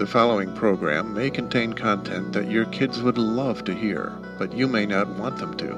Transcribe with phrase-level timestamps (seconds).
[0.00, 4.66] The following program may contain content that your kids would love to hear, but you
[4.66, 5.76] may not want them to.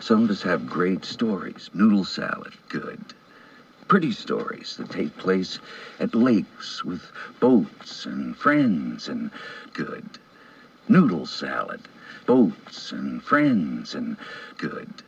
[0.00, 1.70] Some of us have great stories.
[1.72, 3.00] Noodle salad, good.
[3.88, 5.60] Pretty stories that take place
[5.98, 7.10] at lakes with
[7.40, 9.30] boats and friends and
[9.72, 10.18] good.
[10.88, 11.88] Noodle salad,
[12.26, 14.18] boats and friends and
[14.58, 15.02] good.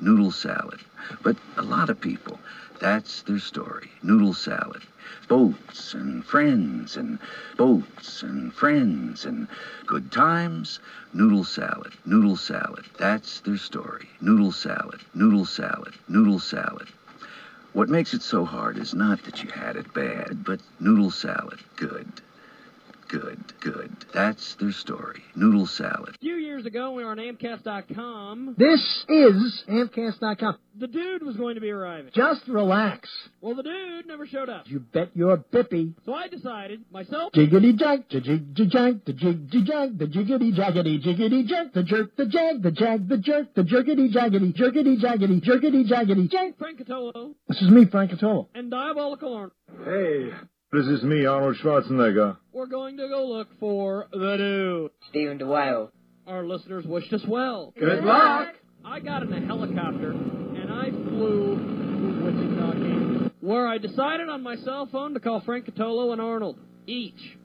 [0.00, 0.80] Noodle salad.
[1.22, 2.38] But a lot of people,
[2.80, 3.90] that's their story.
[4.02, 4.82] Noodle salad.
[5.28, 7.18] Boats and friends and
[7.56, 9.46] boats and friends and
[9.86, 10.80] good times.
[11.12, 11.92] Noodle salad.
[12.04, 12.86] Noodle salad.
[12.98, 14.08] That's their story.
[14.20, 15.00] Noodle salad.
[15.14, 15.94] Noodle salad.
[16.08, 16.88] Noodle salad.
[17.72, 21.60] What makes it so hard is not that you had it bad, but noodle salad.
[21.76, 22.20] Good.
[23.12, 23.94] Good, good.
[24.14, 25.22] That's their story.
[25.36, 26.14] Noodle salad.
[26.14, 28.54] A few years ago, we were on Amcast.com.
[28.56, 30.56] This is Amcast.com.
[30.78, 32.10] The dude was going to be arriving.
[32.14, 33.10] Just relax.
[33.42, 34.66] Well, the dude never showed up.
[34.66, 35.92] You bet your bippy.
[36.06, 40.98] So I decided, myself, Jiggity jag, the jig jag, the jig jag, the jiggity jaggity,
[41.04, 45.40] jiggity jag, the jerk, the jag, the jag, the jerk, the jerkity jaggity, jerkity jaggity,
[45.44, 46.54] jerkity jaggity, jag.
[46.58, 48.46] Frank Catolo, This is me, Frank Catolo.
[48.54, 49.52] and Diabolical Arnold.
[49.84, 50.30] Hey,
[50.72, 52.38] this is me, Arnold Schwarzenegger.
[52.52, 54.90] We're going to go look for the dude.
[55.10, 55.90] Stephen DeWild.
[56.26, 57.74] Our listeners wished us well.
[57.78, 58.54] Good luck!
[58.84, 64.42] I got in a helicopter, and I flew to Wichita, Kansas, where I decided on
[64.42, 67.36] my cell phone to call Frank Catolo and Arnold, each.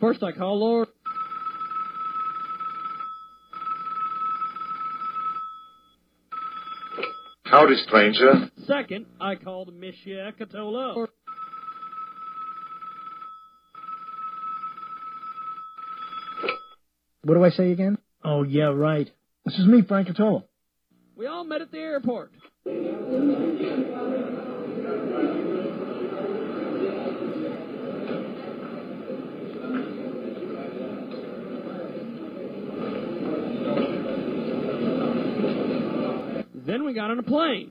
[0.00, 0.88] First, I call Lord.
[7.50, 8.48] Howdy, stranger.
[8.64, 11.08] Second, I called Monsieur Catolo.
[17.24, 17.98] What do I say again?
[18.24, 19.10] Oh, yeah, right.
[19.44, 20.44] This is me, Frank Catolo.
[21.16, 22.30] We all met at the airport.
[36.66, 37.70] Then we got on a plane.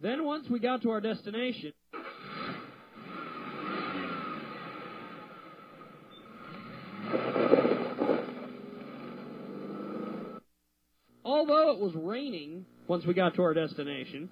[0.00, 1.72] Then once we got to our destination,
[11.38, 14.28] although it was raining once we got to our destination,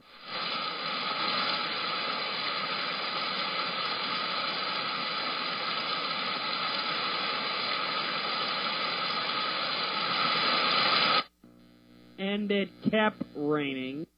[12.18, 14.08] and it kept raining.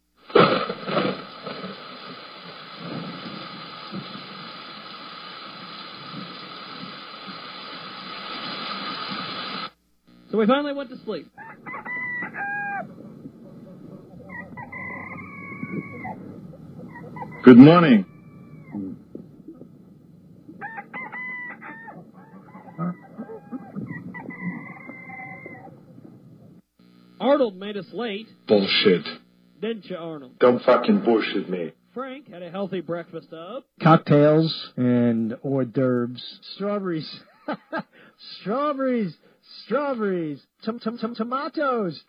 [10.30, 11.26] So we finally went to sleep.
[17.48, 18.04] Good morning.
[27.20, 29.04] Arnold made us late, Bullshit.
[29.60, 30.38] didn't you, Arnold?
[30.38, 31.72] Don't fucking bullshit me.
[31.94, 33.64] Frank had a healthy breakfast of.
[33.82, 36.22] Cocktails and hors d'oeuvres.
[36.54, 37.20] Strawberries.
[38.40, 39.16] strawberries.
[39.64, 40.40] Strawberries.
[40.64, 42.00] Tom- tom- tom- tomatoes.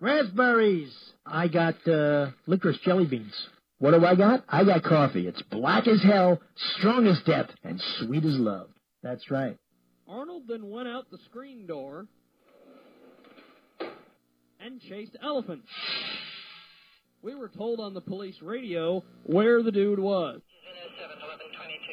[0.00, 0.92] Raspberries.
[1.26, 3.34] I got uh, licorice jelly beans.
[3.78, 4.44] What do I got?
[4.48, 5.28] I got coffee.
[5.28, 6.40] It's black as hell,
[6.78, 8.70] strong as death, and sweet as love.
[9.02, 9.56] That's right.
[10.08, 12.06] Arnold then went out the screen door
[14.60, 15.68] and chased elephants.
[17.22, 20.40] We were told on the police radio where the dude was.
[20.98, 21.92] 7 11 22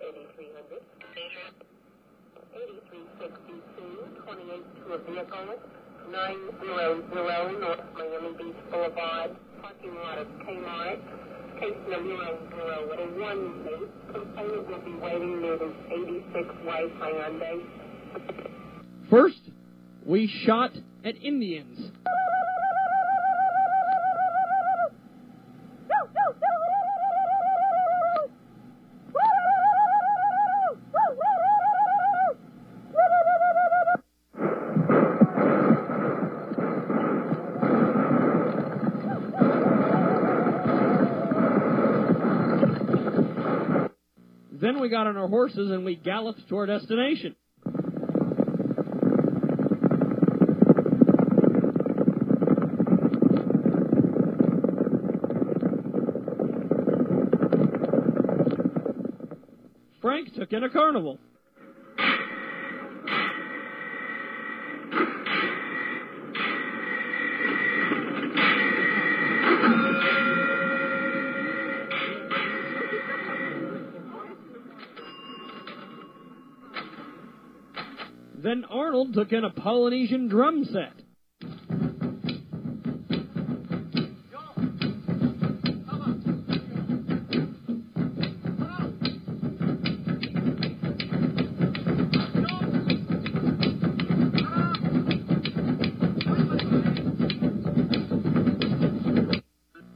[0.00, 0.82] 8300.
[2.54, 5.48] 8362, 28 to a vehicle,
[6.10, 9.30] 900 North Miami Beach Boulevard,
[9.64, 11.00] parking lot of Kmart,
[11.58, 12.54] case number 90
[13.00, 14.12] a 1 8.
[14.12, 17.62] Complainant will be waiting near the 86 White Hyundai.
[19.08, 19.40] First,
[20.04, 20.72] we shot
[21.02, 21.92] at Indians.
[44.94, 47.34] Got on our horses and we galloped to our destination.
[60.00, 61.18] Frank took in a carnival.
[79.12, 80.92] Took in a Polynesian drum set.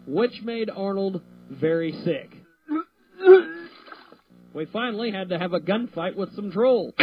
[0.07, 2.31] Which made Arnold very sick.
[4.55, 6.95] We finally had to have a gunfight with some trolls.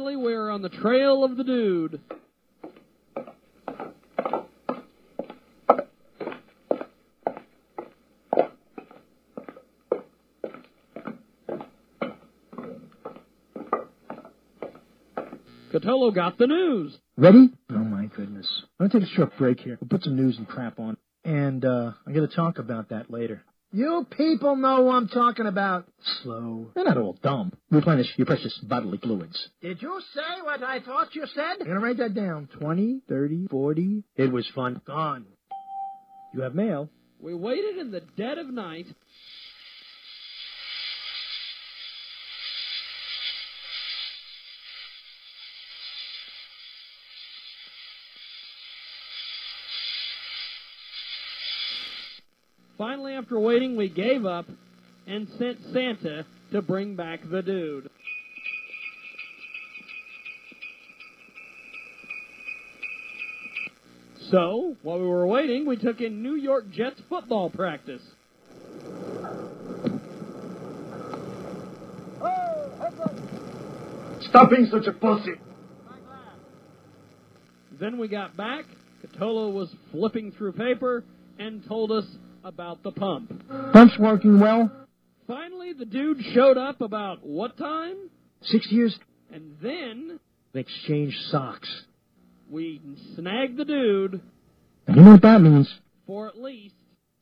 [0.00, 2.00] Finally, we are on the trail of the dude.
[15.70, 16.96] Catolo got the news.
[17.18, 17.50] Ready?
[17.70, 18.50] Oh my goodness.
[18.78, 19.76] I'm gonna take a short break here.
[19.78, 20.96] We'll put some news and crap on.
[21.26, 23.44] And uh I'm gonna talk about that later.
[23.70, 25.86] You people know what I'm talking about.
[26.22, 26.70] Slow.
[26.74, 27.52] They're not all dumb.
[27.70, 29.48] Replenish your precious bodily fluids.
[29.62, 31.58] Did you say what I thought you said?
[31.60, 32.48] I'm gonna write that down.
[32.58, 34.02] Twenty, thirty, forty.
[34.16, 34.80] It was fun.
[34.84, 35.24] Gone.
[36.34, 36.90] You have mail.
[37.20, 38.86] We waited in the dead of night.
[52.76, 54.46] Finally, after waiting, we gave up
[55.06, 57.90] and sent Santa to bring back the dude.
[64.30, 68.02] So, while we were waiting, we took in New York Jets football practice.
[74.28, 75.32] Stop being such a pussy.
[77.80, 78.64] Then we got back.
[79.04, 81.02] Catolo was flipping through paper
[81.38, 82.04] and told us
[82.44, 83.32] about the pump.
[83.72, 84.70] Pump's working well.
[85.34, 87.94] Finally, the dude showed up about what time?
[88.42, 88.98] Six years.
[89.32, 90.18] And then
[90.52, 91.68] They exchange socks.
[92.50, 92.80] we
[93.14, 94.20] snagged the dude
[94.88, 95.72] And you know what that means?
[96.04, 96.74] for at least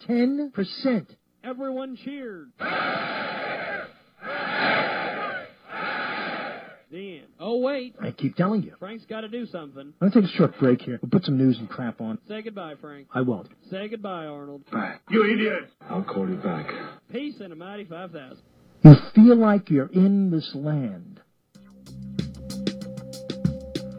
[0.07, 1.15] Ten percent.
[1.45, 2.49] everyone cheered.
[6.91, 7.27] The end.
[7.39, 7.95] Oh, wait.
[8.01, 8.75] I keep telling you.
[8.79, 9.93] Frank's got to do something.
[10.01, 10.99] I'm gonna take a short break here.
[11.03, 12.19] We'll put some news and crap on.
[12.27, 13.09] Say goodbye, Frank.
[13.13, 13.49] I won't.
[13.71, 14.63] Say goodbye, Arnold.
[14.71, 14.95] Bye.
[15.11, 15.71] You idiot.
[15.91, 16.73] I'll call you back.
[17.13, 18.39] Peace and a mighty 5,000.
[18.85, 21.21] You feel like you're in this land.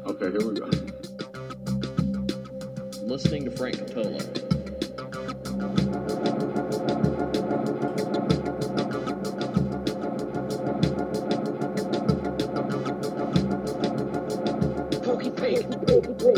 [0.08, 0.70] Okay, here we go.
[3.04, 4.50] Listening to Frank Catolo.
[16.19, 16.33] Frank.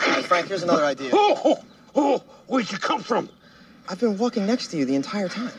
[0.00, 1.10] Hey, Frank, here's another idea.
[1.12, 1.64] Oh, oh,
[1.94, 3.28] oh, where'd you come from?
[3.90, 5.52] I've been walking next to you the entire time.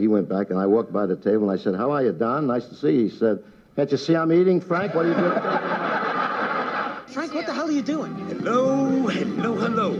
[0.00, 2.12] He went back, and I walked by the table, and I said, How are you,
[2.12, 2.46] Don?
[2.46, 3.08] Nice to see you.
[3.08, 3.42] He said,
[3.76, 4.94] Can't you see I'm eating, Frank?
[4.94, 5.32] What are you doing?
[7.14, 8.14] Frank, what the hell are you doing?
[8.28, 9.92] Hello, hello, hello.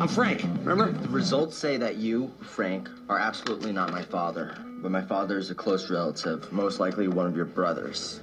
[0.00, 0.92] I'm Frank, remember?
[0.92, 4.54] The results say that you, Frank, are absolutely not my father.
[4.80, 8.20] But my father is a close relative, most likely one of your brothers.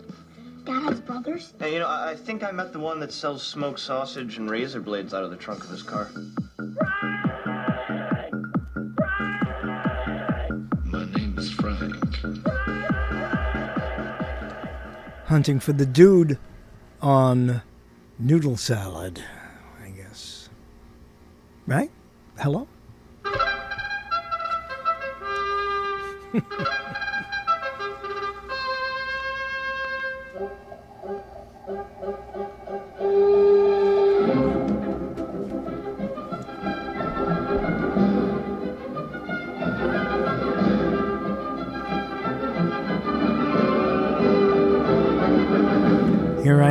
[0.64, 1.54] Dad has brothers?
[1.60, 4.50] Hey, you know, I I think I met the one that sells smoked sausage and
[4.50, 6.10] razor blades out of the trunk of his car.
[6.58, 7.15] My
[15.26, 16.38] hunting for the dude
[17.02, 17.62] on
[18.20, 19.24] noodle salad,
[19.84, 20.50] I guess.
[21.68, 21.92] Right?
[22.38, 22.68] Hello?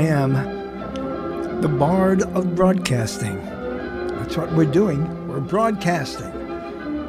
[0.07, 3.37] am, the bard of broadcasting.
[4.19, 5.29] That's what we're doing.
[5.29, 6.31] We're broadcasting.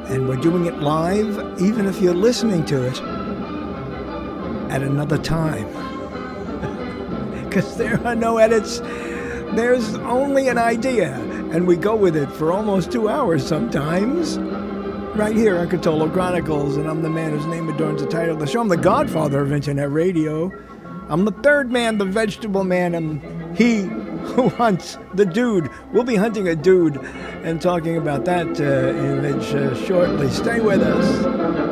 [0.08, 3.00] And we're doing it live, even if you're listening to it
[4.70, 5.66] at another time.
[7.46, 8.80] Because there are no edits,
[9.54, 11.14] there's only an idea.
[11.52, 14.36] And we go with it for almost two hours sometimes.
[15.16, 18.40] Right here on Cthulhu Chronicles, and I'm the man whose name adorns the title of
[18.40, 18.60] the show.
[18.60, 20.52] I'm the godfather of internet radio.
[21.08, 23.82] I'm the third man, the vegetable man, and he
[24.26, 25.70] who hunts the dude.
[25.92, 26.96] We'll be hunting a dude
[27.44, 30.28] and talking about that uh, image uh, shortly.
[30.30, 31.65] Stay with us.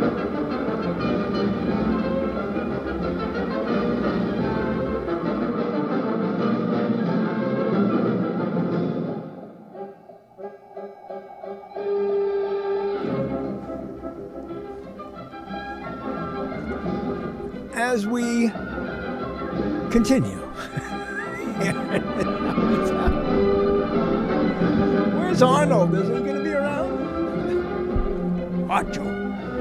[19.95, 20.43] Continue.
[25.15, 25.95] Where's Arnold?
[25.95, 26.91] Is he going to be around?
[28.67, 29.05] Macho,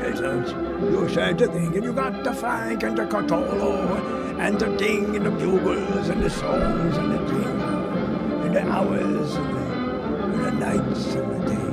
[0.02, 0.50] peasants,
[0.82, 5.16] you said the thing, and you got the Frank and the Cthulhu, and the ding,
[5.16, 7.64] and the bugles, and the songs, and the things,
[8.44, 9.62] and the hours, and the,
[10.24, 11.73] and the nights, and the days.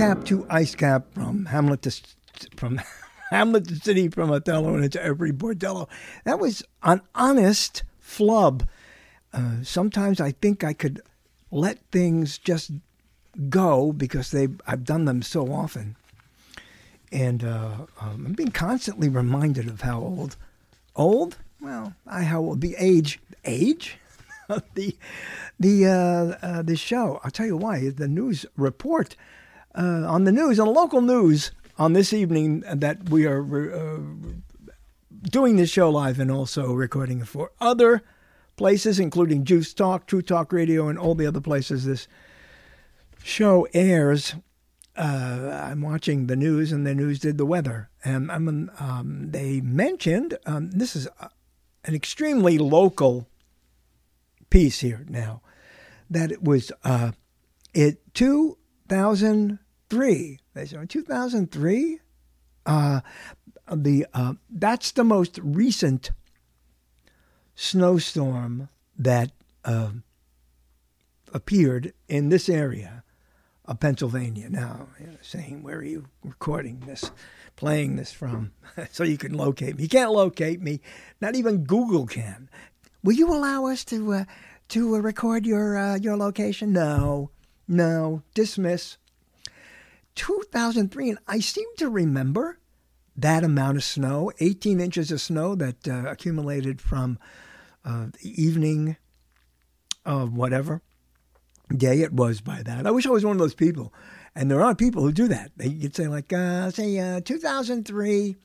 [0.00, 1.92] Cap to ice cap, from Hamlet to
[2.56, 2.80] from
[3.30, 5.90] Hamlet to City, from Othello and into every bordello.
[6.24, 8.66] That was an honest flub.
[9.34, 11.02] Uh, sometimes I think I could
[11.50, 12.70] let things just
[13.50, 15.96] go because they I've done them so often,
[17.12, 20.36] and uh, um, I'm being constantly reminded of how old,
[20.96, 21.36] old.
[21.60, 23.98] Well, I how old the age age
[24.74, 24.96] the
[25.58, 27.20] the uh, uh, the show.
[27.22, 27.90] I'll tell you why.
[27.90, 29.14] The news report
[29.74, 34.00] uh, on the news, on the local news, on this evening that we are uh,
[35.22, 38.02] doing this show live and also recording for other
[38.56, 42.08] places, including Juice Talk, True Talk Radio, and all the other places this
[43.22, 44.34] show airs.
[44.96, 49.60] Uh, I'm watching the news, and the news did the weather, and I'm, um, they
[49.60, 51.08] mentioned um, this is
[51.84, 53.28] an extremely local
[54.50, 55.40] piece here now
[56.10, 57.12] that it was uh,
[57.72, 58.14] it
[58.90, 60.38] 2003.
[60.54, 62.00] They said 2003.
[62.66, 63.00] Uh,
[63.72, 66.10] the uh, that's the most recent
[67.54, 68.68] snowstorm
[68.98, 69.30] that
[69.64, 69.90] uh,
[71.32, 73.04] appeared in this area
[73.64, 74.50] of Pennsylvania.
[74.50, 77.12] Now, you know, saying where are you recording this,
[77.54, 78.50] playing this from,
[78.90, 79.84] so you can locate me.
[79.84, 80.80] You can't locate me.
[81.20, 82.50] Not even Google can.
[83.04, 84.24] Will you allow us to uh,
[84.70, 86.72] to uh, record your uh, your location?
[86.72, 87.30] No,
[87.70, 88.98] no, dismiss.
[90.16, 92.58] 2003, and I seem to remember
[93.16, 97.18] that amount of snow, 18 inches of snow that uh, accumulated from
[97.84, 98.96] uh, the evening
[100.04, 100.82] of whatever
[101.74, 102.86] day it was by that.
[102.86, 103.94] I wish I was one of those people.
[104.34, 105.52] And there are people who do that.
[105.56, 108.36] They could say, like, uh, say, uh, 2003,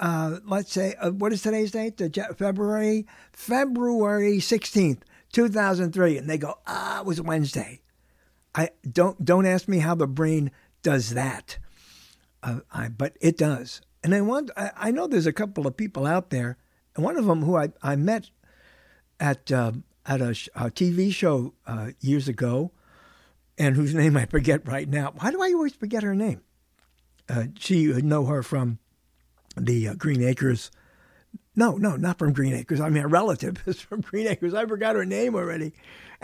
[0.00, 2.00] uh, let's say, uh, what is today's date?
[2.36, 5.00] February, February 16th,
[5.32, 6.18] 2003.
[6.18, 7.80] And they go, ah, it was Wednesday.
[8.54, 10.50] I don't don't ask me how the brain
[10.82, 11.58] does that,
[12.42, 13.80] uh, I, but it does.
[14.02, 16.58] And I want I, I, know there's a couple of people out there,
[16.94, 18.30] and one of them who I, I met
[19.18, 19.72] at uh,
[20.06, 22.70] at a, a, TV show uh, years ago,
[23.58, 25.12] and whose name I forget right now.
[25.18, 26.42] Why do I always forget her name?
[27.28, 28.78] Uh, she would know her from
[29.56, 30.70] the uh, Green Acres.
[31.56, 32.80] No, no, not from Green Acres.
[32.80, 34.54] I mean, a relative is from Green Acres.
[34.54, 35.72] I forgot her name already.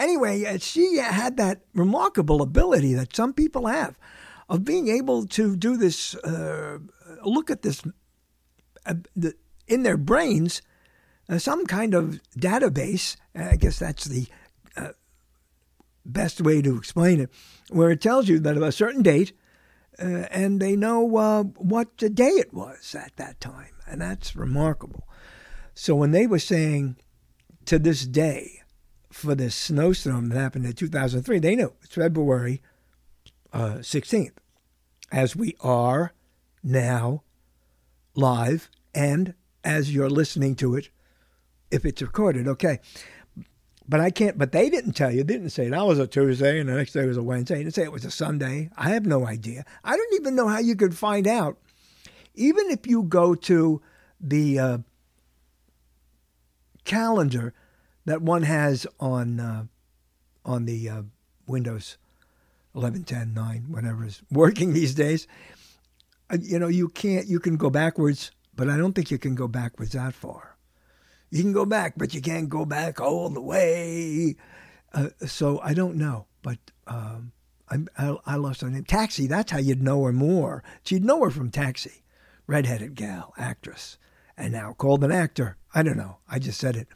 [0.01, 3.99] Anyway, uh, she had that remarkable ability that some people have
[4.49, 6.79] of being able to do this, uh,
[7.23, 7.83] look at this
[8.87, 8.95] uh,
[9.69, 10.63] in their brains,
[11.29, 13.17] uh, some kind of database.
[13.35, 14.27] I guess that's the
[14.75, 14.93] uh,
[16.07, 17.31] best way to explain it,
[17.69, 19.35] where it tells you that of a certain date,
[19.99, 23.75] uh, and they know what day it was at that time.
[23.87, 25.07] And that's remarkable.
[25.75, 26.97] So when they were saying
[27.67, 28.60] to this day,
[29.11, 31.39] for this snowstorm that happened in 2003.
[31.39, 32.63] They knew it's February
[33.53, 34.33] uh, 16th,
[35.11, 36.13] as we are
[36.63, 37.23] now
[38.15, 40.91] live and as you're listening to it,
[41.71, 42.81] if it's recorded, okay.
[43.89, 46.69] But I can't, but they didn't tell you, didn't say that was a Tuesday and
[46.69, 47.57] the next day was a Wednesday.
[47.57, 48.71] They didn't say it was a Sunday.
[48.77, 49.65] I have no idea.
[49.83, 51.59] I don't even know how you could find out.
[52.35, 53.83] Even if you go to
[54.21, 54.79] the uh,
[56.85, 57.53] calendar
[58.05, 59.65] that one has on uh,
[60.45, 61.03] on the uh,
[61.47, 61.99] Windows
[62.75, 65.27] 11, 10, 9, whatever is working these days.
[66.31, 67.27] Uh, you know, you can't.
[67.27, 70.57] You can go backwards, but I don't think you can go backwards that far.
[71.31, 74.37] You can go back, but you can't go back all the way.
[74.93, 77.33] Uh, so I don't know, but um,
[77.69, 78.85] I, I, I lost her name.
[78.85, 79.27] Taxi.
[79.27, 80.65] That's how you'd know her more.
[80.85, 82.03] She'd know her from Taxi,
[82.47, 83.99] redheaded gal, actress,
[84.37, 85.57] and now called an actor.
[85.73, 86.19] I don't know.
[86.29, 86.89] I just said it.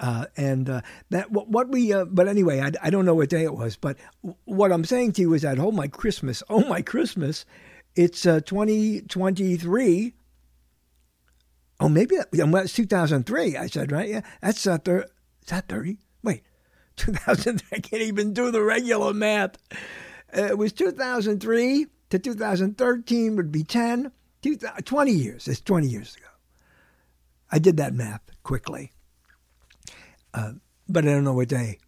[0.00, 3.30] Uh, and uh, that what, what we uh, but anyway I, I don't know what
[3.30, 3.96] day it was but
[4.44, 7.44] what i'm saying to you is that oh my christmas oh my christmas
[7.96, 10.14] it's uh, 2023
[11.80, 14.08] oh maybe that, well, it's 2003 i said right?
[14.08, 15.06] Yeah that's uh, thir-
[15.42, 16.44] is that 30 wait
[16.96, 19.56] 2000 i can't even do the regular math.
[20.36, 24.12] Uh, it was 2003 to 2013 would be 10
[24.84, 26.26] 20 years it's 20 years ago.
[27.50, 28.92] I did that math quickly
[30.34, 30.52] uh,
[30.88, 31.78] but I don't know what day.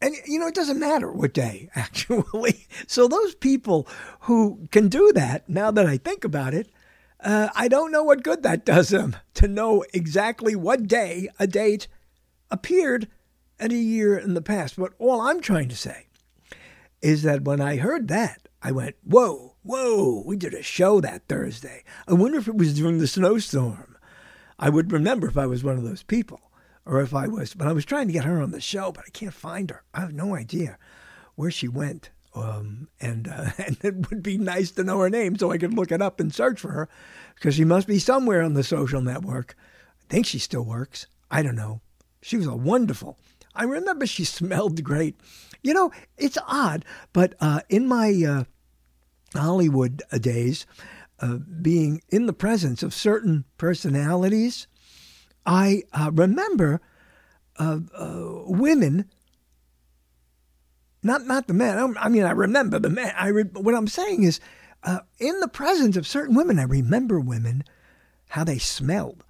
[0.00, 2.66] And, you know, it doesn't matter what day, actually.
[2.86, 3.88] So those people
[4.20, 6.68] who can do that, now that I think about it,
[7.20, 11.46] uh, I don't know what good that does them to know exactly what day a
[11.46, 11.88] date
[12.50, 13.08] appeared
[13.58, 14.76] at a year in the past.
[14.76, 16.06] But all I'm trying to say
[17.00, 21.26] is that when I heard that, I went, whoa, whoa, we did a show that
[21.28, 21.84] Thursday.
[22.06, 23.96] I wonder if it was during the snowstorm.
[24.58, 26.45] I would remember if I was one of those people
[26.86, 29.04] or if I was, but I was trying to get her on the show, but
[29.06, 29.82] I can't find her.
[29.92, 30.78] I have no idea
[31.34, 32.10] where she went.
[32.34, 35.74] Um, and uh, and it would be nice to know her name so I could
[35.74, 36.88] look it up and search for her,
[37.34, 39.56] because she must be somewhere on the social network.
[40.02, 41.06] I think she still works.
[41.30, 41.80] I don't know.
[42.22, 43.18] She was a wonderful.
[43.54, 45.16] I remember she smelled great.
[45.62, 48.44] You know, it's odd, but uh, in my uh,
[49.36, 50.66] Hollywood days,
[51.18, 54.68] uh, being in the presence of certain personalities
[55.46, 56.80] I uh, remember
[57.58, 59.08] uh, uh, women,
[61.02, 61.96] not not the men.
[61.98, 63.14] I mean, I remember the men.
[63.16, 64.40] I re- what I'm saying is,
[64.82, 67.64] uh, in the presence of certain women, I remember women
[68.30, 69.24] how they smelled.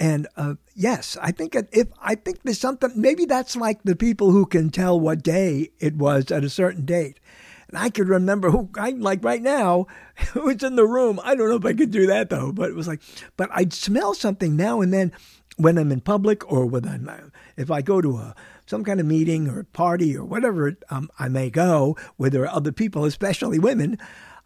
[0.00, 2.90] And uh, yes, I think if I think there's something.
[2.96, 6.84] Maybe that's like the people who can tell what day it was at a certain
[6.84, 7.20] date.
[7.68, 9.86] And I could remember who I like right now
[10.32, 11.20] who's in the room.
[11.22, 13.00] I don't know if I could do that though, but it was like,
[13.36, 15.12] but I'd smell something now and then
[15.56, 18.34] when I'm in public or when I'm, if I go to a
[18.66, 22.54] some kind of meeting or party or whatever um, I may go where there are
[22.54, 23.98] other people, especially women,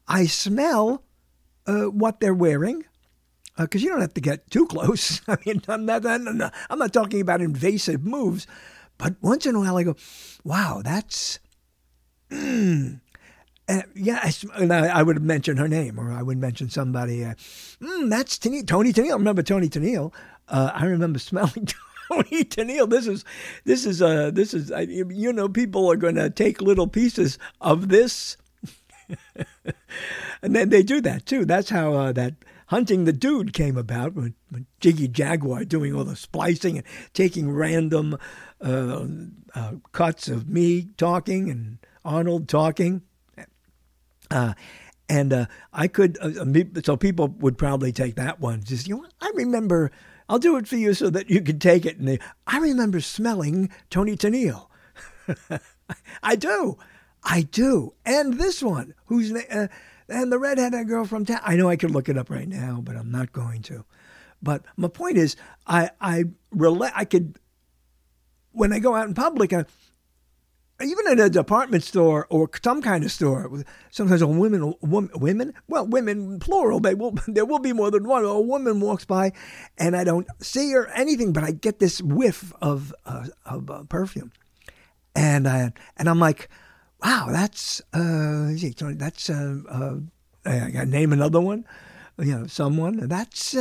[0.09, 1.05] I smell
[1.67, 2.85] uh, what they're wearing
[3.57, 5.23] because uh, you don't have to get too close.
[5.29, 8.47] I mean, I'm not, I'm not, I'm not talking about invasive moves,
[8.99, 9.97] but once in a while I go,
[10.45, 11.39] wow, that's.
[12.31, 13.01] Mm,
[13.69, 17.25] uh, yeah, and I, I, would mention her name, or I would mention somebody.
[17.25, 17.35] Uh,
[17.81, 19.13] mm, that's Toni Tennille.
[19.13, 20.13] Remember Toni Tennille?
[20.49, 21.67] Uh, I remember smelling
[22.09, 22.89] Toni Tennille.
[22.89, 23.25] This is,
[23.65, 24.71] this is, uh, this is.
[24.89, 28.37] you know, people are going to take little pieces of this,
[30.43, 31.45] and then they do that too.
[31.45, 32.35] That's how uh, that
[32.67, 37.51] hunting the dude came about with, with, Jiggy Jaguar doing all the splicing and taking
[37.51, 38.19] random
[38.61, 39.07] uh,
[39.55, 43.03] uh, cuts of me talking and Arnold talking.
[44.31, 44.55] Uh,
[45.09, 48.63] and uh, I could, uh, so people would probably take that one.
[48.63, 49.93] Just, you know, I remember,
[50.29, 51.99] I'll do it for you so that you can take it.
[51.99, 54.67] And they, I remember smelling Toni Tennille.
[56.23, 56.79] I do.
[57.23, 57.95] I do.
[58.05, 59.69] And this one, who's, uh,
[60.09, 61.41] and the redheaded girl from town.
[61.43, 63.85] I know I could look it up right now, but I'm not going to.
[64.43, 65.37] But my point is,
[65.67, 67.39] I, I relate, I could,
[68.53, 69.65] when I go out in public, I,
[70.83, 75.87] even in a department store or some kind of store, sometimes a woman, women, well,
[75.87, 76.81] women plural.
[76.81, 78.25] They will, there will be more than one.
[78.25, 79.33] A woman walks by,
[79.79, 83.85] and I don't see her anything, but I get this whiff of uh, of uh,
[83.85, 84.33] perfume,
[85.15, 86.49] and I and I'm like,
[87.03, 88.53] wow, that's uh,
[88.97, 89.97] that's uh, uh,
[90.45, 91.65] I name another one,
[92.19, 93.57] you know, someone that's.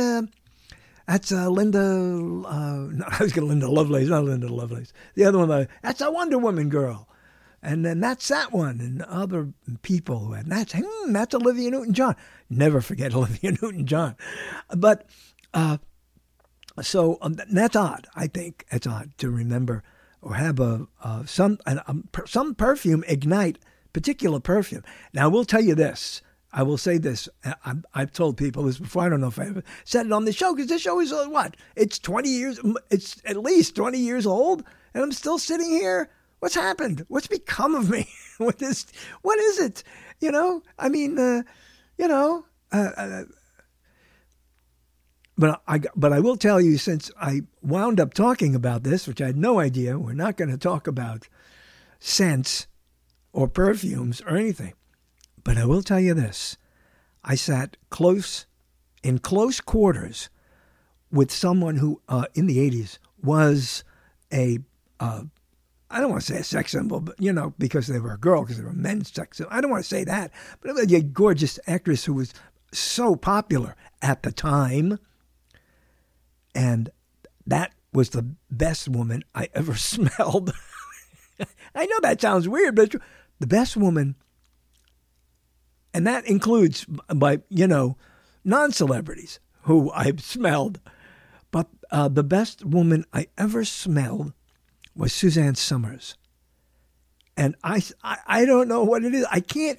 [1.06, 1.78] That's uh, Linda.
[1.78, 4.92] Uh, no, I was going to Linda Lovelace, not Linda Lovelace.
[5.14, 7.08] The other one, that's a Wonder Woman girl.
[7.62, 10.32] And then that's that one, and other people.
[10.34, 12.14] And that's hmm, that's Olivia Newton-John.
[12.48, 14.16] Never forget Olivia Newton-John.
[14.76, 15.08] But
[15.54, 15.78] uh,
[16.80, 18.06] so um, that's odd.
[18.14, 19.82] I think it's odd to remember
[20.22, 20.86] or have a
[21.26, 21.94] some a,
[22.26, 23.58] some perfume ignite
[23.96, 24.82] particular perfume.
[25.14, 26.20] Now, I will tell you this.
[26.56, 27.28] I will say this.
[27.44, 29.02] I, have told people this before.
[29.02, 31.12] I don't know if I ever said it on the show because this show is
[31.12, 31.54] uh, what?
[31.76, 32.58] It's 20 years,
[32.90, 34.64] it's at least 20 years old,
[34.94, 36.08] and I'm still sitting here.
[36.38, 37.04] What's happened?
[37.08, 38.08] What's become of me?
[38.38, 38.86] what is,
[39.20, 39.82] what is it?
[40.18, 41.42] You know, I mean, uh,
[41.98, 43.24] you know, uh, uh,
[45.36, 49.20] but I but I will tell you since I wound up talking about this, which
[49.20, 51.28] I had no idea, we're not going to talk about
[52.00, 52.66] scents
[53.34, 54.72] or perfumes or anything.
[55.46, 56.56] But I will tell you this:
[57.22, 58.46] I sat close,
[59.04, 60.28] in close quarters,
[61.12, 63.84] with someone who, uh, in the '80s, was
[64.32, 64.58] a
[64.98, 65.22] uh,
[65.88, 68.18] I don't want to say a sex symbol, but you know, because they were a
[68.18, 69.52] girl, because they were men's sex symbol.
[69.52, 72.34] I don't want to say that, but a gorgeous actress who was
[72.72, 74.98] so popular at the time.
[76.56, 76.90] And
[77.46, 80.52] that was the best woman I ever smelled.
[81.72, 82.96] I know that sounds weird, but
[83.38, 84.16] the best woman,
[85.96, 87.96] and that includes by, you know,
[88.44, 90.78] non celebrities who I've smelled,
[91.50, 94.34] but uh, the best woman I ever smelled
[94.94, 96.18] was Suzanne Somers.
[97.34, 99.24] And I, I, I don't know what it is.
[99.30, 99.78] I can't.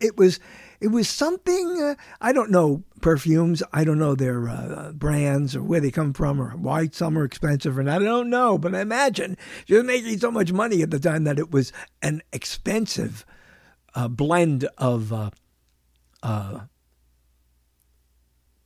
[0.00, 0.38] It was,
[0.80, 1.80] it was something.
[1.80, 3.62] Uh, I don't know perfumes.
[3.72, 7.24] I don't know their uh, brands or where they come from or why some are
[7.24, 8.02] expensive or not.
[8.02, 8.58] I don't know.
[8.58, 11.72] But I imagine she was making so much money at the time that it was
[12.02, 13.24] an expensive
[13.94, 15.10] uh, blend of
[16.24, 16.60] uh, uh,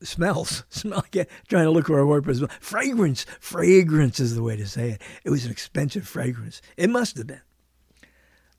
[0.01, 0.64] smells.
[0.71, 1.05] Smell.
[1.49, 2.51] trying to look for a word for smell.
[2.61, 3.27] Fragrance.
[3.40, 5.03] Fragrance is the way to say it.
[5.25, 6.62] It was an expensive fragrance.
[6.77, 7.42] It must have been.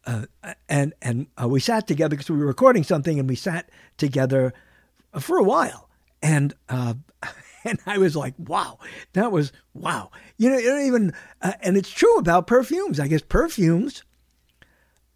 [0.06, 0.26] Uh,
[0.68, 4.54] and and uh, we sat together because we were recording something, and we sat together
[5.20, 5.90] for a while.
[6.22, 6.96] And uh,
[7.64, 8.80] and I was like, wow,
[9.14, 10.12] that was wow.
[10.38, 11.14] You know, you don't even.
[11.42, 13.00] Uh, and it's true about perfumes.
[13.00, 14.04] I guess perfumes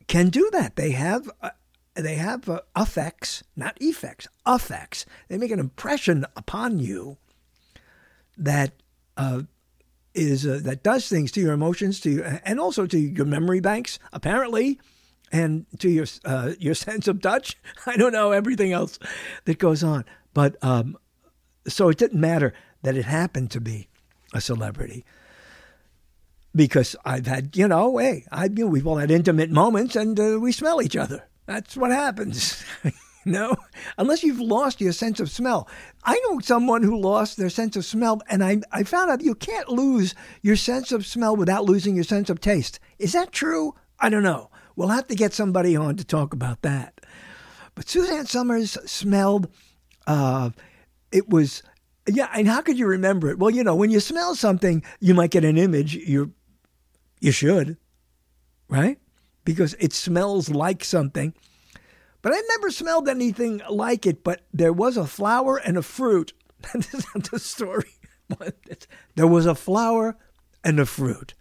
[0.08, 0.76] can do that.
[0.76, 1.52] They have uh,
[1.96, 5.06] they have uh, effects, not effects, effects.
[5.28, 7.18] They make an impression upon you
[8.38, 8.74] that
[9.18, 9.44] uh,
[10.14, 13.60] is uh, that does things to your emotions, to you, and also to your memory
[13.60, 14.80] banks, apparently,
[15.32, 17.58] and to your uh, your sense of touch.
[17.86, 18.98] I don't know everything else
[19.46, 20.98] that goes on, but um,
[21.68, 23.88] so it didn't matter that it happened to be
[24.34, 25.06] a celebrity
[26.56, 30.20] because I've had, you know, hey, I, you know, we've all had intimate moments and
[30.20, 31.24] uh, we smell each other.
[31.46, 32.64] That's what happens.
[33.26, 33.56] no,
[33.98, 35.68] unless you've lost your sense of smell.
[36.04, 39.36] I know someone who lost their sense of smell, and I, I found out you
[39.36, 42.80] can't lose your sense of smell without losing your sense of taste.
[43.00, 43.76] Is that true?
[44.00, 44.50] I don't know.
[44.76, 47.02] We'll have to get somebody on to talk about that.
[47.76, 49.48] But Suzanne Somers smelled,
[50.08, 50.52] uh,
[51.12, 51.64] it was,
[52.08, 53.40] yeah, and how could you remember it?
[53.40, 55.96] Well, you know, when you smell something, you might get an image.
[55.96, 56.34] You,
[57.20, 57.78] you should,
[58.68, 59.00] right?
[59.46, 61.34] Because it smells like something.
[62.22, 66.34] But I never smelled anything like it, but there was a flower and a fruit.
[66.74, 67.92] this is not the story.
[69.16, 70.18] there was a flower
[70.64, 71.34] and a fruit.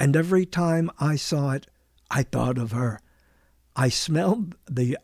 [0.00, 1.66] And every time I saw it,
[2.10, 3.00] I thought of her.
[3.76, 4.96] I smelled the,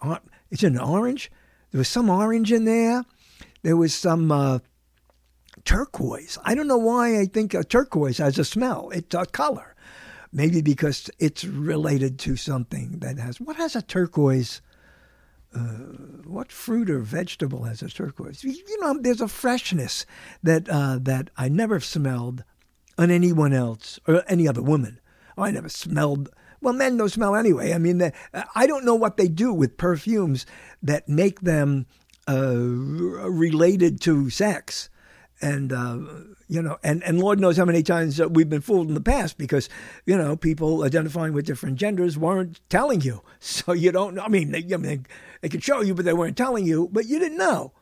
[0.51, 1.31] it's an orange.
[1.71, 3.05] There was some orange in there.
[3.63, 4.61] There was some uh,
[5.65, 6.39] turquoise.
[6.45, 8.91] I don't know why I think turquoise has a smell.
[8.91, 9.75] It's a color.
[10.33, 14.61] Maybe because it's related to something that has what has a turquoise.
[15.55, 15.61] Uh,
[16.27, 18.45] what fruit or vegetable has a turquoise?
[18.45, 20.05] You know, there's a freshness
[20.43, 22.45] that uh, that I never smelled
[22.99, 25.01] on anyone else or any other woman.
[25.39, 26.29] Oh, I never smelled.
[26.61, 27.73] Well, men don't smell anyway.
[27.73, 28.13] I mean,
[28.55, 30.45] I don't know what they do with perfumes
[30.83, 31.87] that make them
[32.29, 34.91] uh, related to sex
[35.41, 35.99] and uh,
[36.49, 39.39] you know, and, and Lord knows how many times we've been fooled in the past
[39.39, 39.69] because
[40.07, 44.23] you know people identifying with different genders weren't telling you, so you don't know.
[44.23, 45.07] I mean, they, I mean,
[45.41, 47.73] they could show you, but they weren't telling you, but you didn't know.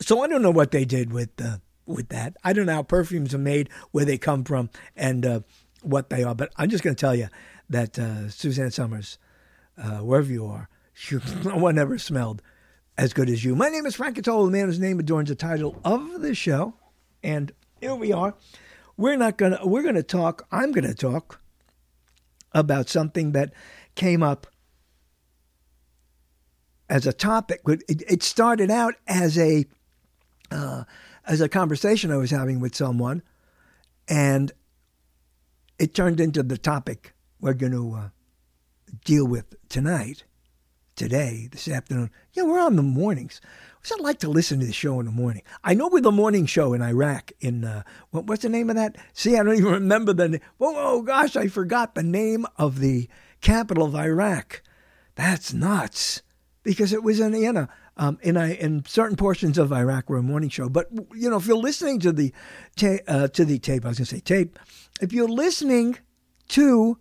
[0.00, 2.36] So I don't know what they did with uh, with that.
[2.42, 5.40] I don't know how perfumes are made, where they come from, and uh,
[5.82, 6.34] what they are.
[6.34, 7.28] But I'm just going to tell you
[7.68, 9.18] that uh, Suzanne Somers,
[9.76, 10.68] uh, wherever you are,
[11.44, 12.42] no one ever smelled
[12.96, 13.54] as good as you.
[13.54, 16.74] My name is Frank Catolo, the man whose name adorns the title of the show.
[17.22, 18.34] And here we are.
[18.96, 21.40] We're not gonna we're gonna talk, I'm gonna talk
[22.52, 23.52] about something that
[23.94, 24.46] came up
[26.88, 27.62] as a topic.
[27.66, 29.64] It, it started out as a
[30.50, 30.84] uh,
[31.26, 33.22] as a conversation I was having with someone,
[34.08, 34.52] and
[35.78, 38.08] it turned into the topic we're going to uh,
[39.04, 40.24] deal with tonight
[40.96, 42.10] today, this afternoon.
[42.32, 43.40] Yeah, we're on the mornings.
[43.78, 45.42] What's it like to listen to the show in the morning?
[45.64, 47.32] I know we're the morning show in Iraq.
[47.40, 48.96] In uh, what, what's the name of that?
[49.12, 50.40] See, I don't even remember the name.
[50.60, 53.08] Oh, gosh, I forgot the name of the
[53.40, 54.62] capital of Iraq.
[55.14, 56.22] That's nuts
[56.62, 60.22] because it was in you um, in a, in certain portions of Iraq we're a
[60.22, 60.68] morning show.
[60.68, 62.32] But you know, if you're listening to the
[62.76, 64.58] ta- uh, to the tape, I was going to say tape.
[65.00, 65.98] If you're listening
[66.48, 66.98] to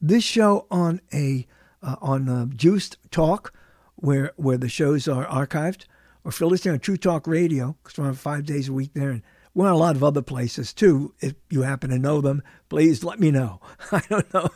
[0.00, 1.46] this show on a
[1.82, 3.54] uh, on uh, Juiced Talk,
[3.96, 5.86] where where the shows are archived,
[6.24, 8.92] or if you're listening on True Talk Radio, because we're on five days a week
[8.94, 9.22] there, and
[9.54, 11.14] we're on a lot of other places too.
[11.20, 13.60] If you happen to know them, please let me know.
[13.92, 14.48] I don't know.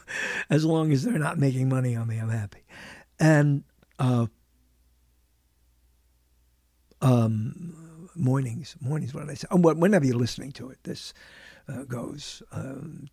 [0.50, 2.64] As long as they're not making money on me, I'm happy.
[3.18, 3.64] And
[3.98, 4.26] uh,
[7.00, 9.48] um, mornings, mornings, what did I say?
[9.50, 11.12] Oh, whenever you're listening to it, this
[11.68, 12.42] uh, goes.
[12.52, 13.08] Um,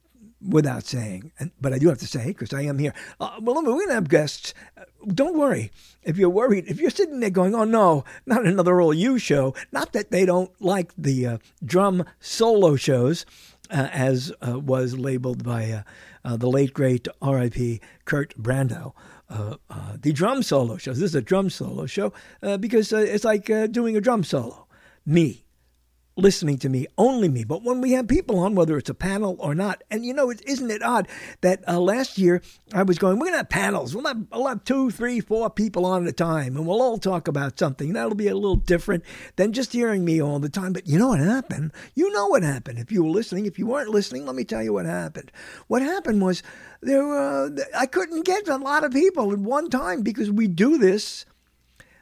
[0.48, 2.94] without saying, and, but I do have to say because I am here.
[3.20, 4.54] Uh, well, we're going to have guests.
[4.78, 5.72] Uh, don't worry
[6.04, 6.66] if you're worried.
[6.68, 10.26] If you're sitting there going, "Oh no, not another old you show." Not that they
[10.26, 13.26] don't like the uh, drum solo shows,
[13.70, 15.84] uh, as uh, was labeled by
[16.26, 17.82] uh, the late great R.I.P.
[18.06, 18.94] Kurt Brando.
[19.30, 21.00] the drum solo shows.
[21.00, 22.14] This is a drum solo show
[22.60, 24.68] because it's like doing a drum solo.
[25.06, 25.46] Me,
[26.18, 27.44] listening to me, only me.
[27.44, 30.30] But when we have people on, whether it's a panel or not, and you know,
[30.30, 31.08] is isn't it odd
[31.42, 32.42] that uh, last year
[32.74, 33.96] I was going, we're going to have panels.
[33.96, 36.98] We'll have, we'll have two, three, four people on at a time, and we'll all
[36.98, 37.94] talk about something.
[37.94, 39.04] That'll be a little different
[39.36, 40.74] than just hearing me all the time.
[40.74, 41.72] But you know what happened?
[41.96, 42.80] You know what happened.
[42.80, 45.32] If you were listening, if you weren't listening, let me tell you what happened.
[45.68, 46.44] What happened was
[46.82, 47.02] there.
[47.02, 51.26] Uh, I couldn't get a lot of people at one time because we do this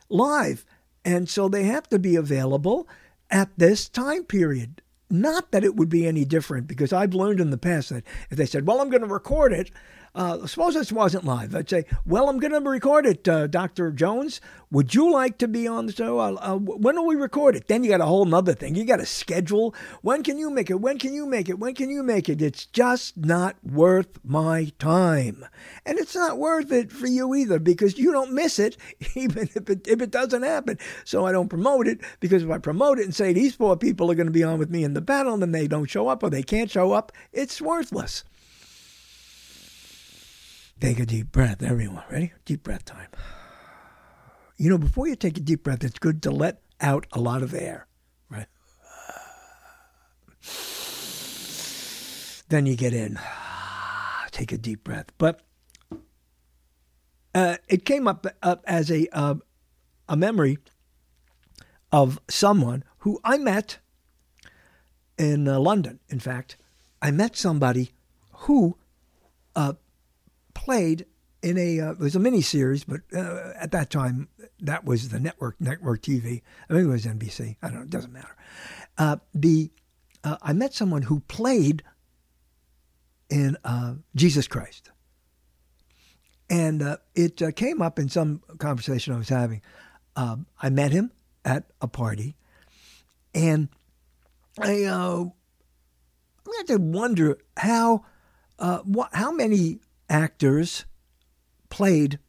[0.09, 0.65] live.
[1.05, 2.87] And so they have to be available
[3.29, 4.81] at this time period.
[5.09, 8.37] Not that it would be any different, because I've learned in the past that if
[8.37, 9.71] they said, well, I'm going to record it,
[10.15, 11.55] uh, suppose this wasn't live.
[11.55, 13.91] I'd say, well, I'm going to record it, uh, Dr.
[13.91, 14.41] Jones.
[14.71, 16.19] Would you like to be on the show?
[16.19, 17.67] Uh, when will we record it?
[17.67, 18.75] Then you got a whole nother thing.
[18.75, 19.73] You got a schedule.
[20.01, 20.79] When can you make it?
[20.79, 21.57] When can you make it?
[21.57, 22.41] When can you make it?
[22.41, 25.45] It's just not worth my time.
[25.85, 28.77] And it's not worth it for you either because you don't miss it,
[29.15, 30.77] even if it, if it doesn't happen.
[31.03, 34.11] So I don't promote it because if I promote it and say these four people
[34.11, 36.07] are going to be on with me in the battle and then they don't show
[36.07, 38.23] up or they can't show up, it's worthless.
[40.79, 42.03] Take a deep breath, everyone.
[42.09, 42.31] Ready?
[42.45, 43.09] Deep breath time.
[44.55, 47.43] You know, before you take a deep breath, it's good to let out a lot
[47.43, 47.87] of air,
[48.29, 48.47] right?
[52.47, 53.19] Then you get in.
[54.31, 55.07] Take a deep breath.
[55.17, 55.41] But
[57.35, 59.35] uh, it came up, up as a uh,
[60.07, 60.59] a memory
[61.91, 63.79] of someone who I met
[65.17, 65.99] in uh, London.
[66.07, 66.55] In fact,
[67.01, 67.91] I met somebody
[68.31, 68.77] who
[69.55, 69.73] uh,
[70.59, 71.05] played
[71.41, 74.27] in a uh, it was a mini series, but uh, at that time
[74.59, 76.41] that was the network network TV.
[76.69, 77.55] I think it was NBC.
[77.61, 77.83] I don't know.
[77.83, 78.35] It doesn't matter.
[78.97, 79.71] Uh, the
[80.23, 81.81] uh, I met someone who played
[83.29, 84.91] in uh, Jesus Christ,
[86.49, 89.61] and uh, it came up in some conversation I was having.
[90.17, 91.13] I met him
[91.45, 92.35] at a party,
[93.33, 93.69] and
[94.59, 95.25] I I
[96.57, 98.03] had to wonder how
[98.59, 100.85] how many actors
[101.69, 102.19] played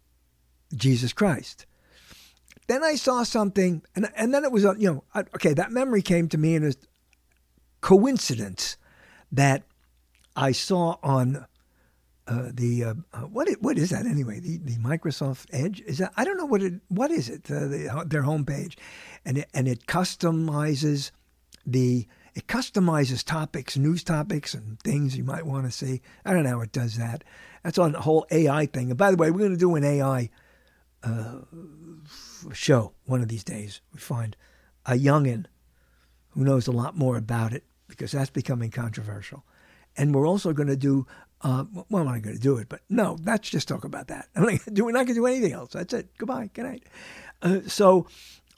[0.75, 1.67] Jesus Christ.
[2.67, 6.29] Then I saw something, and, and then it was, you know, okay, that memory came
[6.29, 6.73] to me in a
[7.81, 8.77] coincidence
[9.33, 9.65] that
[10.37, 11.47] I saw on
[12.27, 14.39] uh, the uh, uh what it, what is that anyway?
[14.39, 17.67] The the Microsoft Edge is that I don't know what it what is it uh,
[17.67, 18.77] the, their homepage,
[19.25, 21.11] and it, and it customizes
[21.67, 26.03] the it customizes topics, news topics, and things you might want to see.
[26.25, 27.25] I don't know how it does that.
[27.63, 28.91] That's on the whole AI thing.
[28.91, 30.31] And by the way, we're going to do an AI
[31.03, 31.41] uh,
[32.53, 33.81] show one of these days.
[33.93, 34.37] We find
[34.87, 35.47] a youngin
[36.31, 39.45] who knows a lot more about it because that's becoming controversial.
[39.97, 41.07] And we're also going to do,
[41.43, 44.29] uh, well, I'm not going to do it, but no, let's just talk about that.
[44.35, 45.73] I'm not we're not going to do anything else.
[45.73, 46.17] That's it.
[46.17, 46.51] Goodbye.
[46.55, 46.85] Good night.
[47.43, 48.07] Uh, so,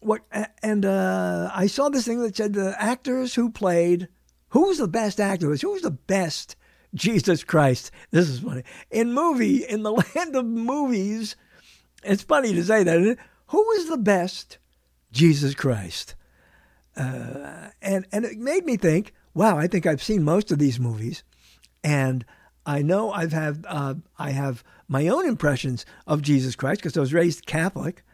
[0.03, 0.23] what?
[0.63, 4.09] And uh, I saw this thing that said the actors who played,
[4.51, 5.49] who's the best actor?
[5.49, 6.57] was Who's the best
[6.95, 7.91] Jesus Christ.
[8.11, 8.65] This is funny.
[8.91, 11.37] In movie, in the land of movies,
[12.05, 13.19] it's funny to say that.
[13.49, 14.59] Who is the best?
[15.13, 16.15] Jesus Christ.
[16.97, 19.13] Uh, and and it made me think.
[19.35, 21.23] Wow, I think I've seen most of these movies,
[21.83, 22.25] and
[22.67, 27.01] I know I've had uh, I have my own impressions of Jesus Christ because I
[27.01, 28.05] was raised Catholic,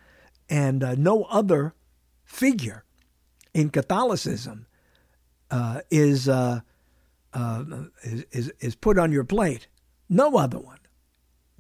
[0.48, 1.74] and uh, no other
[2.28, 2.84] figure
[3.54, 4.66] in Catholicism
[5.50, 6.60] uh, is uh,
[7.32, 7.64] uh,
[8.02, 9.66] is, is, is put on your plate.
[10.08, 10.78] No other one.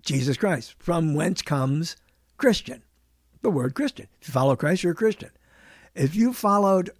[0.02, 1.96] Jesus Christ, from whence comes
[2.36, 2.82] Christian,
[3.42, 4.06] the word Christian.
[4.20, 5.30] If you follow Christ, you're a Christian.
[5.94, 6.90] If you followed,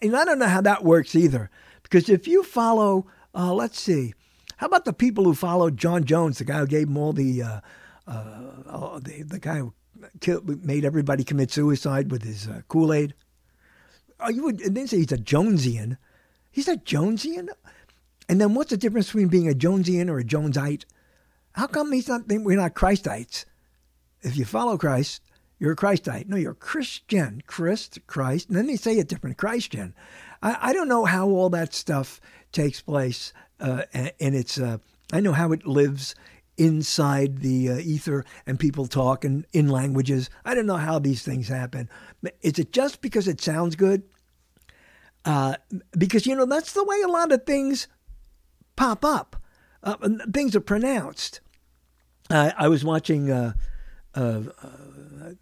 [0.00, 1.50] and I don't know how that works either,
[1.82, 4.14] because if you follow, uh, let's see,
[4.56, 7.42] how about the people who followed John Jones, the guy who gave them all the,
[7.42, 7.60] uh,
[8.06, 9.74] uh, the, the guy who
[10.20, 13.14] killed, made everybody commit suicide with his uh, Kool Aid?
[14.20, 15.96] Oh, you and then say he's a Jonesian.
[16.50, 17.48] He's a Jonesian?
[18.28, 20.84] And then what's the difference between being a Jonesian or a Jonesite?
[21.52, 22.22] How come he's not?
[22.28, 23.46] We're not Christites.
[24.22, 25.22] If you follow Christ,
[25.58, 26.28] You're a Christite.
[26.28, 27.42] No, you're a Christian.
[27.46, 28.48] Christ, Christ.
[28.48, 29.38] And then they say it different.
[29.38, 29.94] Christian.
[30.42, 32.20] I, I don't know how all that stuff
[32.52, 34.58] takes place, uh, and it's.
[34.58, 34.78] Uh,
[35.12, 36.14] I know how it lives
[36.58, 40.28] inside the uh, ether and people talk in, in languages.
[40.44, 41.88] I don't know how these things happen.
[42.42, 44.02] Is it just because it sounds good?
[45.24, 45.54] Uh,
[45.96, 47.88] because, you know, that's the way a lot of things
[48.76, 49.36] pop up.
[49.82, 49.96] Uh,
[50.32, 51.40] things are pronounced.
[52.30, 53.54] I was watching, uh,
[54.14, 54.42] uh,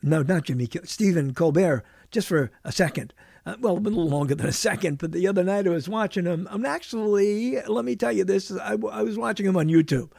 [0.02, 3.12] no, not Jimmy, Stephen Colbert, just for a second.
[3.44, 6.24] Uh, well, a little longer than a second, but the other night I was watching
[6.24, 6.48] him.
[6.50, 10.10] I'm actually, let me tell you this, I, I was watching him on YouTube.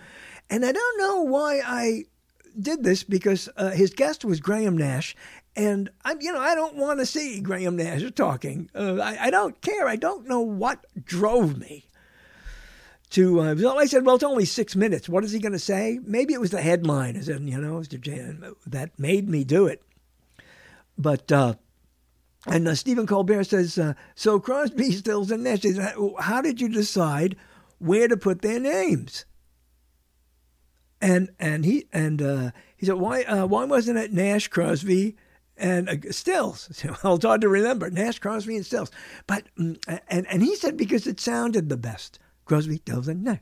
[0.49, 2.05] And I don't know why I
[2.59, 5.15] did this because uh, his guest was Graham Nash,
[5.55, 8.69] and I, you know, I don't want to see Graham Nash talking.
[8.75, 9.87] Uh, I, I, don't care.
[9.87, 11.85] I don't know what drove me
[13.11, 13.41] to.
[13.41, 15.09] Uh, I said, well, it's only six minutes.
[15.09, 15.99] What is he going to say?
[16.03, 17.81] Maybe it was the headline, as in, you know,
[18.67, 19.81] that made me do it.
[20.97, 21.55] But uh,
[22.45, 25.63] and uh, Stephen Colbert says, uh, so Crosby, Stills, and Nash.
[26.19, 27.35] How did you decide
[27.79, 29.25] where to put their names?
[31.01, 35.15] And and he and uh, he said, why uh, why wasn't it Nash, Crosby,
[35.55, 36.83] and uh, Stills?
[37.03, 38.91] well, it's hard to remember Nash, Crosby, and Stills.
[39.27, 42.19] But mm, and and he said because it sounded the best.
[42.45, 43.39] Crosby, Stills, and Nash.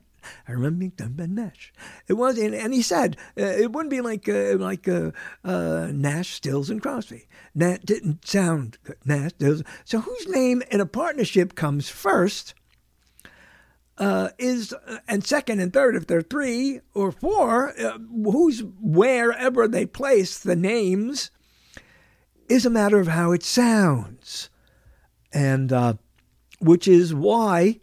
[0.47, 1.71] I remember Ben Nash.
[2.07, 5.11] It was, and, and he said uh, it wouldn't be like uh, like uh
[5.43, 7.27] Nash, Stills, and Crosby.
[7.53, 8.97] That didn't sound good.
[9.05, 9.63] Nash, Stills.
[9.83, 12.53] So whose name in a partnership comes first?
[13.97, 19.67] Uh, is, uh, and second and third, if they're three or four, uh, who's wherever
[19.67, 21.31] they place the names
[22.49, 24.49] is a matter of how it sounds.
[25.33, 25.93] And uh,
[26.59, 27.79] which is why,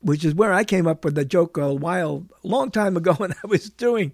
[0.00, 3.32] which is where I came up with the joke a while, long time ago when
[3.32, 4.12] I was doing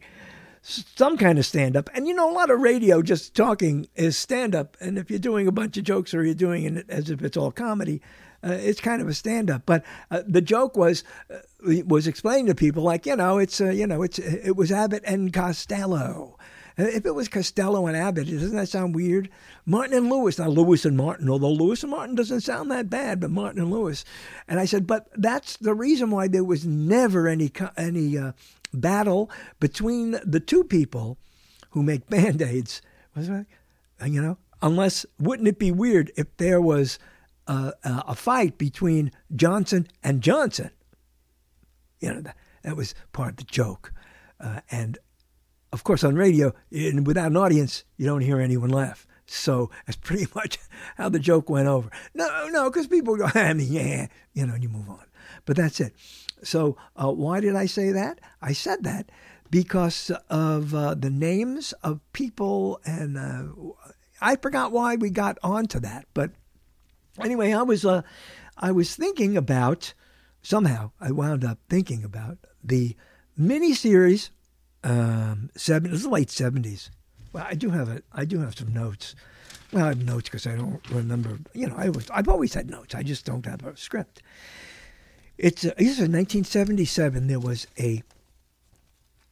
[0.63, 1.91] some kind of stand up.
[1.95, 4.77] And you know, a lot of radio just talking is stand up.
[4.81, 7.37] And if you're doing a bunch of jokes or you're doing it as if it's
[7.37, 8.01] all comedy,
[8.45, 9.63] uh, it's kind of a stand up.
[9.67, 11.39] But uh, the joke was uh,
[11.87, 15.03] was explained to people like you know it's uh, you know it's it was Abbott
[15.07, 16.39] and Costello.
[16.77, 19.31] Uh, if it was Costello and Abbott, doesn't that sound weird?
[19.65, 23.21] Martin and Lewis, not Lewis and Martin, although Lewis and Martin doesn't sound that bad,
[23.21, 24.05] but Martin and Lewis.
[24.49, 28.33] And I said, but that's the reason why there was never any any uh,
[28.73, 29.31] battle
[29.61, 31.17] between the two people
[31.71, 32.83] who make band aids.
[33.15, 33.47] Was it?
[34.05, 36.99] You know, unless wouldn't it be weird if there was
[37.47, 40.71] a fight between Johnson and Johnson.
[42.01, 43.93] You know, that, that was part of the joke.
[44.41, 44.99] Uh, and
[45.73, 49.07] of course, on radio, in, without an audience, you don't hear anyone laugh.
[49.27, 50.59] So that's pretty much
[50.97, 51.91] how the joke went over.
[52.15, 55.05] No, no, because people go, I mean, yeah, you know, and you move on.
[55.45, 55.93] But that's it.
[56.43, 58.21] So uh, why did I say that?
[58.41, 59.11] I said that
[59.51, 63.45] because of uh, the names of people, and uh,
[64.21, 66.31] I forgot why we got onto that, but
[67.23, 68.03] Anyway, I was uh,
[68.57, 69.95] I was thinking about
[70.43, 72.97] somehow I wound up thinking about the
[73.39, 74.31] miniseries
[74.83, 75.91] um, seven.
[75.91, 76.91] It was the late seventies.
[77.33, 78.05] Well, I do have it.
[78.13, 79.15] I do have some notes.
[79.73, 81.39] Well, I have notes because I don't remember.
[81.53, 82.95] You know, I was I've always had notes.
[82.95, 84.23] I just don't have a script.
[85.39, 87.27] It's uh, this is 1977.
[87.27, 88.03] There was a,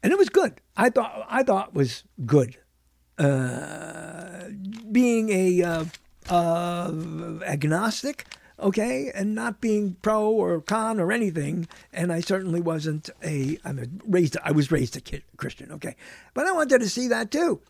[0.03, 0.61] and it was good.
[0.77, 2.57] I thought I thought was good.
[3.19, 4.49] Uh,
[4.91, 5.85] being a uh,
[6.29, 6.93] uh,
[7.47, 8.27] agnostic,
[8.59, 11.69] okay, and not being pro or con or anything.
[11.93, 13.59] And I certainly wasn't a.
[13.65, 14.37] I'm raised.
[14.43, 15.97] I was raised a kid, Christian, okay,
[16.35, 17.61] but I wanted to see that too,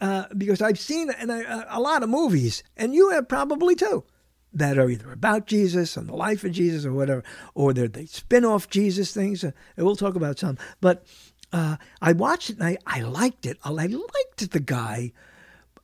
[0.00, 4.04] uh, because I've seen in a, a lot of movies, and you have probably too.
[4.56, 7.24] That are either about Jesus and the life of Jesus or whatever,
[7.56, 9.42] or they're they spin off Jesus things.
[9.42, 10.58] Uh, we'll talk about some.
[10.80, 11.04] But
[11.52, 13.58] uh, I watched it and I, I liked it.
[13.64, 15.12] I liked the guy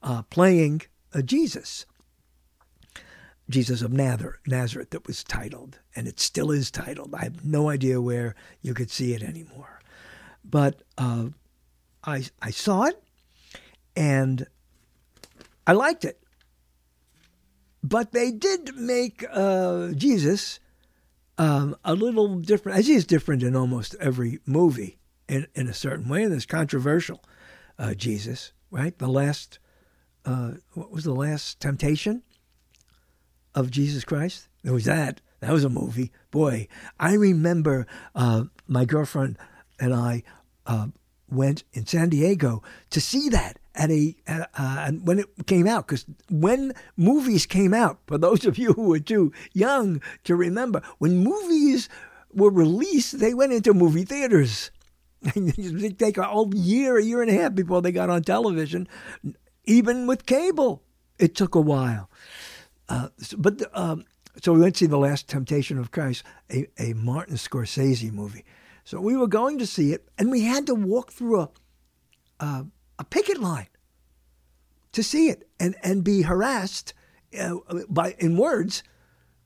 [0.02, 0.83] uh, playing
[1.14, 1.87] uh, Jesus.
[3.50, 7.14] Jesus of Nazareth that was titled, and it still is titled.
[7.14, 9.80] I have no idea where you could see it anymore.
[10.44, 11.26] But uh,
[12.04, 13.02] I, I saw it,
[13.94, 14.46] and
[15.66, 16.20] I liked it.
[17.83, 20.60] But they did make uh, Jesus
[21.38, 24.98] um, a little different, as he is different in almost every movie
[25.29, 26.22] in, in a certain way.
[26.22, 27.22] And it's controversial,
[27.79, 28.96] uh, Jesus, right?
[28.98, 29.58] The last,
[30.25, 32.22] uh, what was the last temptation?
[33.55, 34.48] Of Jesus Christ?
[34.63, 35.21] There was that.
[35.40, 36.13] That was a movie.
[36.31, 39.38] Boy, I remember uh, my girlfriend
[39.79, 40.23] and I
[40.67, 40.88] uh,
[41.31, 45.87] went in San Diego to see that at a at, uh, when it came out.
[45.87, 50.83] Because when movies came out, for those of you who are too young to remember,
[50.98, 51.88] when movies
[52.33, 54.71] were released, they went into movie theaters.
[55.23, 58.87] it take a whole year, a year and a half before they got on television
[59.65, 60.83] even with cable,
[61.19, 62.11] it took a while.
[62.90, 64.04] Uh, but um,
[64.42, 68.44] so we went to see the Last Temptation of Christ, a, a Martin Scorsese movie.
[68.84, 71.48] So we were going to see it, and we had to walk through a
[72.40, 72.66] a,
[72.98, 73.68] a picket line
[74.92, 76.94] to see it, and and be harassed
[77.38, 77.56] uh,
[77.88, 78.82] by in words.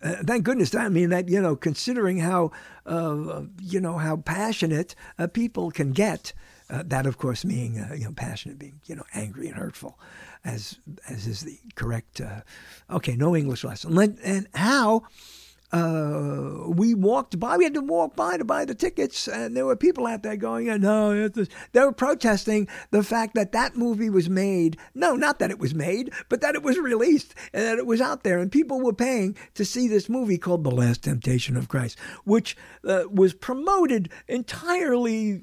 [0.03, 0.75] Uh, thank goodness.
[0.75, 2.53] I mean that you know, considering how
[2.87, 6.33] uh, you know how passionate uh, people can get.
[6.71, 9.99] Uh, that, of course, uh, you know passionate, being you know angry and hurtful,
[10.45, 10.79] as
[11.09, 12.21] as is the correct.
[12.91, 13.99] okay, no English lesson.
[14.23, 15.03] And how
[15.75, 17.57] uh, we walked by.
[17.57, 20.37] We had to walk by to buy the tickets, and there were people out there
[20.37, 24.77] going, "No," they were protesting the fact that that movie was made.
[24.95, 28.01] No, not that it was made, but that it was released and that it was
[28.01, 31.67] out there, and people were paying to see this movie called "The Last Temptation of
[31.67, 35.43] Christ," which uh, was promoted entirely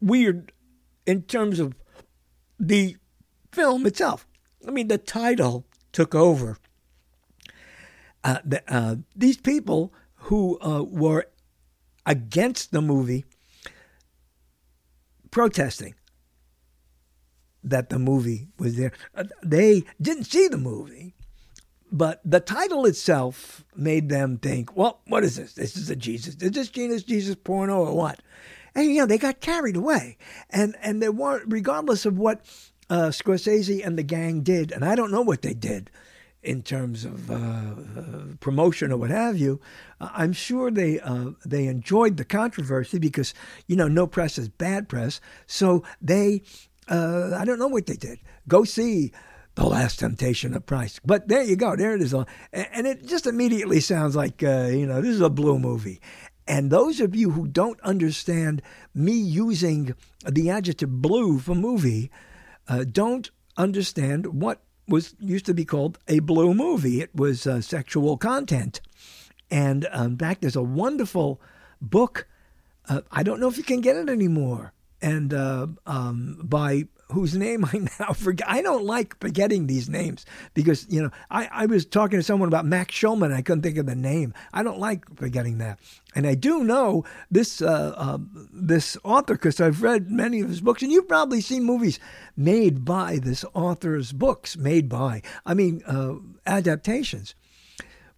[0.00, 0.50] weird
[1.06, 1.74] in terms of
[2.58, 2.96] the
[3.52, 4.26] film itself.
[4.66, 6.58] I mean, the title took over
[8.24, 11.26] uh, the, uh, these people who uh, were
[12.06, 13.24] against the movie
[15.30, 15.94] protesting
[17.64, 18.92] that the movie was there.
[19.14, 21.14] Uh, they didn't see the movie,
[21.90, 25.54] but the title itself made them think, well, what is this?
[25.54, 26.36] This is a Jesus.
[26.36, 28.20] Is this Jesus, Jesus porno or what?
[28.74, 30.16] And, you know, they got carried away.
[30.50, 32.44] And, and they weren't, regardless of what
[32.92, 35.90] uh, Scorsese and the gang did, and I don't know what they did,
[36.42, 39.60] in terms of uh, uh, promotion or what have you.
[39.98, 43.32] Uh, I'm sure they uh, they enjoyed the controversy because
[43.66, 45.22] you know no press is bad press.
[45.46, 46.42] So they
[46.88, 48.18] I don't know what they did.
[48.46, 49.12] Go see.
[49.54, 51.00] The Last Temptation of Christ.
[51.04, 51.76] But there you go.
[51.76, 52.14] There it is.
[52.14, 56.00] And it just immediately sounds like, you know, this is a blue movie.
[56.48, 58.62] And those of you who don't understand
[58.94, 59.94] me using
[60.26, 62.10] the adjective blue for movie
[62.84, 67.00] don't understand what was used to be called a blue movie.
[67.00, 68.80] It was uh, sexual content.
[69.50, 71.40] And um, in fact, there's a wonderful
[71.80, 72.26] book.
[72.88, 74.72] Uh, I don't know if you can get it anymore.
[75.02, 78.48] And uh, um, by whose name I now forget.
[78.48, 82.48] I don't like forgetting these names because, you know, I, I was talking to someone
[82.48, 83.32] about Max Shulman.
[83.32, 84.34] I couldn't think of the name.
[84.52, 85.78] I don't like forgetting that.
[86.14, 88.18] And I do know this uh, uh,
[88.52, 91.98] this author because I've read many of his books, and you've probably seen movies
[92.36, 96.14] made by this author's books, made by, I mean, uh,
[96.46, 97.34] adaptations.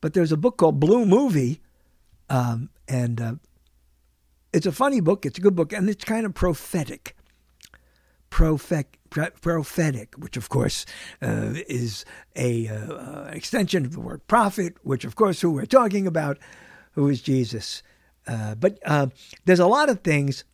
[0.00, 1.60] But there's a book called Blue Movie,
[2.28, 3.34] um, and uh,
[4.54, 5.26] it's a funny book.
[5.26, 7.16] It's a good book, and it's kind of prophetic
[8.30, 10.84] prophetic, which of course
[11.22, 16.06] uh, is a uh, extension of the word prophet, which of course who we're talking
[16.06, 16.38] about,
[16.92, 17.82] who is Jesus.
[18.26, 19.06] Uh, but uh,
[19.44, 20.44] there's a lot of things.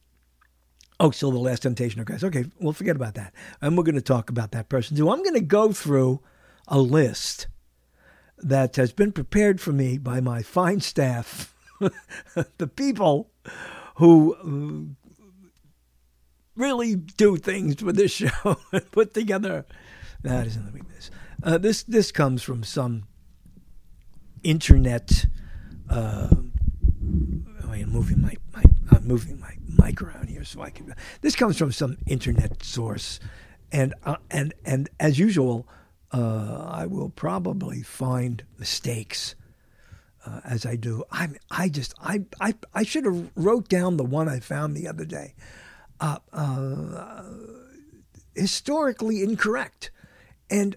[0.99, 2.25] Oh, still the last temptation of Christ.
[2.25, 3.33] Okay, we'll forget about that.
[3.63, 5.09] And we're going to talk about that person too.
[5.09, 6.21] I'm going to go through
[6.69, 7.47] a list
[8.37, 11.55] that has been prepared for me by my fine staff,
[12.59, 13.31] the people
[14.01, 14.97] who
[16.57, 19.67] really do things with this show and put together.
[20.23, 21.11] That isn't the weakness.
[21.43, 23.05] Uh, this this comes from some
[24.43, 25.27] internet.
[25.89, 30.95] Uh, oh, I'm moving my, my I'm moving my mic around here so I can.
[31.21, 33.21] This comes from some internet source,
[33.71, 35.67] and uh, and and as usual,
[36.13, 39.35] uh, I will probably find mistakes.
[40.27, 44.05] Uh, as I do, I I just I I I should have wrote down the
[44.05, 45.35] one I found the other day
[46.01, 47.23] uh, uh,
[48.35, 49.91] historically incorrect.
[50.51, 50.77] And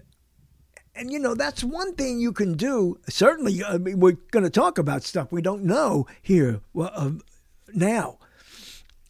[0.94, 2.98] and you know that's one thing you can do.
[3.08, 7.10] Certainly, I mean, we're going to talk about stuff we don't know here uh,
[7.74, 8.18] now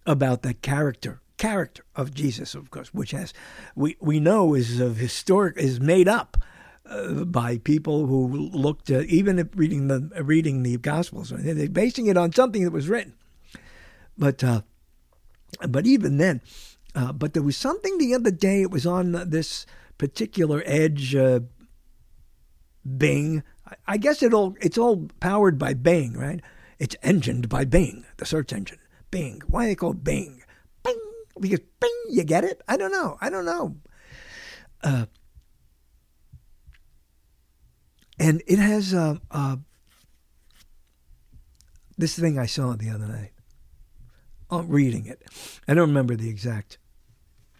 [0.06, 3.34] about the character character of Jesus, of course, which has
[3.74, 6.38] we we know is of historic is made up
[6.88, 12.16] uh, by people who looked uh, even reading the reading the Gospels, they're basing it
[12.16, 13.14] on something that was written.
[14.18, 14.62] But uh,
[15.68, 16.42] but even then,
[16.94, 18.62] uh, but there was something the other day.
[18.62, 19.66] It was on this
[19.98, 21.40] particular Edge uh,
[22.84, 23.42] Bing.
[23.88, 26.40] I guess it all it's all powered by Bing, right?
[26.78, 28.78] It's engined by Bing, the search engine.
[29.10, 29.40] Bing.
[29.46, 30.42] Why they call Bing?
[30.82, 31.00] Bing
[31.40, 31.90] because Bing.
[32.10, 32.60] You get it?
[32.68, 33.16] I don't know.
[33.20, 33.76] I don't know.
[38.18, 39.56] Uh, and it has uh, uh,
[41.96, 43.30] this thing I saw the other night
[44.50, 45.20] reading it.
[45.66, 46.78] I don't remember the exact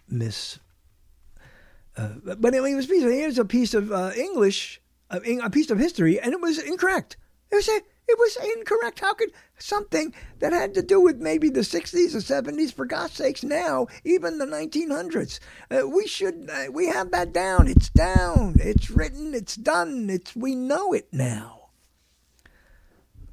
[0.07, 0.59] miss,
[1.97, 3.03] uh, but it was piece.
[3.03, 7.17] Here's a piece of uh, English, uh, a piece of history, and it was incorrect.
[7.51, 7.69] It was
[8.07, 8.99] It was incorrect.
[8.99, 13.13] How could something that had to do with maybe the 60s or 70s, for God's
[13.13, 15.39] sakes, now, even the 1900s,
[15.71, 17.67] uh, we should, uh, we have that down.
[17.67, 18.57] It's down.
[18.59, 19.33] It's written.
[19.33, 20.09] It's done.
[20.09, 21.69] It's, we know it now.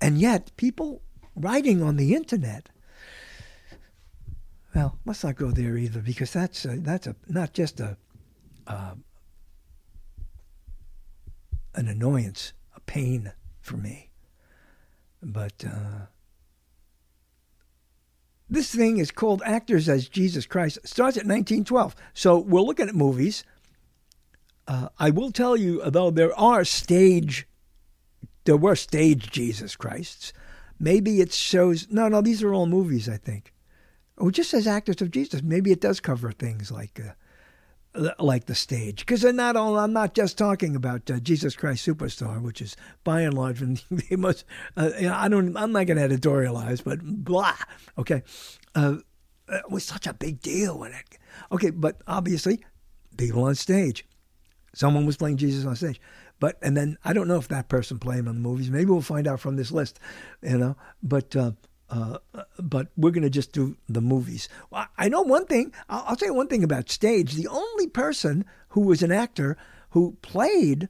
[0.01, 1.03] And yet, people
[1.37, 2.71] writing on the internet,
[4.75, 7.99] well, let's not go there either, because that's a, that's a, not just a,
[8.67, 8.95] uh,
[11.75, 14.12] an annoyance, a pain for me.
[15.23, 16.07] But uh,
[18.51, 20.79] this thing is called Actors as Jesus Christ.
[20.79, 21.95] It starts at 1912.
[22.13, 23.45] So we're looking at movies.
[24.67, 27.47] Uh, I will tell you, though, there are stage,
[28.45, 30.33] there were stage Jesus Christs.
[30.79, 33.53] Maybe it shows, no, no, these are all movies, I think.
[34.19, 35.43] Oh, it just says Actors of Jesus.
[35.43, 37.13] Maybe it does cover things like uh,
[38.19, 39.01] like the stage.
[39.01, 42.77] Because they're not all i'm not just talking about uh, jesus christ superstar which is
[43.05, 43.59] by and large
[43.91, 44.45] the most
[44.77, 47.55] uh, i don't i'm not going to editorialize but blah
[47.99, 48.23] okay.
[48.75, 48.97] Uh,
[49.49, 51.19] it was such a big deal when it
[51.51, 52.65] okay but obviously
[53.17, 54.07] people on stage.
[54.75, 56.01] Someone was playing jesus on stage.
[56.41, 58.71] But and then i don't know if that person played him on the movies.
[58.71, 60.01] Maybe we'll find out from this list
[60.43, 60.77] you know.
[61.03, 61.37] But
[61.93, 62.19] uh,
[62.59, 64.49] but we're going to just do the movies.
[64.71, 65.75] Well, I know one thing.
[65.91, 67.35] I'll, I'll, say one thing about stage.
[67.35, 69.59] The only person who was an actor
[69.91, 70.89] who played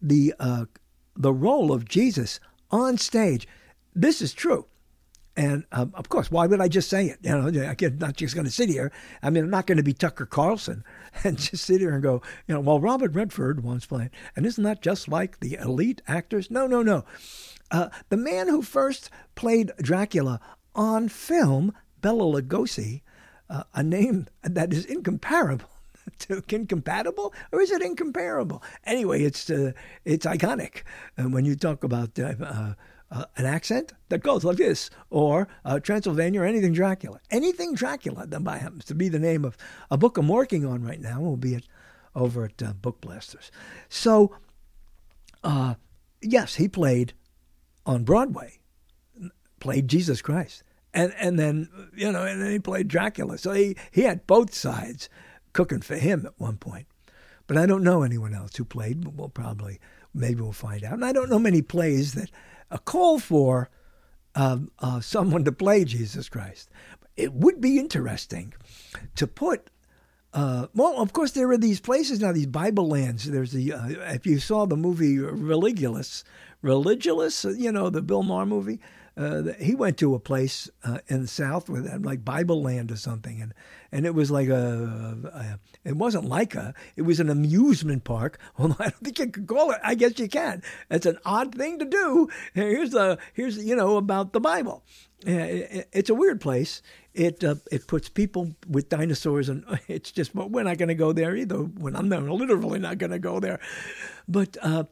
[0.00, 0.64] the uh,
[1.16, 2.40] the role of Jesus
[2.72, 3.46] on stage.
[3.94, 4.66] This is true.
[5.36, 7.18] And um, of course, why would I just say it?
[7.22, 8.92] You know, I'm not just going to sit here.
[9.22, 10.84] I mean, I'm not going to be Tucker Carlson
[11.24, 14.64] and just sit here and go, you know, well, Robert Redford once played, and isn't
[14.64, 16.50] that just like the elite actors?
[16.50, 17.04] No, no, no.
[17.70, 20.38] Uh, the man who first played Dracula
[20.74, 23.00] on film, Bela Lugosi,
[23.48, 25.68] uh, a name that is incomparable.
[26.18, 28.60] to incompatible or is it incomparable?
[28.84, 29.70] Anyway, it's uh,
[30.04, 30.82] it's iconic
[31.16, 32.74] and when you talk about uh,
[33.12, 37.20] uh, uh, an accent that goes like this, or uh, Transylvania, or anything Dracula.
[37.30, 39.56] Anything Dracula, that by happens to be the name of
[39.90, 41.64] a book I'm working on right now, will be at,
[42.14, 43.50] over at uh, Book Blasters.
[43.88, 44.36] So,
[46.20, 47.14] yes, he played
[47.86, 48.60] on Broadway,
[49.60, 50.62] played Jesus Christ.
[50.94, 53.38] And and then you know, and then he played Dracula.
[53.38, 55.08] So he, he had both sides
[55.54, 56.86] cooking for him at one point.
[57.46, 59.80] But I don't know anyone else who played, but we'll probably
[60.14, 60.92] maybe we'll find out.
[60.94, 62.30] And I don't know many plays that
[62.72, 63.70] a call for
[64.34, 66.70] um, uh, someone to play Jesus Christ.
[67.16, 68.54] It would be interesting
[69.14, 69.70] to put
[70.34, 73.30] uh, well, of course, there are these places now, these Bible lands.
[73.30, 76.24] There's the, uh, if you saw the movie Religulous,
[76.64, 78.80] Religulous, you know, the Bill Maher movie,
[79.16, 82.96] uh, he went to a place uh, in the South with like Bible land or
[82.96, 83.52] something, and
[83.90, 85.58] and it was like a, a,
[85.88, 88.38] it wasn't like a, it was an amusement park.
[88.58, 89.80] Well, I don't think you could call it.
[89.82, 90.62] I guess you can.
[90.90, 92.28] It's an odd thing to do.
[92.54, 94.84] Here's the here's you know about the Bible.
[95.24, 96.82] It's a weird place.
[97.14, 100.34] It uh, it puts people with dinosaurs, and it's just.
[100.34, 101.56] But we're not going to go there either.
[101.56, 103.60] When I'm not, literally not going to go there.
[104.28, 104.84] But uh, uh,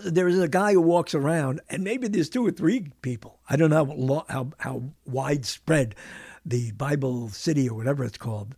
[0.00, 3.40] there is a guy who walks around, and maybe there's two or three people.
[3.48, 5.94] I don't know how how, how widespread
[6.44, 8.54] the Bible city or whatever it's called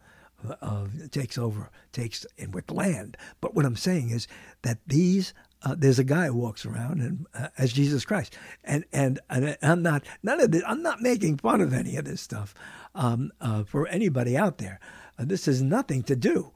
[0.61, 3.17] uh, takes over, takes in with land.
[3.41, 4.27] But what I'm saying is
[4.63, 8.85] that these uh, there's a guy who walks around and uh, as Jesus Christ, and
[8.93, 12.21] and, and I'm not none of this, I'm not making fun of any of this
[12.21, 12.55] stuff
[12.95, 14.79] um, uh, for anybody out there.
[15.19, 16.53] Uh, this has nothing to do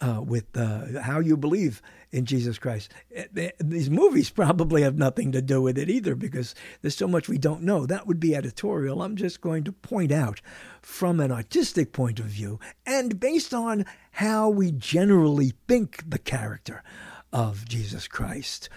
[0.00, 1.82] uh, with uh, how you believe
[2.14, 2.92] in Jesus Christ.
[3.12, 7.28] Eh, these movies probably have nothing to do with it either because there's so much
[7.28, 7.86] we don't know.
[7.86, 9.02] That would be editorial.
[9.02, 10.40] I'm just going to point out
[10.80, 16.84] from an artistic point of view and based on how we generally think the character
[17.32, 18.68] of Jesus Christ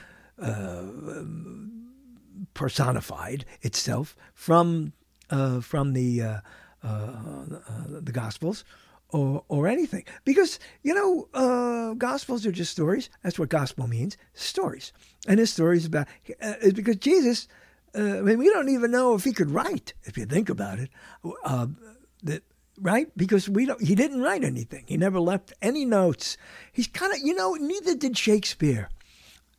[0.42, 0.86] uh,
[2.56, 4.94] personified itself from
[5.30, 6.40] uh, from the uh,
[6.84, 7.46] uh
[8.02, 8.64] the Gospels
[9.10, 13.10] or or anything because you know uh, Gospels are just stories.
[13.24, 14.91] That's what gospel means, stories.
[15.28, 16.08] And his stories about
[16.41, 17.47] uh, because Jesus.
[17.95, 19.93] I mean, we don't even know if he could write.
[20.03, 20.89] If you think about it,
[22.22, 22.43] that
[22.80, 23.08] right?
[23.18, 24.84] Because we don't, he didn't write anything.
[24.88, 26.38] He never left any notes.
[26.72, 28.89] He's kind of, you know, neither did Shakespeare.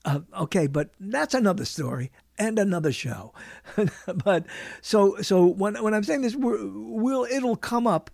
[0.05, 3.35] Uh, okay, but that's another story and another show.
[4.25, 4.47] but
[4.81, 8.11] so so when when I'm saying this, we'll it'll come up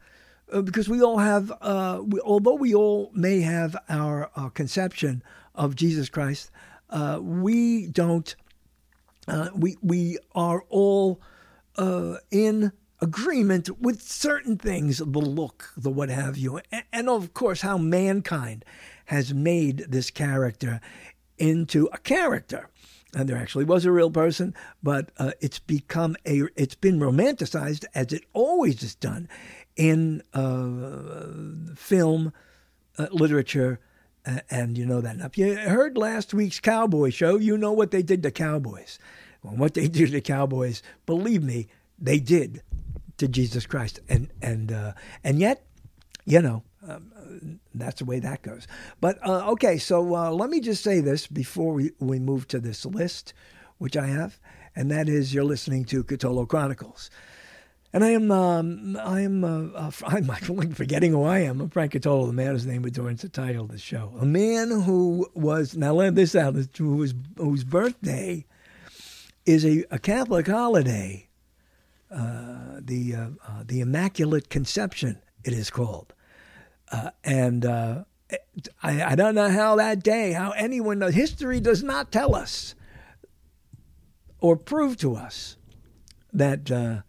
[0.53, 5.23] uh, because we all have, uh, we, although we all may have our uh, conception
[5.55, 6.51] of Jesus Christ,
[6.91, 8.35] uh, we don't.
[9.27, 11.19] Uh, we we are all
[12.31, 17.63] in agreement with certain things, the look, the what have you, and, and of course
[17.63, 18.65] how mankind
[19.07, 20.81] has made this character
[21.39, 22.69] into a character.
[23.15, 27.85] and there actually was a real person, but uh, it's become a it's been romanticized
[27.95, 29.29] as it always is done
[29.77, 32.33] in uh, film,
[32.99, 33.81] uh, literature,
[34.27, 35.17] uh, and you know that.
[35.17, 38.99] Now, if you heard last week's Cowboy show, you know what they did to Cowboys.
[39.43, 41.69] Well, what they did to Cowboys, believe me,
[41.99, 42.63] they did
[43.19, 45.67] to Jesus Christ, and and uh, and yet,
[46.25, 46.63] you know.
[46.87, 47.11] Um,
[47.75, 48.67] that's the way that goes.
[49.01, 52.61] But uh, okay, so uh, let me just say this before we, we move to
[52.61, 53.33] this list,
[53.79, 54.39] which I have,
[54.77, 57.11] and that is you're listening to Catolo Chronicles.
[57.95, 60.25] And I am, um, I am, uh, uh, I'm
[60.73, 61.61] forgetting who I am.
[61.61, 64.13] I'm Frank Catolo, the man whose name adorns the title of the show.
[64.19, 68.47] A man who was, now let this out, whose, whose birthday
[69.47, 71.29] is a, a Catholic holiday,
[72.11, 76.13] uh, the, uh, uh, the Immaculate Conception, it is called.
[76.91, 78.05] Uh, and I,
[78.83, 81.15] I, don't know how that day, how anyone knows.
[81.15, 82.75] History does not tell us
[84.41, 85.57] or prove to us
[86.33, 87.05] that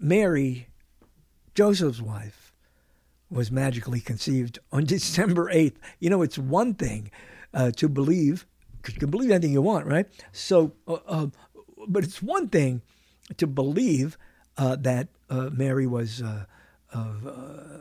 [0.00, 0.68] Mary,
[1.54, 2.52] Joseph's wife,
[3.30, 5.76] was magically conceived on December 8th.
[5.98, 7.10] You know, it's one thing
[7.54, 8.46] uh, to believe,
[8.78, 10.06] because you can believe anything you want, right?
[10.32, 11.26] So, uh, uh,
[11.86, 12.82] but it's one thing
[13.36, 14.16] to believe
[14.56, 16.22] that Mary was
[16.92, 17.78] of uh,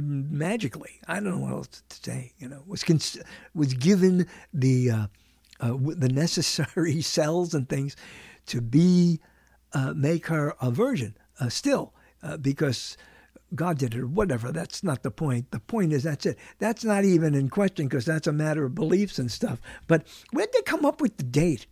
[0.00, 1.00] magically.
[1.06, 2.32] I don't know what else to say.
[2.38, 3.18] You know, was cons-
[3.54, 5.06] was given the uh,
[5.60, 7.96] uh, the necessary cells and things
[8.46, 9.20] to be
[9.74, 11.16] uh, make her a virgin.
[11.40, 12.96] Uh, still, uh, because
[13.54, 14.52] God did it, whatever.
[14.52, 15.50] That's not the point.
[15.50, 16.38] The point is that's it.
[16.58, 19.60] That's not even in question because that's a matter of beliefs and stuff.
[19.86, 21.66] But where'd they come up with the date?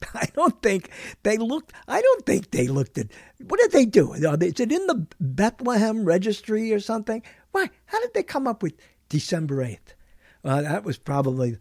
[0.14, 0.90] I don't think
[1.22, 1.72] they looked.
[1.88, 3.08] I don't think they looked at.
[3.46, 4.12] What did they do?
[4.12, 7.22] Is it in the Bethlehem registry or something?
[7.52, 7.70] Why?
[7.86, 8.74] How did they come up with
[9.08, 9.94] December eighth?
[10.42, 11.58] Well, that was probably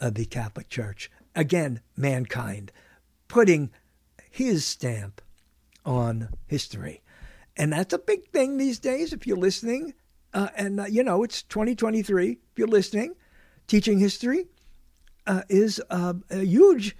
[0.00, 1.10] uh, the Catholic Church.
[1.34, 2.72] Again, mankind
[3.28, 3.70] putting
[4.30, 5.20] his stamp
[5.84, 7.02] on history,
[7.56, 9.12] and that's a big thing these days.
[9.12, 9.94] If you're listening,
[10.34, 12.30] uh, and uh, you know it's 2023.
[12.30, 13.14] If you're listening,
[13.66, 14.46] teaching history
[15.26, 16.96] uh, is uh, a huge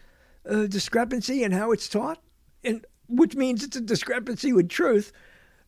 [0.49, 2.21] uh, discrepancy in how it's taught,
[2.63, 5.13] and which means it's a discrepancy with truth,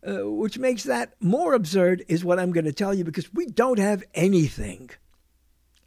[0.06, 3.46] uh, which makes that more absurd, is what I'm going to tell you because we
[3.46, 4.90] don't have anything,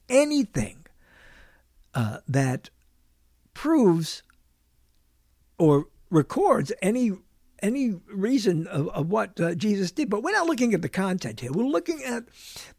[0.09, 0.85] anything
[1.93, 2.69] uh, that
[3.53, 4.23] proves
[5.57, 7.11] or records any
[7.61, 10.09] any reason of, of what uh, Jesus did.
[10.09, 11.51] But we're not looking at the content here.
[11.51, 12.25] We're looking at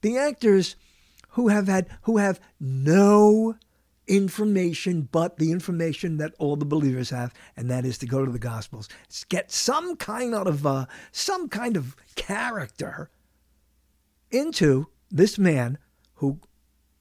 [0.03, 0.77] the actors
[1.31, 3.57] who have had who have no
[4.07, 8.31] information but the information that all the believers have, and that is to go to
[8.31, 8.89] the Gospels,
[9.29, 13.11] get some kind of uh, some kind of character
[14.31, 15.79] into this man
[16.15, 16.41] who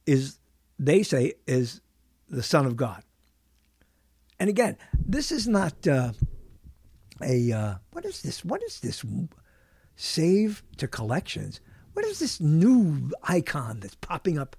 [0.05, 0.39] is,
[0.77, 1.81] they say, is
[2.29, 3.03] the Son of God.
[4.39, 6.13] And again, this is not uh,
[7.21, 8.43] a uh, what is this?
[8.43, 9.05] What is this?
[9.95, 11.61] Save to collections.
[11.93, 14.55] What is this new icon that's popping up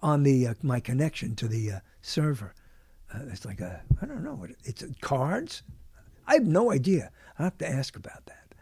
[0.00, 2.54] on the uh, my connection to the uh, server.
[3.12, 5.62] Uh, it's like a I don't know it's cards.
[6.26, 7.10] I have no idea.
[7.38, 8.54] I have to ask about that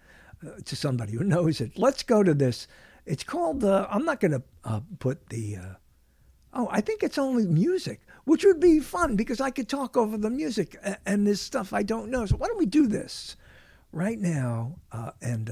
[0.46, 1.76] uh, to somebody who knows it.
[1.76, 2.68] Let's go to this.
[3.04, 3.64] It's called.
[3.64, 5.58] I'm not going to put the.
[6.52, 10.18] oh, I think it's only music, which would be fun because I could talk over
[10.18, 12.26] the music and, and this stuff I don't know.
[12.26, 13.36] So why don't we do this
[13.90, 14.76] right now?
[15.22, 15.50] and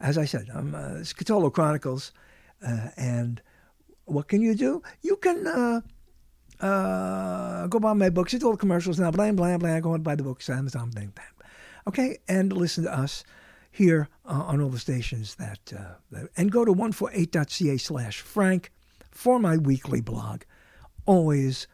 [0.00, 2.12] as I said, I'm uh, Scatolo Chronicles,
[2.60, 3.42] and
[4.04, 4.82] what can you do?
[5.00, 5.80] You can uh,
[6.62, 8.34] uh, go buy my books.
[8.34, 9.10] It's all commercials now.
[9.10, 9.80] Blah, blah, blah.
[9.80, 10.48] Go and buy the books.
[10.48, 11.46] Amazon, blah, blah.
[11.88, 12.18] Okay?
[12.28, 13.24] And listen to us
[13.70, 18.70] here uh, on all the stations that, uh, that and go to 148.ca slash Frank
[19.10, 20.42] for my weekly blog.
[21.06, 21.66] Always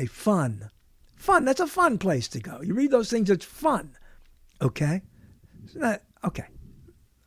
[0.00, 0.70] a, fun,
[1.16, 1.44] fun.
[1.44, 2.60] That's a fun place to go.
[2.62, 3.96] You read those things, it's fun.
[4.60, 5.02] Okay?
[5.74, 6.46] Not, okay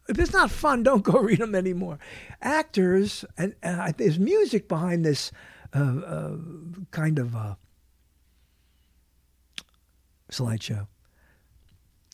[0.07, 1.99] if it's not fun, don't go read them anymore.
[2.41, 5.31] Actors, and, and there's music behind this
[5.73, 6.37] uh, uh,
[6.91, 7.55] kind of uh,
[10.31, 10.87] slideshow.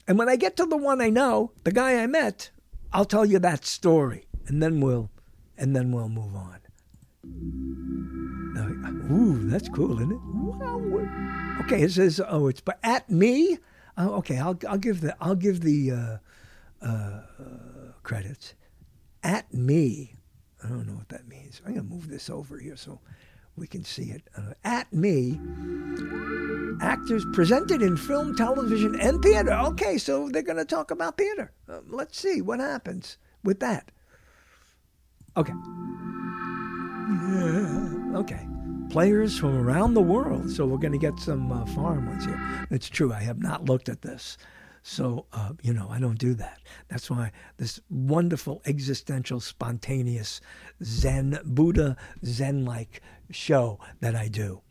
[0.07, 2.49] And when I get to the one I know, the guy I met,
[2.91, 5.11] I'll tell you that story, and then we'll,
[5.57, 6.59] and then we'll move on.
[9.11, 10.19] ooh, that's cool, isn't it?
[10.49, 11.59] Wow.
[11.61, 13.57] Okay, it says, oh, it's but at me.
[13.97, 16.17] Oh, okay, I'll I'll give the I'll give the uh,
[16.81, 17.21] uh,
[18.03, 18.53] credits
[19.23, 20.15] at me.
[20.63, 21.61] I don't know what that means.
[21.65, 22.99] I'm to move this over here so
[23.55, 24.23] we can see it.
[24.37, 25.39] Uh, at me,
[26.81, 29.51] actors presented in film, television, and theater.
[29.51, 31.51] Okay, so they're to talk about theater.
[31.67, 33.91] Uh, let's see what happens with that.
[35.37, 35.53] Okay.
[37.09, 38.48] Yeah, okay.
[38.89, 40.49] Players from around the world.
[40.49, 42.67] So we're going to get some uh, foreign ones here.
[42.71, 43.13] It's true.
[43.13, 44.37] I have not looked at this.
[44.81, 46.59] So, uh, you know, I don't do that.
[46.87, 50.41] That's why this wonderful existential, spontaneous
[50.83, 54.61] Zen, Buddha Zen like show that I do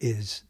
[0.00, 0.44] is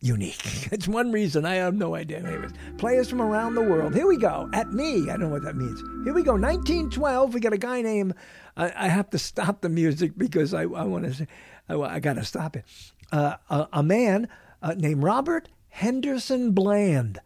[0.00, 0.68] unique.
[0.72, 1.44] It's one reason.
[1.46, 2.18] I have no idea.
[2.18, 3.94] Anyways, players from around the world.
[3.94, 4.48] Here we go.
[4.52, 5.04] At me.
[5.04, 5.80] I don't know what that means.
[6.04, 6.32] Here we go.
[6.32, 7.34] 1912.
[7.34, 8.14] We got a guy named.
[8.56, 11.26] I, I have to stop the music because I, I want to say.
[11.68, 12.64] I, I got to stop it.
[13.10, 14.28] Uh, a, a, man
[14.62, 17.20] uh, named Robert Henderson Bland,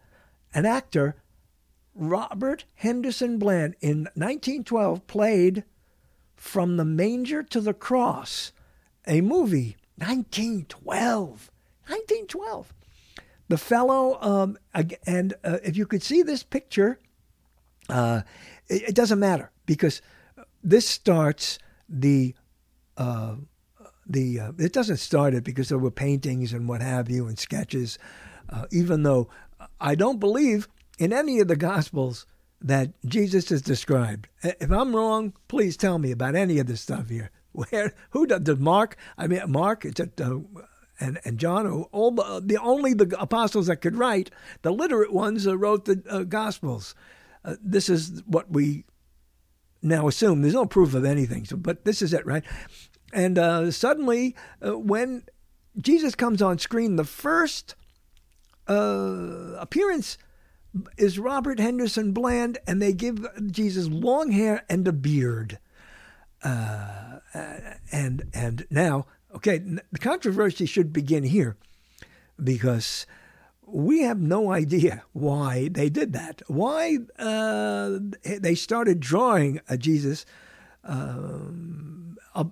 [0.53, 1.15] an actor.
[1.95, 5.63] Robert Henderson Bland in 1912 played
[6.35, 8.51] From the Manger to the Cross,
[9.05, 9.77] a movie.
[9.97, 11.51] 1912.
[11.87, 12.73] 1912.
[13.49, 14.57] The fellow, um,
[15.05, 16.99] and uh, if you could see this picture,
[17.89, 18.21] uh,
[18.67, 20.01] it, it, doesn't matter because
[20.63, 22.33] this starts the
[22.97, 23.35] uh,
[24.05, 27.37] the uh, it doesn't start it because there were paintings and what have you and
[27.39, 27.97] sketches.
[28.49, 29.29] Uh, even though
[29.79, 30.67] I don't believe
[30.99, 32.25] in any of the gospels
[32.61, 34.29] that Jesus is described.
[34.41, 37.29] If I'm wrong, please tell me about any of this stuff here.
[37.51, 38.97] Where who does, does Mark?
[39.17, 39.85] I mean Mark.
[39.85, 40.39] It's at, uh,
[40.99, 44.31] and, and John, all the, the only the apostles that could write,
[44.61, 46.95] the literate ones uh, wrote the uh, Gospels.
[47.43, 48.85] Uh, this is what we
[49.81, 50.41] now assume.
[50.41, 52.43] There's no proof of anything, so, but this is it, right?
[53.13, 54.35] And uh, suddenly,
[54.65, 55.23] uh, when
[55.77, 57.75] Jesus comes on screen, the first
[58.67, 60.17] uh, appearance
[60.97, 65.59] is Robert Henderson Bland, and they give Jesus long hair and a beard.
[66.43, 69.05] and and now
[69.35, 71.57] Okay, the controversy should begin here
[72.41, 73.07] because
[73.65, 76.43] we have no idea why they did that.
[76.47, 80.25] Why uh, they started drawing a Jesus
[80.83, 82.02] um,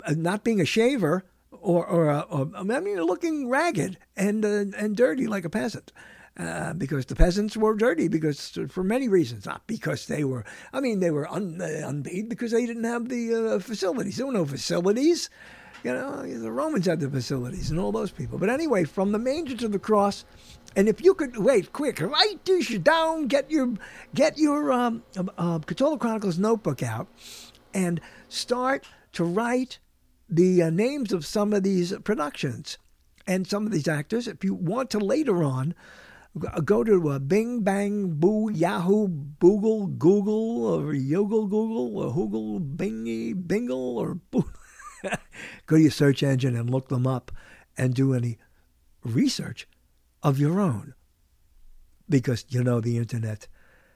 [0.10, 5.28] not being a shaver or, or, or, I mean, looking ragged and uh, and dirty
[5.28, 5.92] like a peasant.
[6.38, 10.46] Uh, because the peasants were dirty because for many reasons, not because they were.
[10.72, 14.16] I mean, they were un, uh, unpaid because they didn't have the uh, facilities.
[14.16, 15.30] There were no facilities.
[15.84, 18.38] You know, the Romans had the facilities and all those people.
[18.38, 20.24] But anyway, from the manger to the cross,
[20.76, 23.74] and if you could wait, quick, write this down, get your
[24.16, 27.08] get your um, uh, Catolo Chronicles notebook out,
[27.74, 29.80] and start to write
[30.30, 32.78] the uh, names of some of these productions
[33.28, 34.28] and some of these actors.
[34.28, 35.76] If you want to later on
[36.64, 39.08] go to uh, Bing Bang Boo Yahoo
[39.40, 44.50] Google Google or Yogle Google or Hoogle Bingy Bingle or Boo.
[45.66, 47.32] go to your search engine and look them up
[47.78, 48.38] and do any
[49.04, 49.68] research
[50.24, 50.94] of your own.
[52.08, 53.48] Because you know the internet.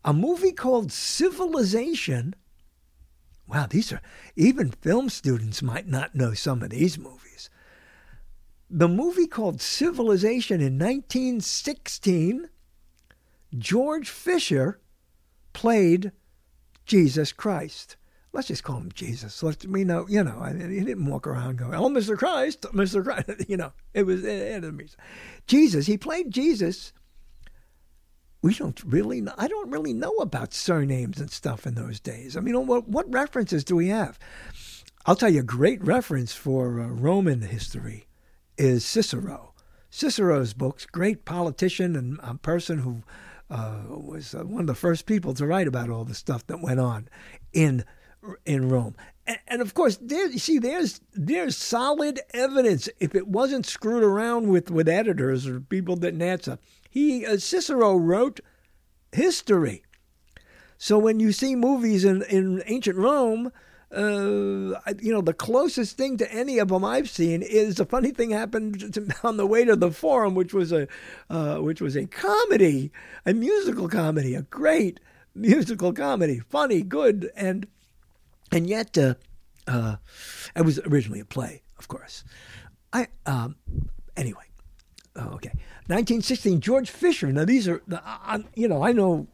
[0.03, 2.33] A movie called Civilization
[3.47, 4.01] Wow, these are
[4.35, 7.51] even film students might not know some of these movies.
[8.71, 12.49] The movie called Civilization in 1916,
[13.55, 14.79] George Fisher
[15.53, 16.11] played
[16.85, 17.97] Jesus Christ.
[18.33, 19.41] Let's just call him Jesus.
[19.41, 22.17] Let me know, you know, I he didn't walk around going, "Oh, Mr.
[22.17, 23.03] Christ, Mr.
[23.03, 24.97] Christ." You know, it was enemies.
[25.47, 25.85] Jesus.
[25.85, 26.91] He played Jesus
[28.45, 32.37] we don't really know, I don't really know about surnames and stuff in those days.
[32.37, 34.19] I mean, what, what references do we have?
[35.07, 38.05] I'll tell you a great reference for uh, Roman history
[38.55, 39.55] is Cicero.
[39.89, 43.01] Cicero's books, great politician and a person who
[43.49, 46.61] uh, was uh, one of the first people to write about all the stuff that
[46.61, 47.07] went on
[47.53, 47.83] in
[48.45, 48.95] in Rome.
[49.27, 52.89] And, and of course, there, you see, there's there's solid evidence.
[52.99, 56.57] If it wasn't screwed around with, with editors or people that answer,
[56.89, 58.39] he uh, Cicero wrote
[59.11, 59.83] history.
[60.77, 63.51] So when you see movies in, in ancient Rome,
[63.95, 68.11] uh, you know, the closest thing to any of them I've seen is a funny
[68.11, 70.87] thing happened to, on the way to the Forum, which was a
[71.29, 72.91] uh, which was a comedy,
[73.25, 74.99] a musical comedy, a great
[75.33, 77.67] musical comedy, funny, good, and
[78.51, 79.15] and yet uh,
[79.67, 79.95] uh,
[80.55, 82.23] it was originally a play, of course.
[82.93, 83.55] I um,
[84.17, 84.45] anyway,
[85.15, 85.51] oh, okay.
[85.87, 87.31] 1916, George Fisher.
[87.31, 87.81] Now, these are,
[88.55, 89.27] you know, I know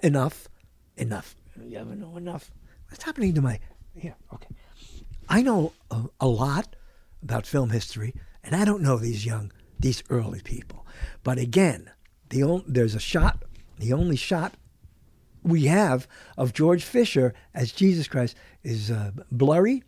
[0.00, 0.48] enough.
[0.96, 1.36] Enough.
[1.64, 2.50] You ever know enough?
[2.88, 3.60] What's happening to my.
[3.96, 4.54] Here, okay.
[5.28, 6.76] I know a, a lot
[7.22, 10.86] about film history, and I don't know these young, these early people.
[11.22, 11.90] But again,
[12.28, 13.44] the there's a shot,
[13.78, 14.54] the only shot
[15.42, 19.84] we have of George Fisher as Jesus Christ is uh, blurry.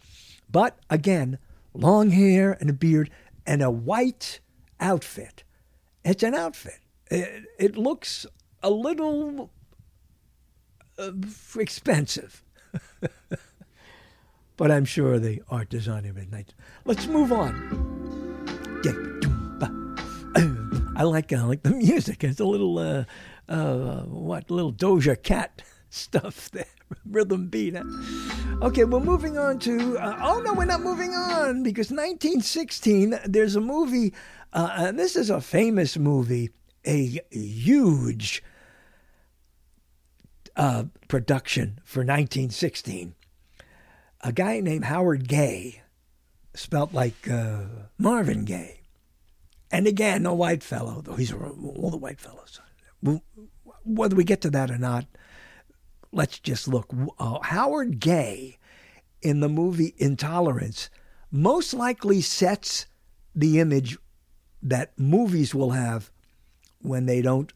[0.51, 1.39] But again,
[1.75, 3.11] long hair and a beard
[3.47, 4.41] and a white
[4.81, 5.43] outfit.
[6.05, 6.79] It's an outfit.
[7.11, 8.27] It, it looks
[8.63, 9.51] a little
[10.99, 11.13] uh,
[11.59, 12.45] expensive.
[14.57, 16.55] but I'm sure the art designer midnight.
[16.85, 17.97] Let's move on.
[20.97, 22.25] I like I like the music.
[22.25, 23.05] It's a little uh,
[23.49, 26.65] uh, what little Doja Cat stuff there,
[27.11, 27.77] rhythm beat.
[27.77, 27.85] Huh?
[28.63, 29.99] Okay, we're moving on to.
[29.99, 33.19] Uh, oh no, we're not moving on because 1916.
[33.27, 34.15] There's a movie.
[34.55, 36.51] Uh, and this is a famous movie,
[36.87, 38.43] a huge
[40.57, 43.15] uh, production for 1916.
[44.27, 45.83] A guy named Howard Gaye,
[46.53, 47.61] spelt like uh,
[47.97, 48.81] Marvin Gaye.
[49.71, 52.61] And again, a white fellow, though he's all the white fellows.
[53.85, 55.07] Whether we get to that or not,
[56.11, 56.93] let's just look.
[57.21, 58.59] Uh, Howard Gaye
[59.23, 60.91] in the movie Intolerance
[61.31, 62.87] most likely sets
[63.33, 63.97] the image
[64.61, 66.11] that movies will have
[66.83, 67.53] when they don't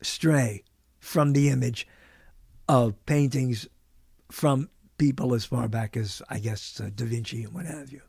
[0.00, 0.64] stray
[1.00, 1.86] from the image
[2.66, 3.68] of paintings
[4.30, 4.70] from
[5.02, 8.02] people as far back as, I guess, uh, Da Vinci and what have you.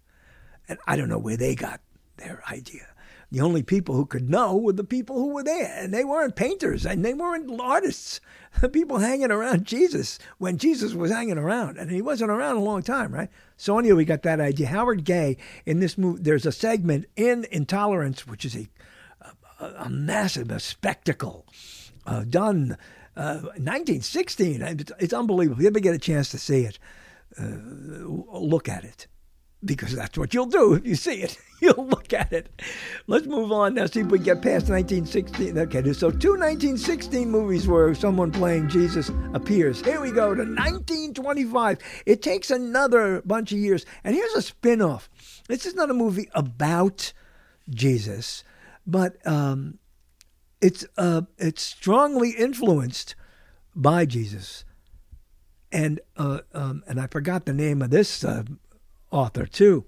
[0.69, 1.81] And I don't know where they got
[2.17, 2.85] their idea.
[3.31, 6.35] The only people who could know were the people who were there, and they weren't
[6.35, 8.21] painters and they weren't artists.
[8.61, 12.63] The people hanging around Jesus when Jesus was hanging around, and he wasn't around a
[12.63, 13.29] long time, right?
[13.57, 14.67] So anyway, we got that idea.
[14.67, 18.67] Howard Gaye in this movie, there's a segment in Intolerance, which is a
[19.59, 21.47] a, a massive a spectacle
[22.05, 22.77] uh, done
[23.15, 24.61] uh, 1916.
[24.61, 25.59] It's, it's unbelievable.
[25.59, 26.79] If you ever get a chance to see it,
[27.39, 29.07] uh, look at it
[29.65, 31.37] because that's what you'll do if you see it.
[31.61, 32.49] You'll look at it.
[33.07, 35.57] Let's move on now, see if we get past 1916.
[35.57, 39.79] Okay, so two 1916 movies where someone playing Jesus appears.
[39.79, 41.77] Here we go to 1925.
[42.05, 43.85] It takes another bunch of years.
[44.03, 45.09] And here's a spin off.
[45.47, 47.13] This is not a movie about
[47.69, 48.43] Jesus,
[48.85, 49.79] but um,
[50.63, 53.15] it's, uh, it's strongly influenced
[53.75, 54.65] by Jesus.
[55.71, 58.43] And, uh, um, and I forgot the name of this uh,
[59.11, 59.85] author too.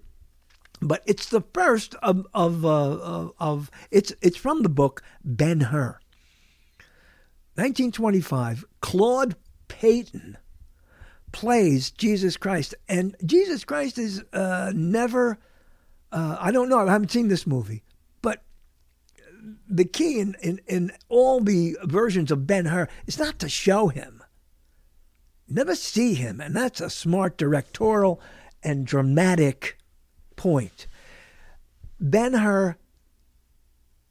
[0.82, 6.00] But it's the first of of, uh, of it's it's from the book Ben Hur.
[7.56, 9.36] 1925, Claude
[9.70, 10.38] Payton
[11.32, 15.38] plays Jesus Christ, and Jesus Christ is uh, never.
[16.12, 16.80] Uh, I don't know.
[16.80, 17.82] I haven't seen this movie,
[19.68, 23.88] the key in, in, in all the versions of Ben Hur is not to show
[23.88, 24.24] him.
[25.48, 28.20] Never see him, and that's a smart directorial
[28.64, 29.78] and dramatic
[30.36, 30.88] point.
[32.00, 32.78] Ben Hur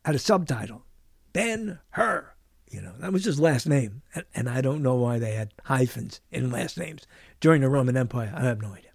[0.04, 0.84] had a subtitle.
[1.32, 2.30] Ben Hur.
[2.70, 4.02] You know, that was his last name.
[4.14, 7.06] And, and I don't know why they had hyphens in last names
[7.40, 8.32] during the Roman Empire.
[8.34, 8.90] I have no idea.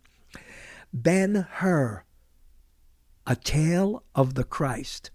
[0.94, 2.04] Ben Hur,
[3.28, 5.12] A Tale of the Christ.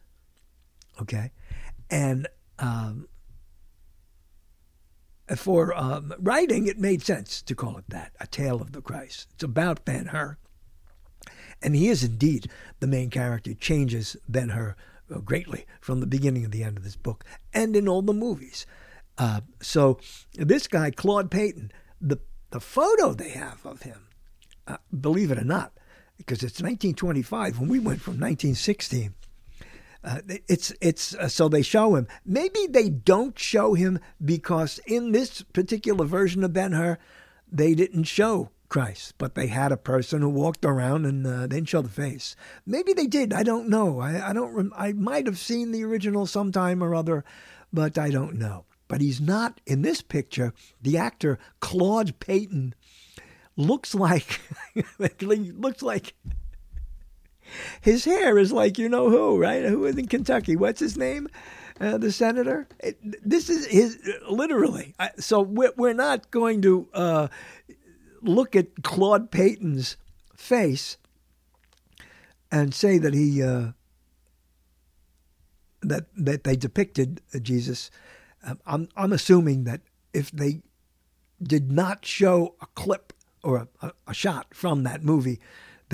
[1.00, 1.30] Okay?
[1.90, 2.28] And
[2.58, 3.08] um,
[5.36, 9.28] for um, writing, it made sense to call it that, A Tale of the Christ.
[9.34, 10.38] It's about Ben Hur.
[11.62, 14.76] And he is indeed the main character, changes Ben Hur
[15.12, 18.12] uh, greatly from the beginning to the end of this book and in all the
[18.12, 18.66] movies.
[19.16, 19.98] Uh, so
[20.34, 22.18] this guy, Claude Payton, the,
[22.50, 24.08] the photo they have of him,
[24.66, 25.72] uh, believe it or not,
[26.16, 29.14] because it's 1925 when we went from 1916.
[30.04, 32.06] Uh, it's it's uh, so they show him.
[32.26, 36.98] Maybe they don't show him because in this particular version of Ben Hur,
[37.50, 41.68] they didn't show Christ, but they had a person who walked around and uh, didn't
[41.68, 42.36] show the face.
[42.66, 43.32] Maybe they did.
[43.32, 44.00] I don't know.
[44.00, 44.52] I, I don't.
[44.52, 47.24] Rem- I might have seen the original sometime or other,
[47.72, 48.66] but I don't know.
[48.88, 50.52] But he's not in this picture.
[50.82, 52.74] The actor Claude Payton
[53.56, 54.40] looks like
[54.98, 56.14] looks like
[57.80, 59.64] his hair is like you know who, right?
[59.64, 60.56] Who is in Kentucky?
[60.56, 61.28] What's his name?
[61.80, 62.68] Uh, the senator.
[62.80, 64.94] It, this is his literally.
[65.18, 67.28] so we're, we're not going to uh,
[68.22, 69.96] look at Claude Payton's
[70.36, 70.96] face
[72.50, 73.72] and say that he uh,
[75.82, 77.90] that that they depicted Jesus.
[78.44, 79.80] Um, I'm I'm assuming that
[80.12, 80.62] if they
[81.42, 85.40] did not show a clip or a, a shot from that movie,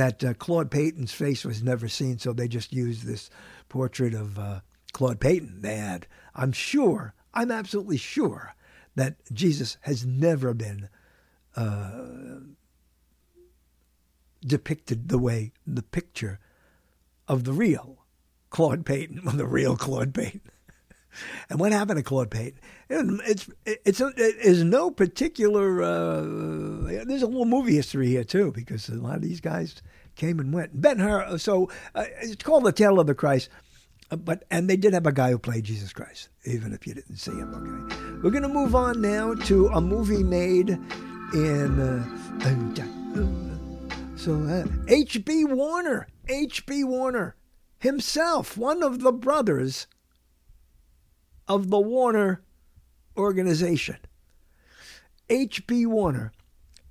[0.01, 3.28] that uh, Claude Payton's face was never seen, so they just used this
[3.68, 4.61] portrait of uh,
[4.92, 5.61] Claude Payton.
[5.61, 6.07] They had.
[6.34, 7.12] I'm sure.
[7.34, 8.55] I'm absolutely sure
[8.94, 10.88] that Jesus has never been
[11.55, 12.40] uh,
[14.40, 16.38] depicted the way the picture
[17.28, 17.98] of the real
[18.48, 20.40] Claude Payton, the real Claude Payton.
[21.48, 22.61] And what happened to Claude Payton?
[23.26, 25.82] It's it's it is no particular.
[25.82, 26.22] Uh,
[27.04, 29.82] there's a little movie history here too, because a lot of these guys
[30.16, 30.80] came and went.
[30.80, 31.38] Ben Hur.
[31.38, 33.48] So uh, it's called the Tale of the Christ.
[34.11, 36.94] Uh, but and they did have a guy who played Jesus Christ, even if you
[36.94, 37.54] didn't see him.
[37.54, 40.70] Okay, we're gonna move on now to a movie made
[41.32, 41.80] in.
[41.80, 42.16] Uh,
[44.16, 45.44] so H.B.
[45.46, 46.84] Warner, H.B.
[46.84, 47.36] Warner
[47.78, 49.86] himself, one of the brothers
[51.51, 52.42] of the Warner
[53.16, 53.96] organization.
[55.28, 55.84] H.B.
[55.84, 56.32] Warner,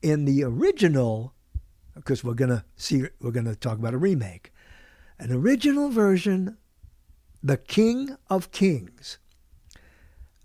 [0.02, 1.34] in the original,
[1.96, 4.52] because we're gonna see, we're gonna talk about a remake,
[5.18, 6.58] an original version,
[7.42, 9.18] The King of Kings.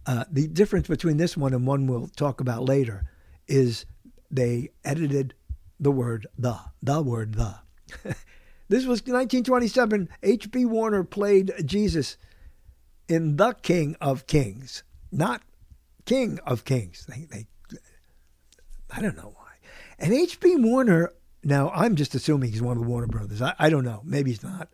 [0.07, 3.11] Uh, the difference between this one and one we'll talk about later
[3.49, 3.85] is
[4.31, 5.35] they edited
[5.81, 7.57] the word the, the word the.
[8.69, 10.09] this was 1927.
[10.23, 10.67] H.B.
[10.67, 12.17] Warner played Jesus
[13.09, 14.83] in The King of Kings,
[15.13, 15.43] not
[16.05, 17.07] King of Kings.
[17.07, 17.47] They, they,
[18.91, 19.53] I don't know why.
[19.99, 20.57] And H.B.
[20.57, 23.43] Warner, now I'm just assuming he's one of the Warner brothers.
[23.43, 24.01] I, I don't know.
[24.05, 24.69] Maybe he's not.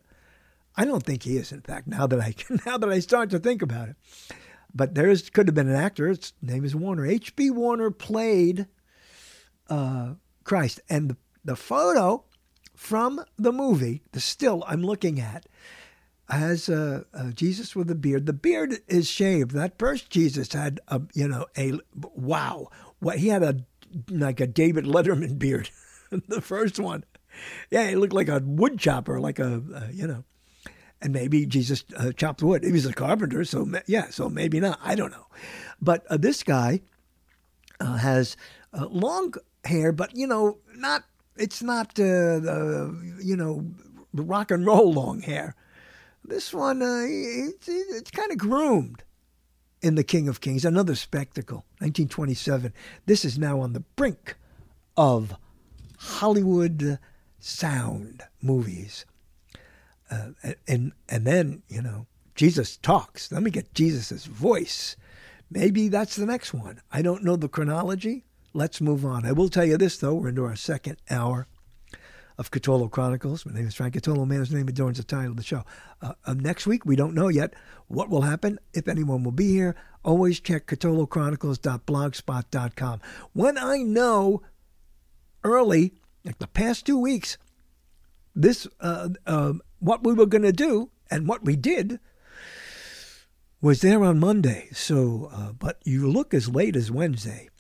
[0.76, 1.52] I don't think he is.
[1.52, 2.34] In fact, now that I
[2.66, 3.96] now that I start to think about it,
[4.74, 6.08] but there is could have been an actor.
[6.08, 7.06] His name is Warner.
[7.06, 7.50] H.B.
[7.50, 8.66] Warner played
[9.68, 10.14] uh,
[10.44, 12.24] Christ, and the, the photo
[12.74, 15.44] from the movie, the still I'm looking at,
[16.30, 18.26] has uh, uh, Jesus with a beard.
[18.26, 19.50] The beard is shaved.
[19.52, 22.68] That first Jesus had a, you know, a wow.
[23.00, 23.64] What he had a
[24.08, 25.70] like a David Letterman beard.
[26.28, 27.04] the first one,
[27.70, 30.24] yeah, he looked like a wood chopper, like a uh, you know.
[31.02, 32.62] And maybe Jesus uh, chopped wood.
[32.62, 34.78] He was a carpenter, so yeah, so maybe not.
[34.84, 35.28] I don't know.
[35.80, 36.82] But uh, this guy
[37.80, 38.36] uh, has
[38.74, 39.32] long
[39.64, 41.04] hair, but you know, not.
[41.36, 43.64] It's not the you know
[44.12, 45.56] rock and roll long hair.
[46.30, 49.02] This one, uh, it's, it's kind of groomed
[49.82, 52.72] in The King of Kings, another spectacle, 1927.
[53.04, 54.36] This is now on the brink
[54.96, 55.34] of
[55.98, 57.00] Hollywood
[57.40, 59.04] sound movies.
[60.08, 60.28] Uh,
[60.68, 62.06] and and then you know
[62.36, 63.32] Jesus talks.
[63.32, 64.94] Let me get Jesus's voice.
[65.50, 66.80] Maybe that's the next one.
[66.92, 68.24] I don't know the chronology.
[68.54, 69.26] Let's move on.
[69.26, 70.14] I will tell you this though.
[70.14, 71.48] We're into our second hour
[72.40, 73.44] of Catolo Chronicles.
[73.44, 74.26] My name is Frank Catolo.
[74.26, 75.62] Man's name adorns the title of the show.
[76.00, 77.52] Uh, uh, next week, we don't know yet
[77.86, 79.76] what will happen, if anyone will be here.
[80.06, 83.00] Always check CatoloChronicles.blogspot.com.
[83.34, 84.40] When I know
[85.44, 85.92] early,
[86.24, 87.36] like the past two weeks,
[88.34, 92.00] this uh, uh, what we were going to do and what we did
[93.60, 94.70] was there on Monday.
[94.72, 97.50] So, uh, but you look as late as Wednesday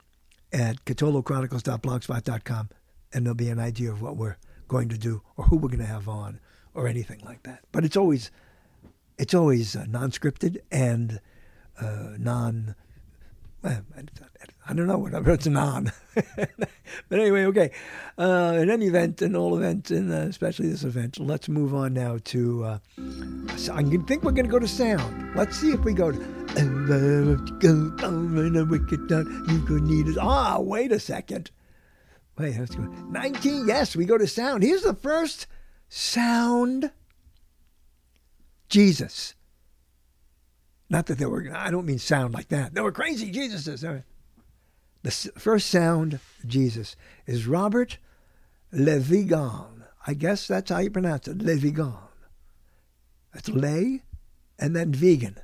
[0.54, 2.70] at CatoloChronicles.blogspot.com,
[3.12, 4.36] and there'll be an idea of what we're
[4.70, 6.38] going to do or who we're going to have on
[6.74, 7.60] or anything like that.
[7.72, 8.30] But it's always
[9.18, 11.20] it's always uh, non-scripted and
[11.78, 12.76] uh, non.
[13.62, 15.92] I don't know whatever it's non.
[16.14, 17.72] but anyway, okay.
[18.16, 21.92] Uh, in any event, in all events, and uh, especially this event, let's move on
[21.92, 22.64] now to.
[22.64, 22.78] Uh,
[23.72, 25.34] I think we're going to go to sound.
[25.36, 26.18] Let's see if we go to.
[30.20, 31.50] Ah, wait a second.
[32.40, 32.82] Wait, let's go.
[32.82, 34.62] 19, yes, we go to sound.
[34.62, 35.46] Here's the first
[35.90, 36.90] sound
[38.70, 39.34] Jesus.
[40.88, 42.72] Not that they were, I don't mean sound like that.
[42.74, 44.02] They were crazy Jesuses.
[45.02, 47.98] The first sound, Jesus, is Robert
[48.72, 49.84] Le Vigan.
[50.06, 51.98] I guess that's how you pronounce it, Le Vigan.
[53.34, 54.02] It's lay
[54.58, 55.36] and then vegan.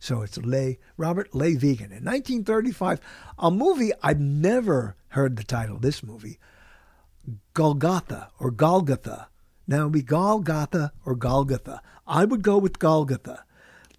[0.00, 1.92] So it's Lay, Robert Lay Vegan.
[1.92, 3.00] In 1935,
[3.38, 6.38] a movie I've never heard the title this movie,
[7.52, 9.28] Golgotha or Golgotha.
[9.68, 11.82] Now it be Golgotha or Golgotha.
[12.06, 13.44] I would go with Golgotha.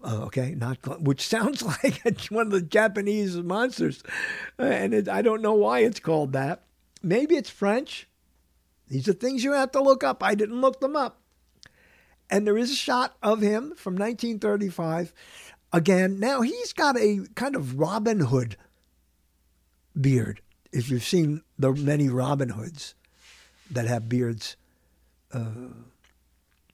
[0.04, 4.02] Uh, okay, not which sounds like one of the Japanese monsters,
[4.58, 6.64] and it, I don't know why it's called that.
[7.04, 8.08] Maybe it's French.
[8.88, 10.24] These are things you have to look up.
[10.24, 11.22] I didn't look them up.
[12.32, 15.14] And there is a shot of him from 1935
[15.74, 16.20] again.
[16.20, 18.58] Now he's got a kind of Robin Hood
[20.00, 20.42] beard.
[20.72, 22.96] If you've seen the many Robin Hoods
[23.70, 24.56] that have beards,
[25.34, 25.46] uh,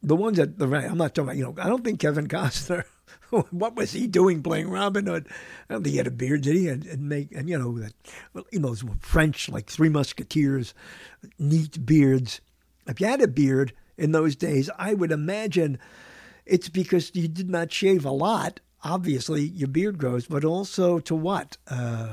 [0.04, 1.38] the ones that the I'm not talking about.
[1.38, 2.84] You know, I don't think Kevin Costner.
[3.52, 5.28] what was he doing playing Robin Hood?
[5.70, 6.68] I don't think he had a beard, did he?
[6.68, 7.94] And, and make and you know that,
[8.52, 10.74] you know, French like Three Musketeers,
[11.40, 12.42] neat beards.
[12.86, 15.78] If you had a beard in those days, I would imagine
[16.46, 21.16] it's because you did not shave a lot obviously your beard grows, but also to
[21.16, 21.58] what?
[21.68, 22.08] Uh,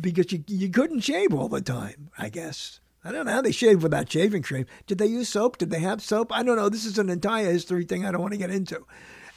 [0.00, 2.80] because you you couldn't shave all the time, I guess.
[3.04, 4.66] I don't know how they shave without shaving cream.
[4.86, 5.58] Did they use soap?
[5.58, 6.32] Did they have soap?
[6.32, 6.68] I don't know.
[6.68, 8.84] This is an entire history thing I don't want to get into.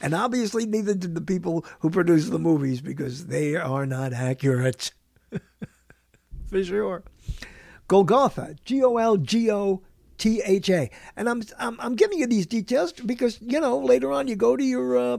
[0.00, 4.92] And obviously, neither did the people who produced the movies because they are not accurate.
[6.50, 7.04] For sure.
[7.86, 9.82] Golgotha, G O L G O
[10.18, 10.90] T H A.
[11.16, 14.56] And I'm, I'm I'm giving you these details because you know later on you go
[14.56, 15.18] to your uh,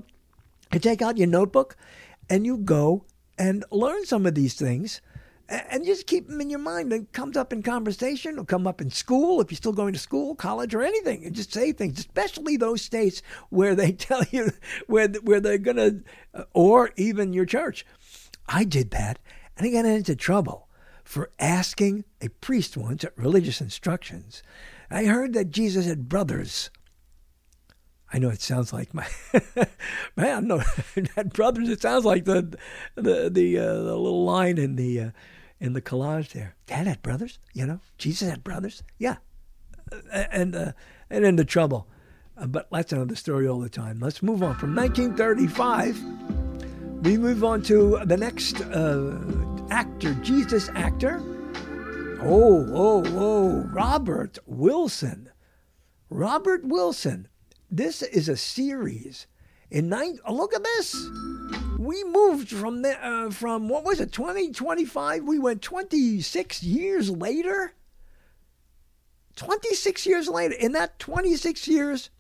[0.74, 1.76] you take out your notebook
[2.30, 3.06] and you go
[3.38, 5.02] and learn some of these things
[5.50, 6.92] and just keep them in your mind.
[6.94, 10.00] It comes up in conversation, or come up in school if you're still going to
[10.00, 11.26] school, college, or anything.
[11.26, 14.52] And just say things, especially those states where they tell you
[14.88, 16.00] where where they're gonna,
[16.34, 17.86] uh, or even your church.
[18.48, 19.20] I did that,
[19.58, 20.70] and I got into trouble
[21.04, 24.42] for asking a priest once at religious instructions.
[24.90, 26.70] I heard that Jesus had brothers.
[28.14, 29.08] I know it sounds like my
[30.16, 30.48] man.
[30.48, 30.62] No,
[31.16, 31.68] had brothers.
[31.68, 32.56] It sounds like the
[32.94, 35.10] the the, uh, the little line in the uh,
[35.60, 36.56] in the collage there.
[36.68, 37.40] Dad had brothers.
[37.54, 38.84] You know, Jesus had brothers.
[39.00, 39.16] Yeah,
[40.12, 40.74] and uh,
[41.10, 41.88] and into trouble.
[42.38, 44.00] Uh, but that's another story all the time.
[44.00, 46.00] Let's move on from 1935.
[47.04, 49.18] We move on to the next uh,
[49.72, 51.20] actor, Jesus actor.
[52.22, 55.30] Oh, oh, oh, Robert Wilson.
[56.10, 57.28] Robert Wilson.
[57.74, 59.26] This is a series.
[59.72, 61.10] In nine, oh, look at this.
[61.80, 65.24] We moved from the, uh, from what was it, 2025?
[65.24, 67.74] we went 26 years later.
[69.38, 70.54] 26 years later.
[70.54, 72.12] In that 26 years,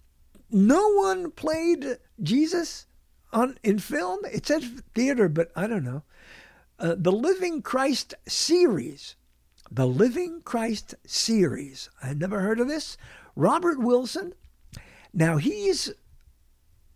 [0.49, 2.87] no one played Jesus
[3.31, 4.21] on in film.
[4.25, 6.01] It says theater, but I don't know.
[6.79, 9.15] Uh, the Living Christ series
[9.71, 11.89] the Living Christ series.
[12.01, 12.97] I never heard of this.
[13.35, 14.33] Robert Wilson.
[15.13, 15.91] Now he's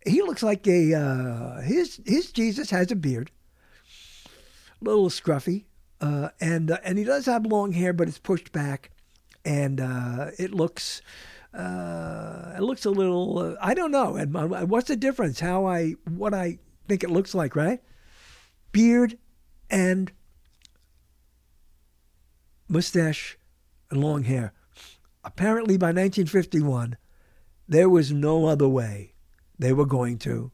[0.06, 3.30] he looks like a uh, his his Jesus has a beard,
[4.80, 5.64] a little scruffy,
[6.00, 8.90] uh, and uh, and he does have long hair, but it's pushed back,
[9.44, 11.02] and uh, it looks
[11.54, 14.16] uh, it looks a little uh, I don't know.
[14.16, 14.34] And
[14.68, 15.40] what's the difference?
[15.40, 16.58] How I what I
[16.88, 17.80] think it looks like, right?
[18.72, 19.18] Beard
[19.70, 20.10] and
[22.68, 23.38] mustache,
[23.90, 24.52] and long hair.
[25.24, 26.96] Apparently, by 1951,
[27.68, 29.12] there was no other way
[29.58, 30.50] they were going to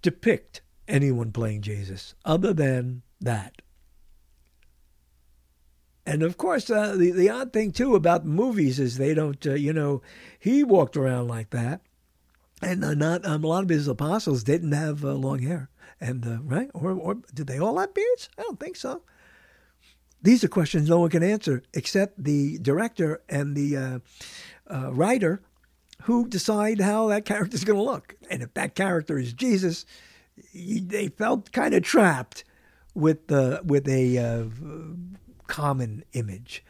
[0.00, 3.62] depict anyone playing Jesus other than that.
[6.04, 9.54] And of course, uh, the, the odd thing too about movies is they don't, uh,
[9.54, 10.02] you know,
[10.38, 11.80] he walked around like that.
[12.60, 15.68] And uh, not um, a lot of his apostles didn't have uh, long hair,
[16.00, 18.28] and uh, right, or or did they all have beards?
[18.38, 19.02] I don't think so.
[20.22, 24.00] These are questions no one can answer except the director and the
[24.68, 25.42] uh, writer
[26.04, 28.16] who decide how that character is going to look.
[28.30, 29.84] And if that character is Jesus,
[30.54, 32.44] they felt kind of trapped
[32.94, 34.44] with the with a uh,
[35.46, 36.64] common image.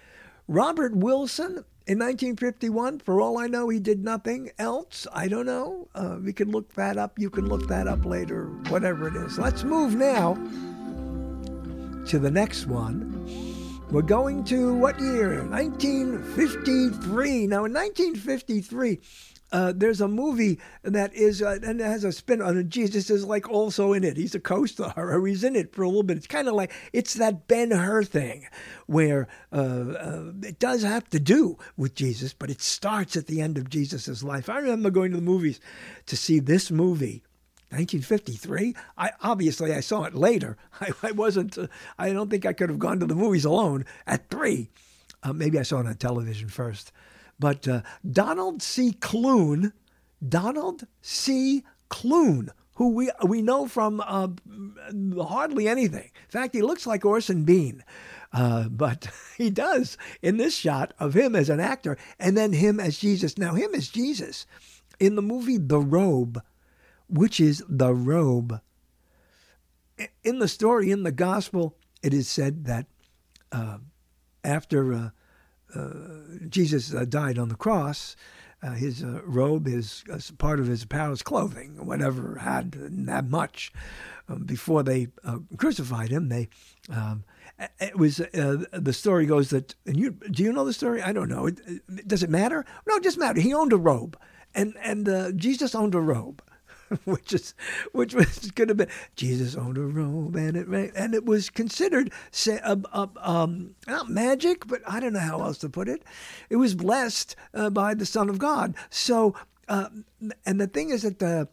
[0.49, 5.07] Robert Wilson in 1951, for all I know, he did nothing else.
[5.13, 5.89] I don't know.
[5.95, 7.19] Uh, we can look that up.
[7.19, 9.37] You can look that up later, whatever it is.
[9.39, 10.35] Let's move now
[12.07, 13.52] to the next one.
[13.93, 15.45] We're going to what year?
[15.45, 17.47] 1953.
[17.47, 18.99] Now, in 1953,
[19.53, 22.71] uh, there's a movie that is uh, and it has a spin on it.
[22.71, 24.17] Jesus is like also in it.
[24.17, 26.17] He's a co-star, or he's in it for a little bit.
[26.17, 28.47] It's kind of like it's that Ben Hur thing,
[28.87, 33.43] where uh, uh, it does have to do with Jesus, but it starts at the
[33.43, 34.49] end of Jesus's life.
[34.49, 35.61] I remember going to the movies
[36.07, 37.25] to see this movie
[37.73, 38.75] 1953.
[38.99, 40.57] I obviously I saw it later.
[40.81, 41.57] I, I wasn't.
[41.59, 41.69] Uh,
[41.99, 44.71] I don't think I could have gone to the movies alone at three.
[45.23, 46.93] Uh, maybe I saw it on television first.
[47.39, 48.93] But uh, Donald C.
[48.93, 49.73] Klune,
[50.27, 51.65] Donald C.
[51.91, 54.29] Klune, who we we know from uh,
[55.23, 56.11] hardly anything.
[56.15, 57.85] In fact, he looks like Orson Bean.
[58.33, 62.81] Uh, but he does in this shot of him as an actor and then him
[62.81, 63.37] as Jesus.
[63.39, 64.47] Now, him as Jesus
[64.99, 66.43] in the movie The Robe
[67.13, 68.61] which is the robe.
[70.25, 72.87] In the story, in the gospel, it is said that
[73.53, 73.79] uh,
[74.43, 75.11] after uh,
[75.75, 75.89] uh,
[76.49, 78.17] Jesus uh, died on the cross,
[78.63, 80.05] uh, his uh, robe, his
[80.39, 83.73] part of his apparel, clothing, whatever had that much.
[84.29, 85.09] Um, before they
[85.57, 86.49] crucified him, they
[86.89, 87.25] um,
[87.81, 91.03] it was the story goes that and you do you know the story?
[91.03, 91.47] I don't know.
[91.47, 92.65] It, it, does it matter?
[92.87, 93.41] No, it doesn't matter.
[93.41, 94.17] He owned a robe,
[94.55, 96.41] and and Jesus owned a robe.
[97.05, 97.55] which is
[97.93, 98.87] which was going to be
[99.17, 104.09] Jesus owned a robe and it and it was considered say, uh, uh, um, not
[104.09, 106.03] magic, but I don't know how else to put it.
[106.51, 108.75] It was blessed uh, by the Son of God.
[108.91, 109.35] So,
[109.69, 109.89] uh,
[110.45, 111.49] and the thing is that the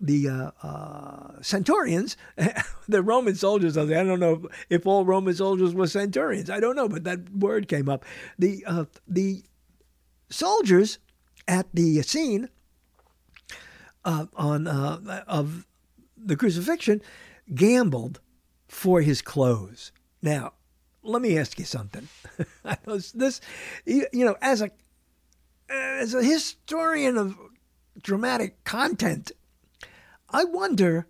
[0.00, 2.16] the uh, uh, centurions,
[2.88, 3.76] the Roman soldiers.
[3.76, 6.50] I don't know if all Roman soldiers were centurions.
[6.50, 8.04] I don't know, but that word came up.
[8.38, 9.42] The uh, the
[10.30, 10.98] soldiers
[11.46, 12.48] at the scene
[14.04, 15.66] uh, on uh, of
[16.16, 17.02] the crucifixion
[17.54, 18.20] gambled
[18.66, 19.92] for his clothes.
[20.22, 20.52] Now,
[21.02, 22.08] let me ask you something.
[23.14, 23.40] this,
[23.86, 24.70] you know, as a
[25.70, 27.36] as a historian of
[28.02, 29.32] dramatic content,
[30.30, 31.06] I wonder.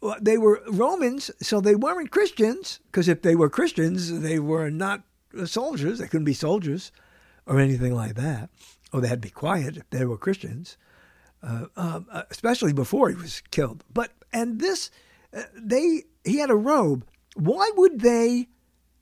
[0.00, 2.80] well, They were Romans, so they weren't Christians.
[2.86, 5.02] Because if they were Christians, they were not
[5.44, 5.98] soldiers.
[5.98, 6.92] They couldn't be soldiers
[7.46, 8.50] or anything like that.
[8.92, 10.76] Or they had to be quiet if they were Christians,
[11.42, 13.84] uh, um, uh, especially before he was killed.
[13.92, 14.90] But and this,
[15.36, 17.06] uh, they he had a robe.
[17.34, 18.48] Why would they?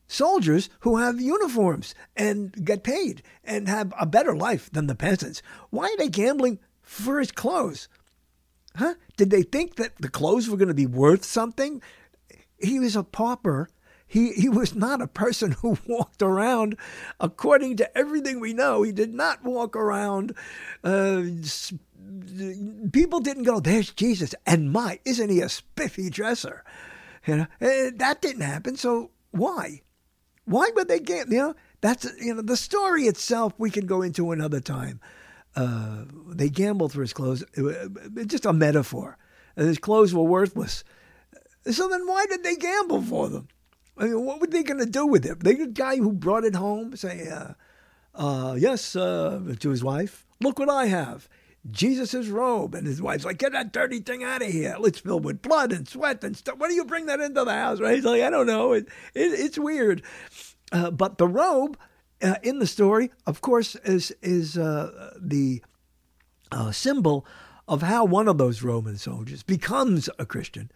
[0.07, 5.43] soldiers who have uniforms and get paid and have a better life than the peasants.
[5.71, 7.89] Why are they gambling for his clothes?
[8.77, 8.95] Huh?
[9.17, 11.81] Did they think that the clothes were going to be worth something?
[12.59, 13.69] He was a pauper.
[14.07, 16.77] He, he was not a person who walked around,
[17.19, 20.35] according to everything we know, he did not walk around.
[20.83, 21.23] Uh,
[22.93, 26.65] people didn't go, there's Jesus, and my, isn't he a spiffy dresser?
[27.27, 28.77] You know, eh, that didn't happen.
[28.77, 29.83] So why?
[30.45, 31.33] Why would they gamble?
[31.33, 33.55] You know, that's you know the story itself.
[33.59, 35.01] We can go into another time.
[35.57, 37.45] Uh, they gambled for his clothes.
[37.57, 39.17] It's just a metaphor.
[39.57, 40.85] His clothes were worthless.
[41.71, 43.49] So then, why did they gamble for them?
[43.97, 45.41] I mean, what were they going to do with it?
[45.43, 47.55] The guy who brought it home say, uh,
[48.15, 50.27] uh, "Yes," uh, to his wife.
[50.41, 51.29] Look what I have.
[51.71, 52.75] Jesus' robe.
[52.75, 54.77] And his wife's like, get that dirty thing out of here.
[54.81, 56.59] It's filled with blood and sweat and stuff.
[56.59, 57.81] Why do you bring that into the house?
[57.81, 57.95] Right?
[57.95, 58.73] He's like, I don't know.
[58.73, 60.03] It, it, it's weird.
[60.73, 61.79] Uh, but the robe
[62.23, 65.63] uh, in the story, of course, is, is uh, the
[66.53, 67.27] uh, symbol
[67.67, 70.71] of how one of those Roman soldiers becomes a Christian.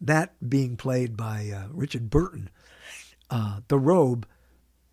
[0.00, 2.50] That being played by uh, Richard Burton.
[3.30, 4.26] Uh, the robe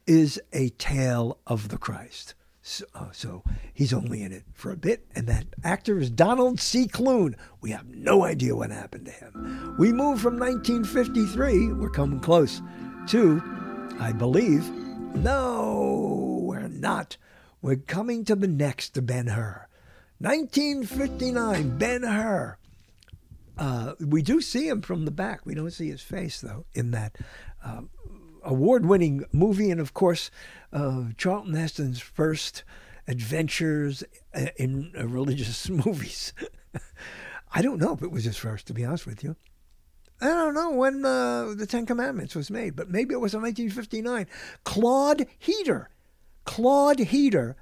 [0.08, 2.34] is a tale of the Christ.
[2.72, 3.44] So, uh, so,
[3.74, 6.88] he's only in it for a bit, and that actor is Donald C.
[6.88, 7.36] Klune.
[7.60, 9.76] We have no idea what happened to him.
[9.78, 12.62] We move from 1953, we're coming close,
[13.10, 13.44] to,
[14.00, 17.18] I believe, no, we're not.
[17.62, 19.68] We're coming to the next Ben Hur.
[20.20, 22.58] 1959, Ben Hur.
[23.58, 25.46] Uh, we do see him from the back.
[25.46, 27.18] We don't see his face, though, in that
[27.66, 27.82] uh,
[28.44, 29.72] award winning movie.
[29.72, 30.32] And of course,
[30.72, 32.64] uh, Charlton Heston's first
[33.08, 34.04] adventures
[34.34, 36.34] uh, in uh, religious movies.
[37.54, 39.36] I don't know if it was his first, to be honest with you.
[40.22, 43.42] I don't know when uh, the Ten Commandments was made, but maybe it was in
[43.42, 44.28] 1959.
[44.64, 45.90] Claude Heater.
[46.46, 47.56] Claude Heater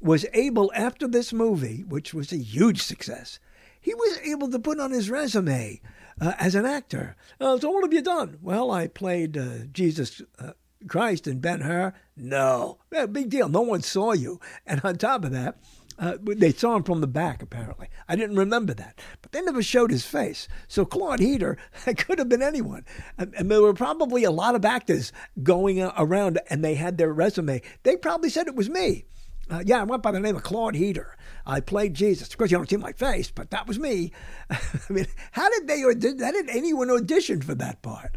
[0.00, 3.38] was able, after this movie, which was a huge success,
[3.80, 5.80] he was able to put on his resume
[6.20, 7.16] uh, as an actor.
[7.40, 8.38] Uh, so what have you done?
[8.42, 10.52] Well, I played uh, Jesus uh,
[10.86, 11.94] Christ in Ben Hur.
[12.16, 13.48] No, yeah, big deal.
[13.48, 14.40] No one saw you.
[14.66, 15.58] And on top of that,
[15.98, 17.88] uh, they saw him from the back, apparently.
[18.08, 19.00] I didn't remember that.
[19.20, 20.46] But they never showed his face.
[20.68, 21.58] So Claude Heater
[21.96, 22.84] could have been anyone.
[23.16, 25.12] And, and, there were probably a lot of actors
[25.42, 27.62] going around and they had their resume.
[27.82, 29.06] They probably said it was me.
[29.50, 31.16] Uh, yeah, I went by the name of Claude Heater.
[31.46, 32.28] I played Jesus.
[32.28, 34.12] Of course, you don't see my face, but that was me.
[34.50, 34.58] I
[34.90, 38.16] mean, how did they, how did anyone audition for that part?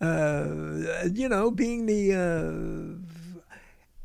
[0.00, 2.14] Uh, you know, being the.
[2.14, 3.48] Uh,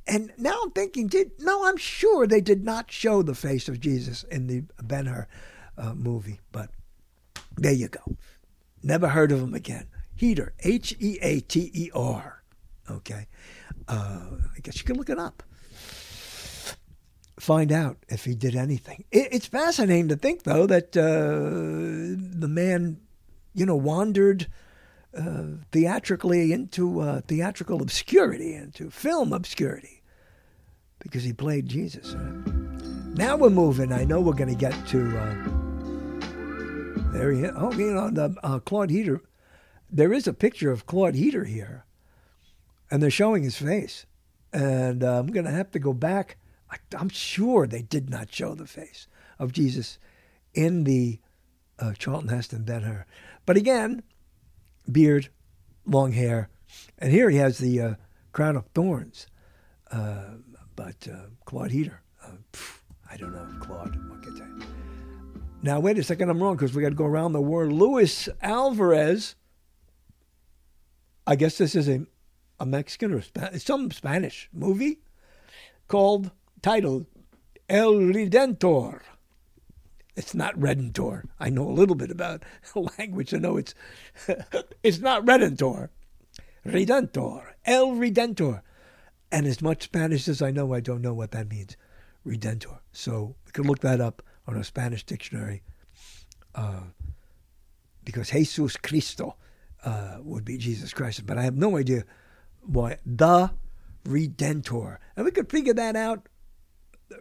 [0.06, 1.65] and now I'm thinking, did no?
[1.65, 5.27] I'm sure they did not show the face of Jesus in the Ben Hur
[5.77, 6.69] uh, movie, but
[7.57, 8.18] there you go.
[8.81, 9.88] Never heard of him again.
[10.15, 12.44] Heater, H E A T E R.
[12.90, 13.27] Okay,
[13.88, 15.44] uh, I guess you can look it up.
[17.39, 19.05] Find out if he did anything.
[19.11, 22.99] It, it's fascinating to think, though, that uh, the man,
[23.53, 24.47] you know, wandered
[25.18, 30.03] uh, theatrically into uh, theatrical obscurity, into film obscurity,
[30.99, 32.15] because he played Jesus.
[33.15, 33.91] Now we're moving.
[33.91, 35.18] I know we're going to get to.
[35.18, 35.35] Uh,
[37.14, 37.51] there he is.
[37.55, 39.22] Oh, you know, the uh, Claude Heater.
[39.89, 41.85] There is a picture of Claude Heater here,
[42.89, 44.05] and they're showing his face.
[44.51, 46.38] And uh, I'm going to have to go back.
[46.97, 49.07] I'm sure they did not show the face
[49.39, 49.99] of Jesus
[50.53, 51.19] in the
[51.79, 53.05] uh, Charlton Heston Ben Hur.
[53.45, 54.03] But again,
[54.91, 55.29] beard,
[55.85, 56.49] long hair,
[56.99, 57.95] and here he has the uh,
[58.31, 59.27] crown of thorns.
[59.91, 60.35] Uh,
[60.75, 62.79] but uh, Claude Heater, uh, pff,
[63.11, 63.95] I don't know, Claude.
[64.09, 64.69] What can I tell?
[65.61, 67.71] Now wait a second, I'm wrong because we got to go around the world.
[67.71, 69.35] Luis Alvarez.
[71.25, 72.05] I guess this is a
[72.59, 74.99] a Mexican or Sp- some Spanish movie
[75.87, 76.31] called
[76.64, 77.06] titled
[77.69, 79.02] El Redentor.
[80.15, 81.26] It's not Redentor.
[81.40, 82.44] I know a little bit about
[82.98, 83.34] language.
[83.34, 83.76] I know it's
[84.84, 85.90] it's not Redentor.
[86.65, 87.44] Redentor.
[87.65, 88.61] El Redentor.
[89.31, 91.76] And as much Spanish as I know, I don't know what that means.
[92.26, 92.80] Redentor.
[92.91, 95.61] So we could look that up on a Spanish dictionary.
[96.56, 96.84] Uh,
[98.06, 99.35] because Jesus Cristo
[99.84, 101.26] uh, would be Jesus Christ.
[101.26, 102.03] But I have no idea
[102.61, 102.98] why.
[103.06, 103.52] The
[104.06, 104.98] Redentor.
[105.15, 106.30] And we could figure that out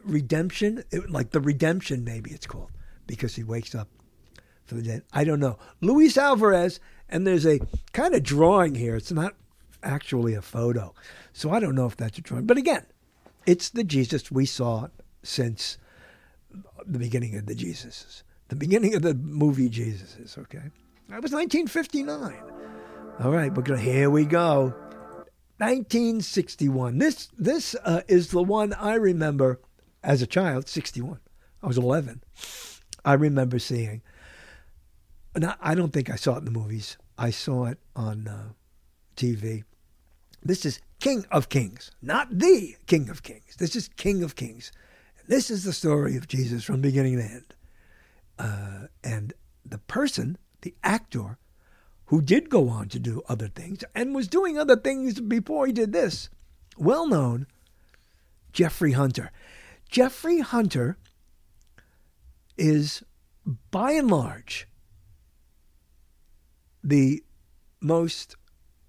[0.04, 2.70] redemption, it, like the redemption, maybe it's called,
[3.06, 3.88] because he wakes up
[4.64, 5.02] for the dead.
[5.12, 5.58] I don't know.
[5.80, 7.60] Luis Alvarez, and there's a
[7.92, 8.96] kind of drawing here.
[8.96, 9.34] It's not
[9.82, 10.94] actually a photo,
[11.32, 12.46] so I don't know if that's a drawing.
[12.46, 12.86] But again,
[13.46, 14.88] it's the Jesus we saw
[15.22, 15.78] since
[16.86, 20.38] the beginning of the Jesuses, the beginning of the movie Jesuses.
[20.38, 20.70] Okay,
[21.08, 22.34] that was 1959.
[23.20, 24.74] All right, we're gonna here we go.
[25.58, 26.98] 1961.
[26.98, 29.60] This this uh, is the one I remember
[30.02, 30.68] as a child.
[30.68, 31.20] 61.
[31.62, 32.22] I was 11.
[33.04, 34.02] I remember seeing.
[35.36, 36.96] Now, I don't think I saw it in the movies.
[37.16, 38.48] I saw it on uh,
[39.16, 39.64] TV.
[40.42, 43.56] This is King of Kings, not the King of Kings.
[43.58, 44.72] This is King of Kings.
[45.28, 47.54] This is the story of Jesus from beginning to end.
[48.38, 49.32] Uh, and
[49.64, 51.38] the person, the actor,
[52.06, 55.72] who did go on to do other things and was doing other things before he
[55.72, 56.28] did this,
[56.76, 57.46] well known,
[58.52, 59.30] Jeffrey Hunter.
[59.92, 60.96] Jeffrey Hunter
[62.56, 63.02] is,
[63.70, 64.66] by and large,
[66.82, 67.22] the
[67.78, 68.36] most,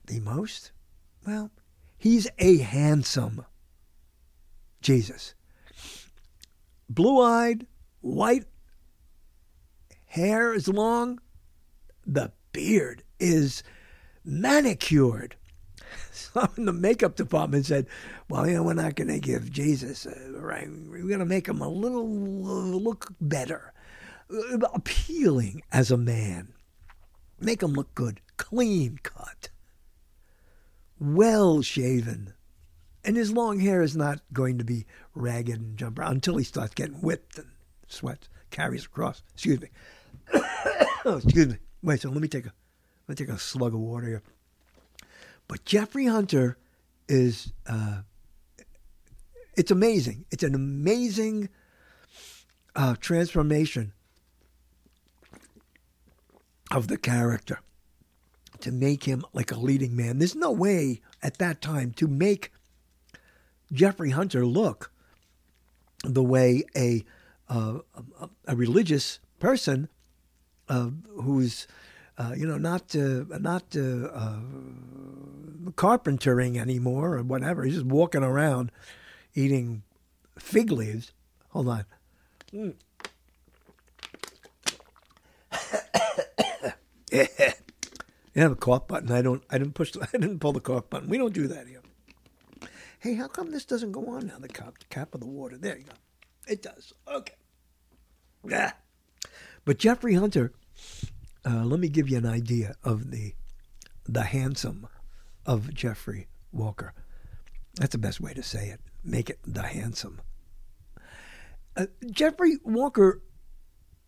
[0.05, 0.71] the most,
[1.27, 1.51] well,
[1.97, 3.45] he's a handsome
[4.81, 5.35] Jesus.
[6.89, 7.67] Blue eyed,
[7.99, 8.45] white,
[10.05, 11.19] hair is long,
[12.05, 13.61] the beard is
[14.23, 15.35] manicured.
[16.11, 17.87] Some in the makeup department said,
[18.29, 20.67] "Well, you know, we're not going to give Jesus, a, right?
[20.69, 23.73] We're going to make him a little uh, look better,
[24.31, 26.53] uh, appealing as a man,
[27.39, 29.49] make him look good, clean cut,
[30.99, 32.33] well shaven."
[33.05, 36.45] And his long hair is not going to be ragged and jump around until he
[36.45, 37.49] starts getting whipped and
[37.87, 39.23] sweats, carries across.
[39.33, 39.67] Excuse me.
[41.05, 41.57] oh, excuse me.
[41.81, 42.53] Wait, so let me take a
[43.07, 44.23] let me take a slug of water here.
[45.47, 46.57] But Jeffrey Hunter
[47.07, 48.01] is uh,
[49.55, 50.25] it's amazing.
[50.31, 51.49] It's an amazing
[52.75, 53.93] uh, transformation
[56.71, 57.59] of the character
[58.61, 60.17] to make him like a leading man.
[60.17, 62.51] There's no way at that time to make
[63.71, 64.91] Jeffrey Hunter look
[66.03, 67.03] the way a
[67.49, 67.79] uh,
[68.47, 69.89] a, religious person
[70.69, 70.89] uh,
[71.21, 71.67] who's
[72.17, 74.39] uh, you know not uh, not uh,
[75.75, 77.63] carpentering anymore or whatever.
[77.63, 78.71] He's just walking around
[79.33, 79.83] eating
[80.37, 81.11] fig leaves.
[81.49, 81.85] Hold on.
[82.53, 82.73] Mm.
[87.11, 87.53] yeah.
[88.35, 89.11] You have a cough button.
[89.11, 89.43] I don't.
[89.49, 89.91] I didn't push.
[89.91, 91.09] The, I didn't pull the cough button.
[91.09, 91.81] We don't do that here.
[92.99, 94.37] Hey, how come this doesn't go on now?
[94.39, 95.57] The cap, cap of the water.
[95.57, 95.91] There you go.
[96.47, 96.93] It does.
[97.07, 97.35] Okay.
[98.47, 98.71] Yeah.
[99.65, 100.53] But Jeffrey Hunter,
[101.45, 103.33] uh, let me give you an idea of the
[104.05, 104.87] the handsome
[105.45, 106.93] of Jeffrey Walker.
[107.75, 108.81] That's the best way to say it.
[109.03, 110.21] Make it the handsome.
[111.75, 113.21] Uh, Jeffrey Walker,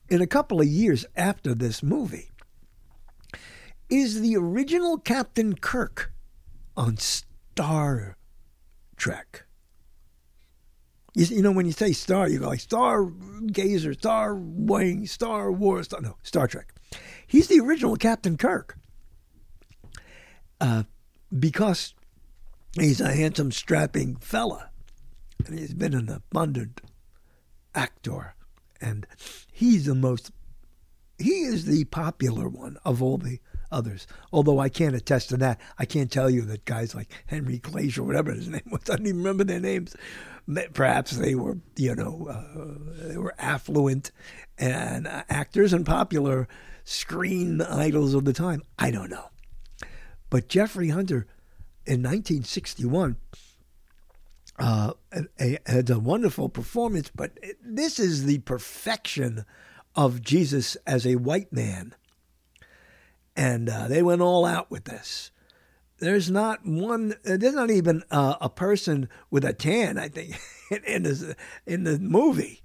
[0.10, 2.30] in a couple of years after this movie,
[3.90, 6.12] is the original Captain Kirk
[6.78, 8.18] on Star
[8.98, 9.46] Trek.
[11.16, 15.52] You, you know, when you say star, you go like Star Gazer, Star Wing, Star
[15.52, 15.86] Wars.
[15.86, 16.75] Star, no, Star Trek.
[17.28, 18.78] He's the original Captain Kirk.
[20.62, 20.84] Uh,
[21.38, 21.94] because
[22.80, 24.70] he's a handsome, strapping fella.
[25.46, 26.82] And he's been an abundant
[27.74, 28.36] actor.
[28.80, 29.06] And
[29.52, 30.32] he's the most,
[31.18, 33.40] he is the popular one of all the
[33.72, 34.08] others.
[34.32, 35.60] Although I can't attest to that.
[35.78, 39.08] I can't tell you that guys like Henry Glazer, whatever his name was, I don't
[39.08, 39.96] even remember their names.
[40.74, 44.12] Perhaps they were, you know, uh, they were affluent
[44.58, 46.48] and uh, actors and popular
[46.86, 48.64] screen idols of the time.
[48.80, 49.30] I don't know.
[50.30, 51.28] But Jeffrey Hunter
[51.86, 53.18] in 1961
[54.58, 54.94] uh,
[55.66, 59.46] had a wonderful performance, but this is the perfection
[59.96, 61.94] of Jesus as a white man
[63.36, 65.32] and uh, they went all out with this.
[66.00, 67.16] There's not one.
[67.24, 69.98] There's not even uh, a person with a tan.
[69.98, 70.36] I think
[70.86, 71.36] in, the
[71.66, 72.62] in the movie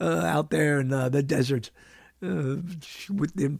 [0.00, 1.70] uh, out there in uh, the desert
[2.22, 2.56] uh,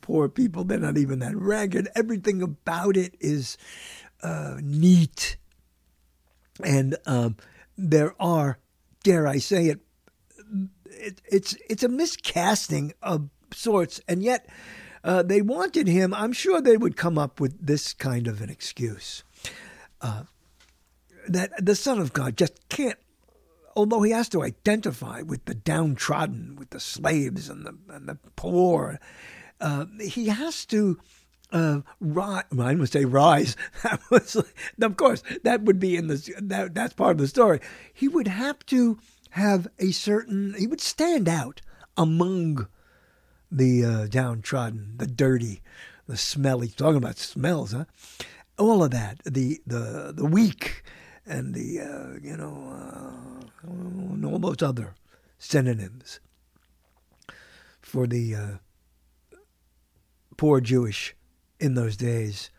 [0.00, 0.64] poor people.
[0.64, 1.88] They're not even that ragged.
[1.94, 3.56] Everything about it is
[4.22, 5.36] uh, neat,
[6.62, 7.36] and um,
[7.76, 8.58] there are,
[9.02, 9.80] dare I say it,
[10.84, 14.46] it, it's it's a miscasting of sorts, and yet
[15.02, 18.50] uh, they wanted him, I'm sure they would come up with this kind of an
[18.50, 19.24] excuse.
[20.00, 20.24] Uh,
[21.28, 22.98] that the Son of God just can't,
[23.80, 28.18] although he has to identify with the downtrodden, with the slaves and the, and the
[28.36, 29.00] poor,
[29.58, 30.98] uh, he has to
[31.50, 32.44] uh, rise.
[32.58, 33.56] I would say rise.
[33.82, 34.36] That was,
[34.82, 37.60] of course, that would be in the that, that's part of the story.
[37.94, 38.98] He would have to
[39.30, 41.62] have a certain, he would stand out
[41.96, 42.68] among
[43.50, 45.62] the uh, downtrodden, the dirty,
[46.06, 46.68] the smelly.
[46.68, 47.86] Talking about smells, huh?
[48.58, 50.84] All of that, the the the weak,
[51.26, 54.94] and the uh, you know, uh, all those other
[55.38, 56.20] synonyms
[57.80, 59.36] for the uh,
[60.36, 61.14] poor Jewish
[61.58, 62.50] in those days.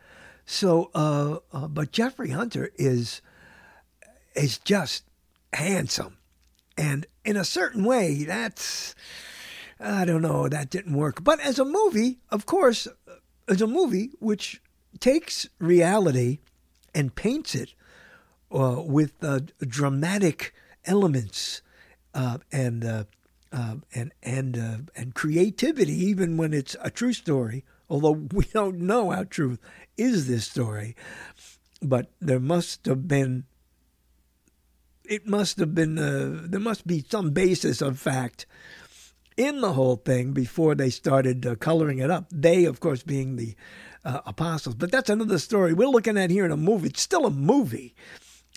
[0.46, 3.22] So, uh, uh, but Jeffrey Hunter is
[4.36, 5.04] is just
[5.54, 6.18] handsome,
[6.78, 8.96] and in a certain way, that's
[9.80, 11.24] I don't know that didn't work.
[11.24, 12.88] But as a movie, of course,
[13.48, 14.62] as a movie which
[15.00, 16.40] takes reality
[16.94, 17.74] and paints it
[18.54, 20.54] uh, with uh, dramatic
[20.86, 21.62] elements
[22.14, 23.04] uh, and uh,
[23.94, 27.66] and and uh, and creativity, even when it's a true story.
[27.90, 29.58] Although we don't know how true
[29.98, 30.96] is this story,
[31.82, 33.46] but there must have been.
[35.04, 35.98] It must have been.
[35.98, 38.46] Uh, there must be some basis of fact
[39.38, 42.28] in the whole thing before they started uh, coloring it up.
[42.32, 43.56] They, of course, being the
[44.06, 44.76] uh, apostles.
[44.76, 46.90] But that's another story we're looking at here in a movie.
[46.90, 47.96] It's still a movie.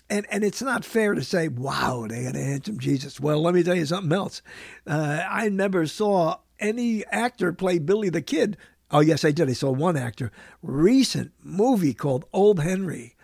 [0.09, 3.19] And, and it's not fair to say, wow, they got a handsome Jesus.
[3.19, 4.41] Well, let me tell you something else.
[4.85, 8.57] Uh, I never saw any actor play Billy the Kid.
[8.91, 9.49] Oh, yes, I did.
[9.49, 10.31] I saw one actor.
[10.61, 13.15] Recent movie called Old Henry.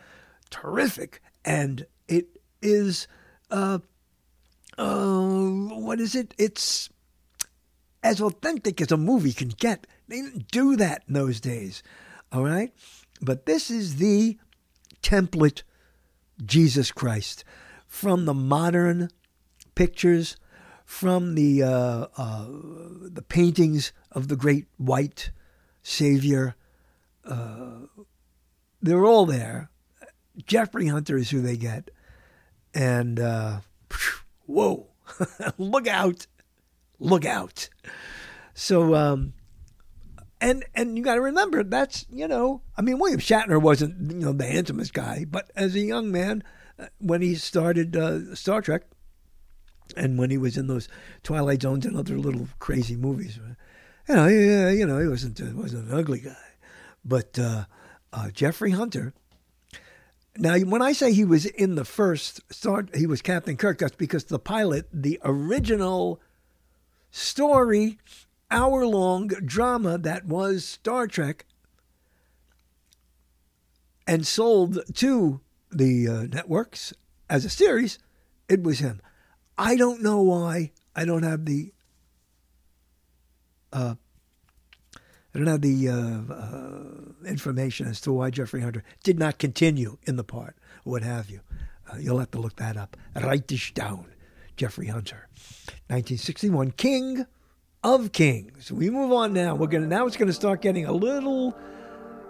[0.50, 1.22] Terrific.
[1.46, 2.28] And it
[2.64, 3.08] is,
[3.52, 3.80] uh,
[4.78, 6.34] uh, what is it?
[6.40, 6.90] It's
[8.02, 9.86] as authentic as a movie can get.
[10.08, 11.84] They didn't do that in those days.
[12.32, 12.74] All right?
[13.22, 14.40] But this is the
[15.04, 15.62] template
[16.44, 17.44] Jesus Christ
[17.88, 19.10] from the modern
[19.76, 20.38] pictures,
[20.86, 25.32] from the uh, uh, the paintings of the great white
[25.84, 26.56] Savior.
[27.26, 27.88] Uh,
[28.82, 29.70] they're all there.
[30.46, 31.92] Jeffrey Hunter is who they get,
[32.74, 33.60] and uh,
[34.46, 34.88] whoa,
[35.58, 36.26] look out!
[37.02, 37.68] look out.
[38.54, 39.34] So, um,
[40.42, 44.20] and and you got to remember that's you know I mean William Shatner wasn't you
[44.20, 46.44] know the handsomest guy, but as a young man
[46.80, 48.84] uh, when he started uh, Star Trek,
[49.96, 50.90] and when he was in those
[51.24, 53.54] Twilight Zones and other little crazy movies, uh,
[54.08, 56.36] you know, yeah, you know, he wasn't uh, wasn't an ugly guy,
[57.06, 57.66] but uh,
[58.12, 59.14] uh, Jeffrey Hunter.
[60.38, 63.80] Now, when I say he was in the first start, he was Captain Kirk.
[63.80, 66.22] That's because the pilot, the original
[67.12, 68.00] story,
[68.52, 71.46] hour long drama that was Star Trek
[74.06, 75.42] and sold to
[75.72, 76.94] the uh, networks
[77.30, 77.98] as a series,
[78.50, 79.02] it was him.
[79.58, 80.72] I don't know why.
[80.96, 81.74] I don't have the.
[83.72, 83.96] Uh,
[85.34, 89.98] I don't have the uh, uh, information as to why Jeffrey Hunter did not continue
[90.04, 91.40] in the part, what have you.
[91.90, 92.98] Uh, you'll have to look that up.
[93.16, 94.08] Write this down.
[94.58, 95.30] Jeffrey Hunter.
[95.88, 97.26] 1961, King
[97.84, 98.72] of Kings.
[98.72, 99.56] We move on now.
[99.56, 101.56] We're gonna now it's gonna start getting a little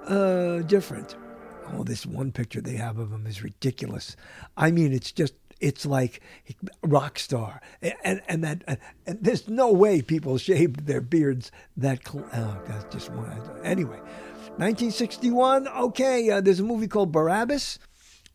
[0.05, 1.15] uh, different.
[1.73, 4.15] Oh, this one picture they have of him is ridiculous.
[4.57, 6.21] I mean, it's just it's like
[6.83, 7.61] rock star,
[8.03, 12.07] and and that and there's no way people shaved their beards that.
[12.07, 13.41] Cl- oh, God, just one.
[13.63, 13.99] Anyway,
[14.57, 15.67] 1961.
[15.67, 17.79] Okay, uh, there's a movie called Barabbas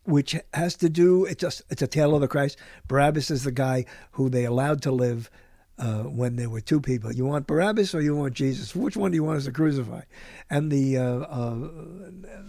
[0.03, 2.57] which has to do it's just it's a tale of the Christ.
[2.87, 5.29] Barabbas is the guy who they allowed to live
[5.79, 7.11] uh, when there were two people.
[7.11, 8.75] You want Barabbas or you want Jesus?
[8.75, 10.01] Which one do you want us to crucify?
[10.49, 11.69] And the uh, uh,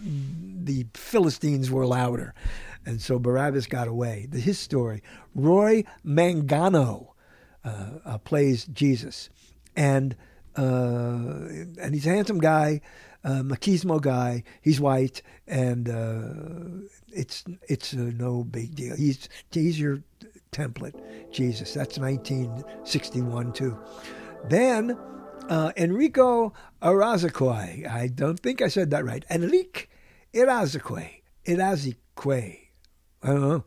[0.03, 2.33] the Philistines were louder,
[2.85, 4.27] and so Barabbas got away.
[4.29, 5.03] The, his story.
[5.35, 7.09] Roy Mangano
[7.63, 9.29] uh, uh, plays Jesus,
[9.75, 10.15] and
[10.57, 10.61] uh,
[11.79, 12.81] and he's a handsome guy.
[13.23, 14.43] Machismo guy.
[14.61, 15.87] He's white, and
[17.09, 18.95] it's it's no big deal.
[18.95, 20.01] He's he's your
[20.51, 20.95] template,
[21.31, 21.73] Jesus.
[21.73, 23.77] That's 1961 too.
[24.45, 24.97] Then
[25.49, 27.89] uh, Enrico Arazaquai.
[27.89, 29.25] I don't think I said that right.
[29.29, 29.87] Enrique
[30.33, 31.21] Irazoqui.
[31.45, 32.59] Irazoqui.
[33.23, 33.65] I don't know.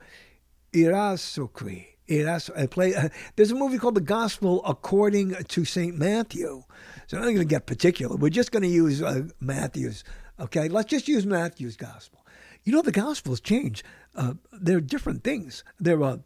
[0.72, 1.86] Irazoqui.
[2.10, 2.94] I play.
[2.94, 6.62] Uh, there's a movie called The Gospel According to Saint Matthew.
[7.06, 8.16] So I'm not going to get particular.
[8.16, 10.04] We're just going to use uh, Matthew's.
[10.38, 12.26] Okay, let's just use Matthew's Gospel.
[12.64, 13.82] You know, the Gospels change.
[14.14, 15.64] Uh, they're different things.
[15.80, 16.20] There are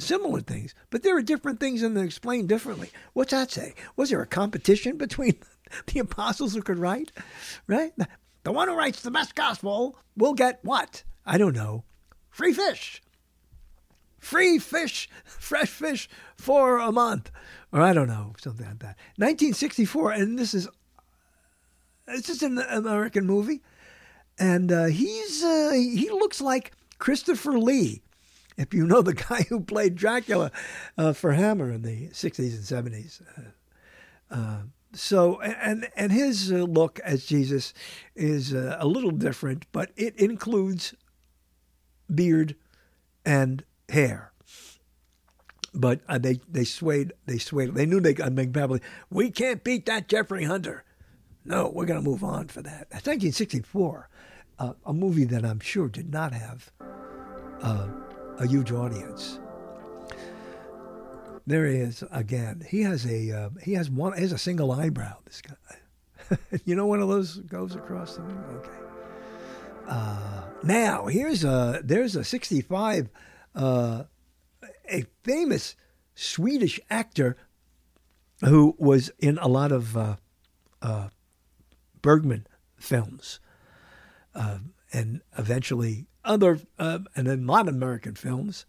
[0.00, 2.90] similar things, but there are different things and they're explained differently.
[3.12, 3.74] What's that say?
[3.96, 5.36] Was there a competition between
[5.86, 7.12] the apostles who could write?
[7.66, 7.92] Right?
[8.44, 11.04] The one who writes the best gospel will get what?
[11.24, 11.84] I don't know.
[12.30, 13.02] Free fish.
[14.18, 17.30] Free fish, fresh fish for a month.
[17.72, 18.96] Or I don't know, something like that.
[19.16, 20.68] 1964, and this is
[22.06, 23.62] this is an American movie
[24.38, 28.02] and uh, he's uh, he looks like Christopher Lee
[28.56, 30.50] if you know the guy who played Dracula
[30.98, 33.22] uh, for Hammer in the 60s and 70s.
[33.36, 34.62] Uh, uh,
[34.94, 37.72] so, and, and his uh, look as Jesus
[38.14, 40.94] is uh, a little different, but it includes
[42.12, 42.56] beard
[43.24, 44.32] and hair.
[45.74, 47.74] But uh, they, they swayed, they swayed.
[47.74, 48.80] They knew they could make Beverly.
[49.10, 50.84] We can't beat that Jeffrey Hunter.
[51.44, 52.90] No, we're going to move on for that.
[52.90, 54.08] That's 1964,
[54.58, 56.70] uh, a movie that I'm sure did not have
[57.62, 57.88] uh,
[58.38, 59.38] a huge audience.
[61.46, 62.62] There he is again.
[62.68, 65.16] He has a uh, he has one he has a single eyebrow.
[65.24, 68.70] This guy, you know, one of those goes across the okay.
[69.88, 73.08] Uh, now here's a there's a 65,
[73.54, 74.04] uh,
[74.88, 75.74] a famous
[76.14, 77.36] Swedish actor
[78.44, 80.16] who was in a lot of uh,
[80.80, 81.08] uh,
[82.00, 82.46] Bergman
[82.76, 83.40] films,
[84.34, 84.58] uh,
[84.92, 88.66] and eventually other uh, and lot of American films.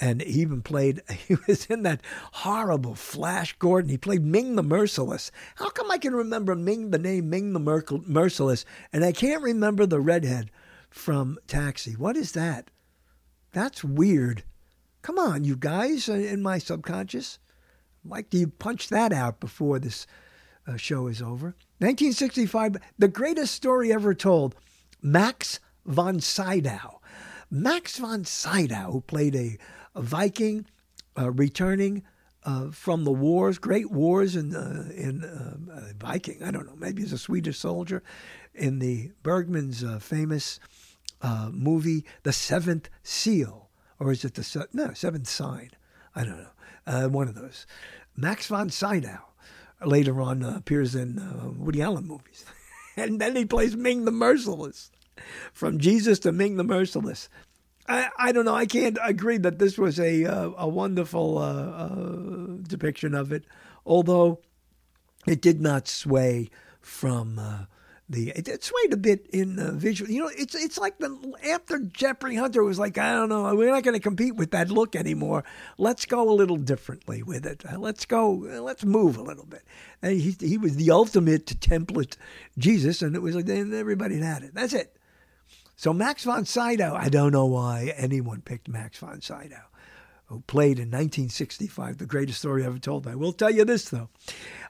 [0.00, 1.02] And he even played.
[1.28, 2.00] He was in that
[2.32, 3.90] horrible Flash Gordon.
[3.90, 5.30] He played Ming the Merciless.
[5.56, 9.42] How come I can remember Ming the name Ming the Mer- Merciless, and I can't
[9.42, 10.50] remember the redhead
[10.88, 11.92] from Taxi?
[11.92, 12.70] What is that?
[13.52, 14.44] That's weird.
[15.02, 17.38] Come on, you guys, uh, in my subconscious.
[18.04, 20.06] Like, do you punch that out before this
[20.66, 21.56] uh, show is over?
[21.78, 24.54] 1965, the greatest story ever told.
[25.00, 27.00] Max von Sydow.
[27.50, 29.58] Max von Sydow, who played a,
[29.94, 30.66] a Viking
[31.18, 32.04] uh, returning
[32.44, 37.02] uh, from the wars, great wars in, uh, in uh, Viking, I don't know, maybe
[37.02, 38.02] he's a Swedish soldier,
[38.54, 40.60] in the Bergman's uh, famous
[41.22, 43.68] uh, movie, The Seventh Seal.
[43.98, 45.70] Or is it the se- no, Seventh Sign?
[46.14, 47.08] I don't know.
[47.08, 47.66] one of those.
[48.16, 49.20] Max von Sydow
[49.84, 52.44] later on appears in Woody Allen movies.
[52.96, 54.90] and then he plays Ming the Merciless
[55.52, 57.28] from Jesus to Ming the Merciless.
[57.88, 58.54] I, I don't know.
[58.54, 63.44] I can't agree that this was a uh, a wonderful uh, uh, depiction of it,
[63.86, 64.40] although
[65.26, 66.50] it did not sway
[66.82, 67.64] from uh,
[68.06, 68.30] the.
[68.30, 70.10] It, it, swayed a bit in visual.
[70.10, 73.72] You know, it's it's like the after Jeffrey Hunter was like, I don't know, we're
[73.72, 75.44] not going to compete with that look anymore.
[75.78, 77.64] Let's go a little differently with it.
[77.78, 78.32] Let's go.
[78.32, 79.62] Let's move a little bit.
[80.02, 82.18] And he he was the ultimate template
[82.58, 84.54] Jesus, and it was like everybody had it.
[84.54, 84.97] That's it.
[85.78, 89.62] So Max von Sydow, I don't know why anyone picked Max von Sydow,
[90.26, 93.06] who played in 1965, the greatest story ever told.
[93.06, 94.08] I will tell you this, though.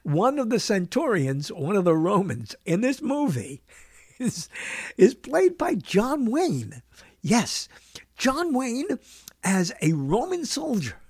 [0.02, 3.62] One of the centurions, one of the Romans in this movie,
[4.18, 4.50] is,
[4.98, 6.82] is played by John Wayne.
[7.22, 7.70] Yes,
[8.18, 8.98] John Wayne
[9.42, 11.00] as a Roman soldier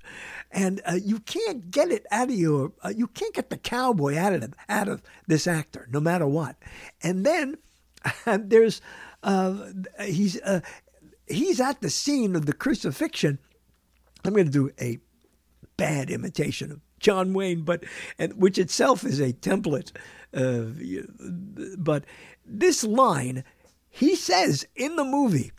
[0.52, 4.16] and uh, you can't get it out of your uh, you can't get the cowboy
[4.16, 6.56] out of out of this actor no matter what
[7.02, 7.56] and then
[8.26, 8.80] there's
[10.04, 10.60] he's uh,
[11.26, 13.38] he's at the scene of the crucifixion.
[14.24, 14.98] I'm going to do a
[15.76, 17.84] bad imitation of John Wayne, but
[18.18, 19.92] and which itself is a template.
[20.34, 21.04] Uh,
[21.78, 22.04] but
[22.44, 23.44] this line,
[23.88, 25.52] he says in the movie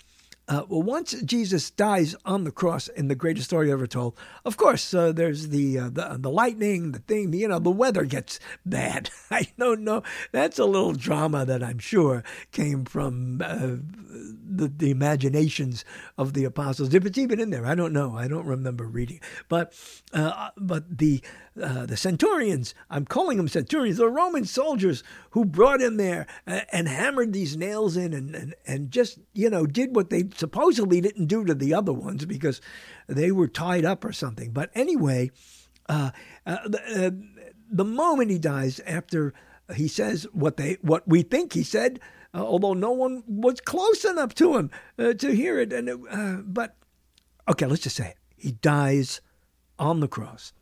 [0.50, 4.58] uh, well, once Jesus dies on the cross in the greatest story ever told, of
[4.58, 8.40] course, uh, there's the, uh, the the lightning, the thing, you know, the weather gets
[8.66, 9.12] bad.
[9.32, 10.02] I don't know.
[10.32, 13.78] That's a little drama that I'm sure came from uh,
[14.50, 15.86] the, the imaginations
[16.18, 16.96] of the apostles.
[16.96, 18.18] If it's even in there, I don't know.
[18.18, 19.22] I don't remember reading.
[19.50, 19.74] But
[20.14, 21.22] uh, but the
[21.62, 26.66] uh, the centurions, I'm calling them centurions, the Roman soldiers who brought him there and,
[26.72, 31.02] and hammered these nails in and, and, and just, you know, did what they supposedly
[31.02, 32.62] didn't do to the other ones because
[33.08, 34.52] they were tied up or something.
[34.52, 35.32] But anyway,
[35.88, 36.12] uh,
[36.46, 37.12] uh, the, uh,
[37.72, 39.34] the moment he dies, after
[39.76, 42.00] he says what they what we think he said,
[42.34, 46.00] uh, although no one was close enough to him uh, to hear it, and it,
[46.10, 46.76] uh, but
[47.48, 48.18] okay, let's just say it.
[48.38, 49.22] he dies
[49.78, 50.54] on the cross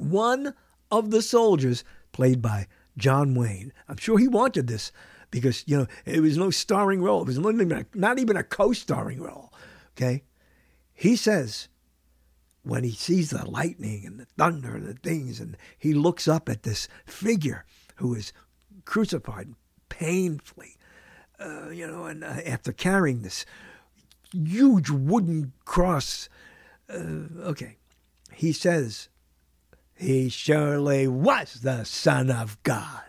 [0.00, 0.54] one
[0.90, 2.66] of the soldiers, played by
[2.96, 3.72] John Wayne.
[3.88, 4.92] I'm sure he wanted this
[5.30, 7.22] because, you know, it was no starring role.
[7.22, 9.52] It was not even a, not even a co starring role.
[9.96, 10.24] Okay?
[10.92, 11.68] He says,
[12.62, 16.48] when he sees the lightning and the thunder and the things, and he looks up
[16.48, 17.64] at this figure
[17.96, 18.32] who is
[18.84, 19.54] crucified
[19.88, 20.76] painfully,
[21.38, 23.46] uh, you know, and uh, after carrying this
[24.32, 26.28] huge wooden cross,
[26.92, 26.98] uh,
[27.44, 27.76] okay,
[28.32, 29.08] he says,
[30.00, 33.02] he surely was the Son of God.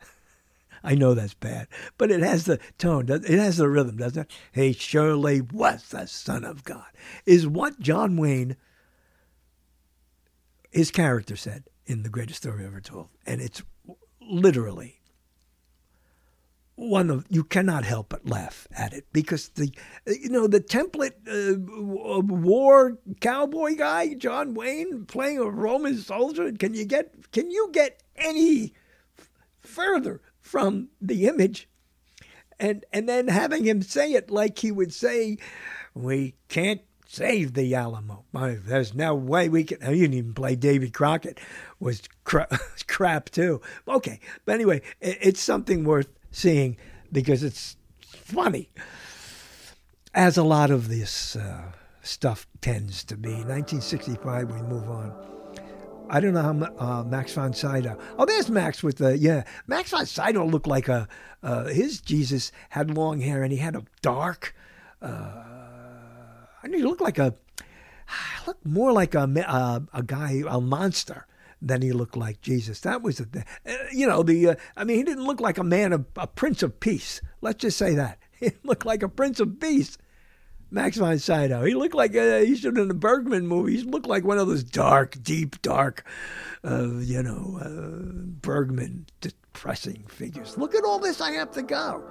[0.84, 1.66] I know that's bad,
[1.98, 4.30] but it has the tone, it has the rhythm, doesn't it?
[4.52, 6.86] He surely was the Son of God,
[7.26, 8.56] is what John Wayne,
[10.70, 13.08] his character said in The Greatest Story Ever Told.
[13.26, 13.62] And it's
[14.20, 15.00] literally
[16.76, 19.72] one of you cannot help but laugh at it because the
[20.06, 26.74] you know the template uh, war cowboy guy John Wayne playing a Roman soldier can
[26.74, 28.74] you get can you get any
[29.60, 31.68] further from the image
[32.58, 35.38] and and then having him say it like he would say
[35.94, 38.24] we can't save the Alamo.
[38.32, 39.78] There's no way we can.
[39.82, 41.38] You didn't even play Davy Crockett
[41.78, 42.48] was cra-
[42.88, 43.60] crap too.
[43.86, 46.76] Okay, but anyway, it's something worth seeing
[47.12, 48.68] because it's funny,
[50.12, 53.30] as a lot of this uh, stuff tends to be.
[53.30, 55.12] 1965, we move on.
[56.10, 57.98] I don't know how uh, Max von Sydow.
[58.18, 59.44] Oh, there's Max with the yeah.
[59.66, 61.08] Max von Sydow looked like a
[61.42, 64.54] uh, his Jesus had long hair and he had a dark.
[65.00, 65.42] Uh,
[66.62, 67.34] I mean, he looked like a
[68.46, 71.26] looked more like a a, a guy a monster
[71.60, 72.80] than he looked like Jesus.
[72.80, 75.64] That was the, uh, you know, the, uh, I mean, he didn't look like a
[75.64, 77.20] man, of, a prince of peace.
[77.40, 78.18] Let's just say that.
[78.40, 79.96] He looked like a prince of peace.
[80.74, 81.64] Max von Sydow.
[81.64, 83.76] He looked like uh, he should in the Bergman movie.
[83.76, 86.04] He looked like one of those dark, deep, dark,
[86.64, 90.58] uh, you know, uh, Bergman depressing figures.
[90.58, 91.20] Look at all this.
[91.20, 92.02] I have to go.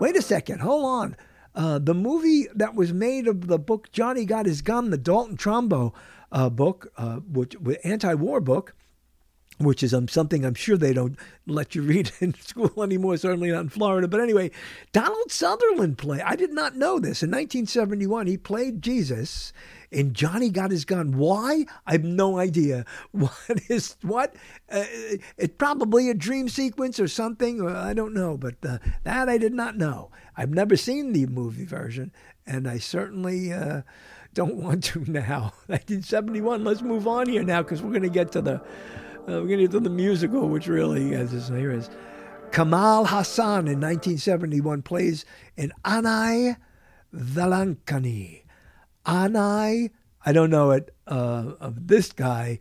[0.00, 0.60] Wait a second.
[0.60, 1.16] Hold on.
[1.54, 5.38] Uh, the movie that was made of the book Johnny Got His Gun, the Dalton
[5.38, 5.94] Trumbo
[6.34, 8.74] uh, book, uh, which anti-war book,
[9.58, 11.16] which is um, something I'm sure they don't
[11.46, 14.08] let you read in school anymore, certainly not in Florida.
[14.08, 14.50] But anyway,
[14.92, 16.22] Donald Sutherland played.
[16.22, 17.22] I did not know this.
[17.22, 19.52] In 1971, he played Jesus
[19.92, 21.16] in Johnny Got His Gun.
[21.16, 21.66] Why?
[21.86, 22.84] I have no idea.
[23.12, 24.34] What is what?
[24.68, 24.84] Uh,
[25.38, 27.64] it's probably a dream sequence or something.
[27.64, 28.36] I don't know.
[28.36, 30.10] But uh, that I did not know.
[30.36, 32.12] I've never seen the movie version,
[32.44, 33.52] and I certainly.
[33.52, 33.82] Uh,
[34.34, 35.52] don't want to now.
[35.66, 36.64] 1971.
[36.64, 38.60] Let's move on here now because we're going to get to the uh,
[39.40, 41.88] we're going to get to the musical, which really is here is
[42.52, 45.24] Kamal Haasan in 1971 plays
[45.56, 46.56] in Annai
[47.14, 48.42] Velankanni.
[49.06, 49.90] Anai,
[50.26, 52.58] I don't know it uh, of this guy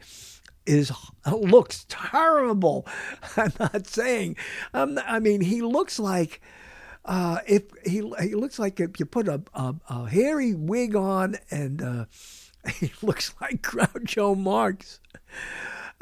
[0.65, 0.91] is
[1.31, 2.87] looks terrible.
[3.37, 4.37] I'm not saying.
[4.73, 6.41] Um, I mean, he looks like
[7.05, 11.37] uh, if he he looks like if you put a, a, a hairy wig on
[11.51, 12.05] and uh,
[12.75, 14.99] he looks like Groucho Marx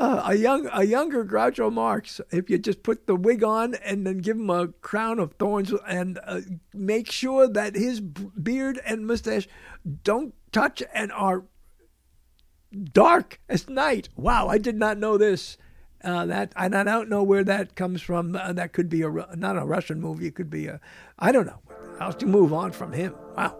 [0.02, 2.20] uh, a young a younger Groucho Marx.
[2.32, 5.72] If you just put the wig on and then give him a crown of thorns
[5.88, 6.42] and uh,
[6.74, 9.48] make sure that his beard and mustache
[10.04, 11.44] don't touch and are
[12.94, 14.10] dark as night.
[14.16, 15.58] Wow, I did not know this.
[16.04, 18.36] Uh, that and I don't know where that comes from.
[18.36, 20.28] Uh, that could be a not a Russian movie.
[20.28, 20.80] It could be a
[21.20, 21.60] I don't know.
[22.00, 23.14] How to move on from him?
[23.38, 23.58] Wow.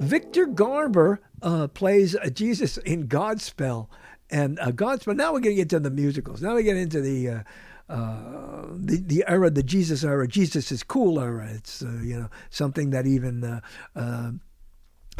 [0.00, 3.88] Victor Garber uh, plays Jesus in Godspell
[4.30, 5.14] and uh, Godspell.
[5.14, 6.42] Now we're going to get to the musicals.
[6.42, 7.28] Now we get into the.
[7.28, 7.42] Uh,
[7.88, 11.46] uh, the the era, the Jesus era, Jesus is cool era.
[11.52, 13.60] It's uh, you know something that even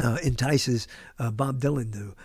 [0.01, 0.87] uh, uh, uh entices
[1.17, 2.15] Bob Dylan to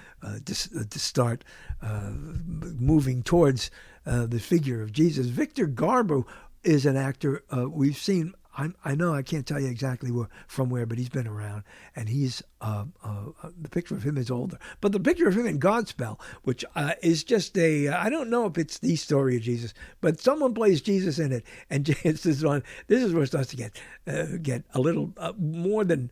[0.45, 1.45] to, to, start
[1.83, 3.71] moving towards
[4.05, 5.27] the figure of Jesus.
[5.27, 6.25] Victor Garber
[6.65, 10.69] is an actor we've seen I, I know I can't tell you exactly where, from
[10.69, 11.63] where, but he's been around,
[11.95, 15.39] and he's uh, uh, uh, the picture of him is older, but the picture of
[15.39, 19.37] him in Godspell, which uh, is just a uh, don't know if it's the story
[19.37, 23.23] of Jesus, but someone plays Jesus in it, and this is on this is where
[23.23, 26.11] it starts to get uh, get a little more than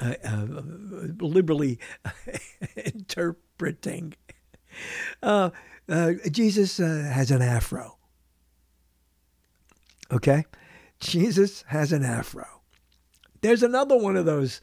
[0.00, 0.46] Uh, uh,
[1.20, 1.78] liberally
[2.76, 4.14] interpreting.
[5.22, 5.50] Uh,
[6.30, 7.98] Jesus has an afro.
[10.12, 10.44] Okay
[11.00, 12.46] Jesus has an afro.
[13.40, 14.60] There's another one of those.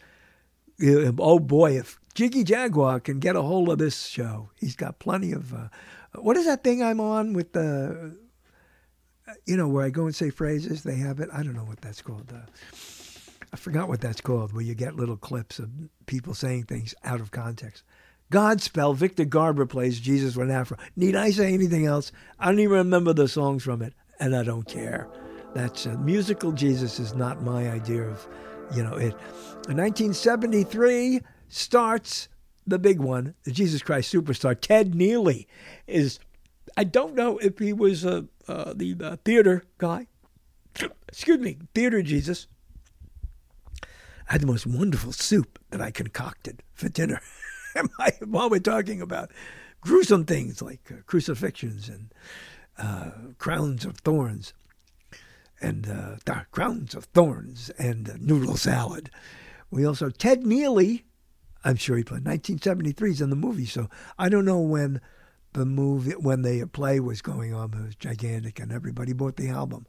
[0.84, 5.32] Oh boy, if Jiggy Jaguar can get a hold of this show, he's got plenty
[5.32, 5.54] of.
[5.54, 5.68] Uh,
[6.16, 8.18] what is that thing I'm on with the.
[9.46, 11.30] You know, where I go and say phrases, they have it.
[11.34, 12.32] I don't know what that's called.
[13.56, 15.70] Uh, I forgot what that's called, where you get little clips of
[16.06, 17.84] people saying things out of context.
[18.32, 20.78] Godspell, Victor Garber plays Jesus with an afro.
[20.96, 22.12] Need I say anything else?
[22.40, 25.08] I don't even remember the songs from it, and I don't care.
[25.54, 28.28] That's a musical Jesus is not my idea of,
[28.76, 29.16] you know, it.
[29.70, 32.28] In 1973 starts
[32.68, 34.60] the big one, the Jesus Christ Superstar.
[34.60, 35.46] Ted Neeley
[35.88, 36.20] is,
[36.76, 40.08] I don't know if he was uh, uh, the uh, theater guy.
[41.08, 42.48] Excuse me, theater Jesus.
[44.28, 47.22] I had the most wonderful soup that I concocted for dinner.
[48.26, 49.32] While we're talking about
[49.82, 52.12] gruesome things like uh, crucifixions and
[52.78, 54.54] uh, crowns of thorns
[55.62, 59.10] and uh, crowns of thorns and uh, noodle salad.
[59.70, 61.04] We also Ted Neeley,
[61.64, 65.02] I'm sure he played 1973 is in the movie, so I don't know when
[65.54, 67.74] the movie when the play was going on.
[67.74, 69.88] It was gigantic, and everybody bought the album.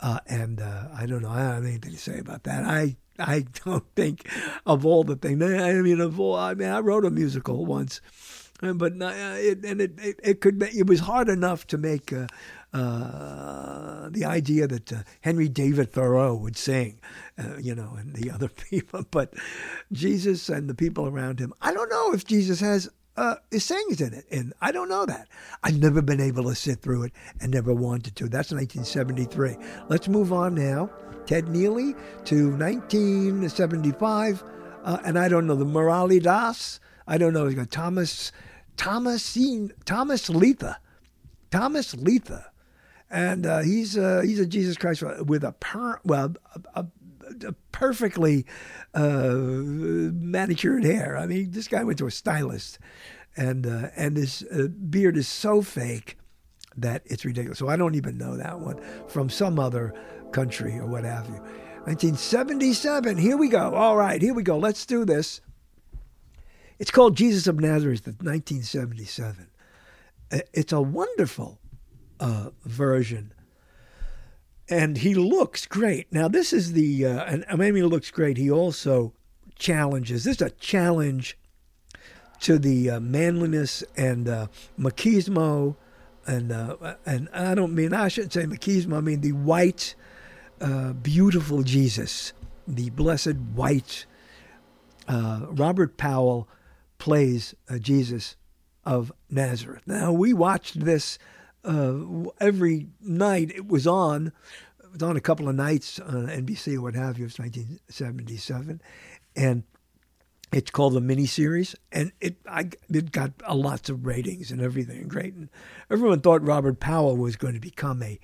[0.00, 1.30] Uh, and uh, I don't know.
[1.30, 2.64] I don't have anything to say about that.
[2.64, 4.28] I I don't think
[4.66, 5.42] of all the things.
[5.42, 6.36] I mean, of all.
[6.36, 8.00] I mean, I wrote a musical once,
[8.60, 10.62] but uh, it, and it, it, it could.
[10.62, 12.12] It was hard enough to make.
[12.12, 12.26] Uh,
[12.72, 17.00] uh, the idea that uh, Henry David Thoreau would sing,
[17.36, 19.34] uh, you know, and the other people, but
[19.90, 21.52] Jesus and the people around him.
[21.60, 25.28] I don't know if Jesus has uh, sings in it, and I don't know that.
[25.62, 28.28] I've never been able to sit through it and never wanted to.
[28.28, 29.56] That's 1973.
[29.88, 30.90] Let's move on now.
[31.26, 34.42] Ted Neeley to 1975,
[34.84, 36.80] uh, and I don't know the Morali Das.
[37.06, 37.50] I don't know.
[37.64, 38.32] Thomas
[38.76, 39.36] Thomas
[39.84, 40.78] Thomas Letha,
[41.50, 42.50] Thomas Letha
[43.10, 46.86] and uh, he's uh, he's a Jesus Christ with a per well a, a
[47.72, 48.46] perfectly
[48.94, 51.16] uh, manicured hair.
[51.16, 52.78] I mean, this guy went to a stylist,
[53.36, 56.16] and uh, and his uh, beard is so fake
[56.76, 57.58] that it's ridiculous.
[57.58, 59.94] So I don't even know that one from some other
[60.32, 61.40] country or what have you.
[61.84, 63.16] 1977.
[63.16, 63.74] Here we go.
[63.74, 64.58] All right, here we go.
[64.58, 65.40] Let's do this.
[66.78, 69.48] It's called Jesus of Nazareth, 1977.
[70.52, 71.58] It's a wonderful
[72.20, 73.32] uh, version.
[74.70, 76.12] And he looks great.
[76.12, 78.36] Now, this is the, uh, and I mean, he looks great.
[78.36, 79.12] He also
[79.58, 81.36] challenges, this is a challenge
[82.40, 84.46] to the uh, manliness and uh,
[84.78, 85.74] machismo.
[86.24, 89.96] And, uh, and I don't mean, I shouldn't say machismo, I mean the white,
[90.60, 92.32] uh, beautiful Jesus,
[92.68, 94.06] the blessed white.
[95.08, 96.48] Uh, Robert Powell
[96.98, 98.36] plays uh, Jesus
[98.84, 99.82] of Nazareth.
[99.86, 101.18] Now, we watched this
[101.64, 104.32] uh, every night it was on.
[104.82, 107.26] It was on a couple of nights on NBC or what have you.
[107.26, 108.80] It's 1977,
[109.36, 109.62] and
[110.52, 115.06] it's called the miniseries, and it I it got a lots of ratings and everything.
[115.06, 115.48] Great, and
[115.90, 118.18] everyone thought Robert Powell was going to become a,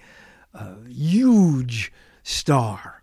[0.54, 1.92] a huge
[2.22, 3.02] star,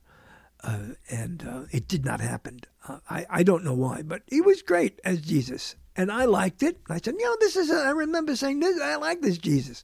[0.64, 0.80] uh,
[1.10, 2.60] and uh, it did not happen.
[2.88, 6.64] Uh, I I don't know why, but he was great as Jesus and I liked
[6.64, 6.80] it.
[6.90, 7.70] I said, you know, this is.
[7.70, 8.80] A, I remember saying this.
[8.82, 9.84] I like this Jesus.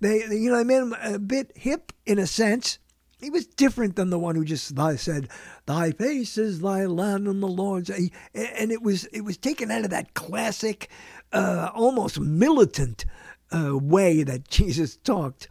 [0.00, 2.78] They, you know, I made him a bit hip in a sense.
[3.18, 5.28] He was different than the one who just said,
[5.66, 9.84] "Thy face is thy land and the Lord's." And it was it was taken out
[9.84, 10.88] of that classic,
[11.32, 13.04] uh, almost militant
[13.52, 15.48] uh, way that Jesus talked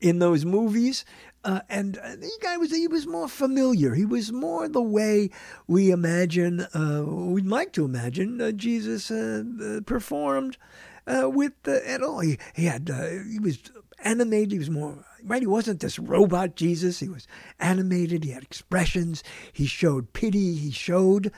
[0.00, 1.04] in those movies.
[1.46, 3.94] Uh, and uh, the guy was he was more familiar.
[3.94, 5.30] He was more the way
[5.68, 10.58] we imagine, uh, we'd like to imagine uh, Jesus uh, uh, performed
[11.06, 12.18] with at all.
[12.18, 12.90] He, he had
[13.30, 13.60] he was
[14.00, 14.50] animated.
[14.50, 15.40] He was more right.
[15.40, 16.98] He wasn't this robot Jesus.
[16.98, 17.28] He was
[17.60, 18.24] animated.
[18.24, 19.22] He had expressions.
[19.52, 20.56] He showed pity.
[20.56, 21.30] He showed.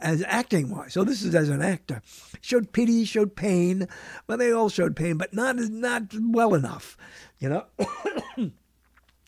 [0.00, 2.00] as acting wise, so this is as an actor,
[2.40, 3.88] showed pity, showed pain.
[4.28, 6.96] Well, they all showed pain, but not not well enough,
[7.40, 7.64] you know.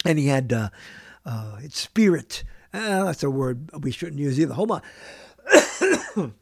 [0.05, 0.70] and he had uh,
[1.24, 2.44] uh, spirit.
[2.72, 4.55] Uh, that's a word we shouldn't use either.
[4.55, 4.82] Hold on.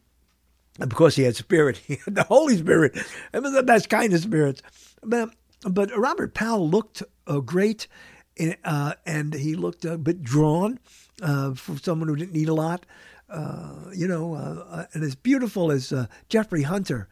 [0.81, 1.79] of course, he had spirit.
[1.87, 2.97] He had the Holy Spirit.
[3.33, 4.63] It was the best kind of spirits.
[5.03, 5.31] But,
[5.63, 7.89] but Robert Powell looked uh, great,
[8.65, 10.79] uh, and he looked a bit drawn
[11.23, 12.85] uh, for someone who didn't eat a lot.
[13.31, 15.93] You know, and as beautiful as
[16.29, 17.09] Jeffrey Hunter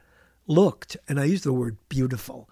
[0.47, 2.48] looked, and I use the word beautiful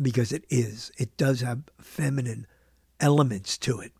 [0.00, 2.46] because it is, it does have feminine
[3.00, 3.92] elements to it.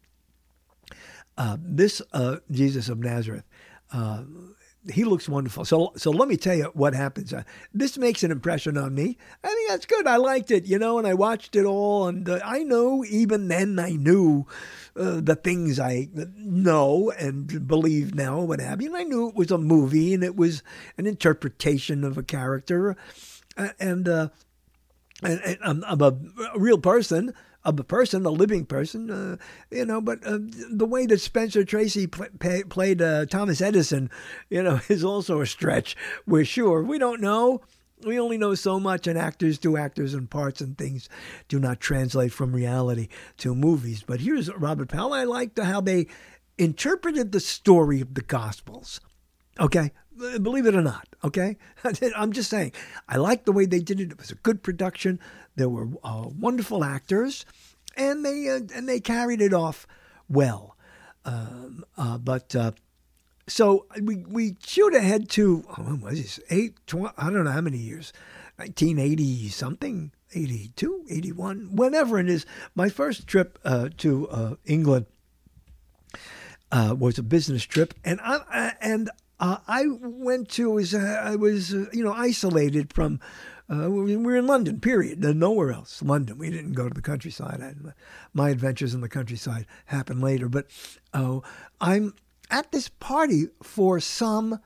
[1.36, 3.44] Uh, this uh, Jesus of Nazareth,
[3.92, 4.24] uh,
[4.92, 5.64] he looks wonderful.
[5.64, 7.32] So, so let me tell you what happens.
[7.32, 7.42] Uh,
[7.74, 9.18] this makes an impression on me.
[9.44, 10.06] I think that's good.
[10.06, 13.48] I liked it, you know, and I watched it all, and uh, I know even
[13.48, 14.46] then I knew
[14.96, 18.88] uh, the things I know and believe now, what have you.
[18.88, 20.62] And I knew it was a movie and it was
[20.96, 22.96] an interpretation of a character,
[23.56, 24.08] and.
[24.08, 24.30] and,
[25.22, 26.16] and I'm, I'm a
[26.56, 27.34] real person,
[27.64, 29.36] of a person, a living person, uh,
[29.70, 30.00] you know.
[30.00, 30.38] But uh,
[30.70, 34.10] the way that Spencer Tracy played uh, Thomas Edison,
[34.48, 35.96] you know, is also a stretch.
[36.26, 37.62] We're sure we don't know.
[38.04, 41.08] We only know so much, and actors do actors and parts and things
[41.48, 43.08] do not translate from reality
[43.38, 44.04] to movies.
[44.06, 45.12] But here's Robert Powell.
[45.12, 46.06] I liked how they
[46.58, 49.00] interpreted the story of the Gospels.
[49.58, 49.90] Okay,
[50.40, 51.08] believe it or not.
[51.24, 51.56] Okay,
[52.16, 52.72] I'm just saying.
[53.08, 54.12] I like the way they did it.
[54.12, 55.18] It was a good production.
[55.58, 57.44] There were uh, wonderful actors,
[57.96, 59.86] and they uh, and they carried it off
[60.28, 60.76] well.
[61.24, 62.72] Um, uh, but uh,
[63.48, 66.74] so we we shoot ahead to oh, was this eight?
[66.86, 68.12] 20, I don't know how many years.
[68.56, 72.44] 1980 something, 82, 81, whenever it is.
[72.74, 75.06] My first trip uh, to uh, England
[76.72, 79.10] was a business trip, and I and
[79.40, 83.20] uh, I went to was uh, I was uh, you know isolated from
[83.70, 85.22] Uh, we were in London, period.
[85.22, 86.02] Nowhere else.
[86.02, 86.38] London.
[86.38, 87.60] We didn't go to the countryside.
[87.60, 87.74] I,
[88.32, 90.48] my adventures in the countryside happened later.
[90.48, 90.68] But
[91.12, 91.40] uh,
[91.80, 92.14] I'm
[92.50, 94.60] at this party for some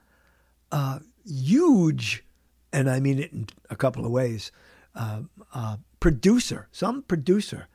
[0.70, 2.24] uh, huge,
[2.72, 4.52] and I mean it in a couple of ways,
[4.94, 5.22] uh,
[5.52, 7.66] uh, producer, some producer.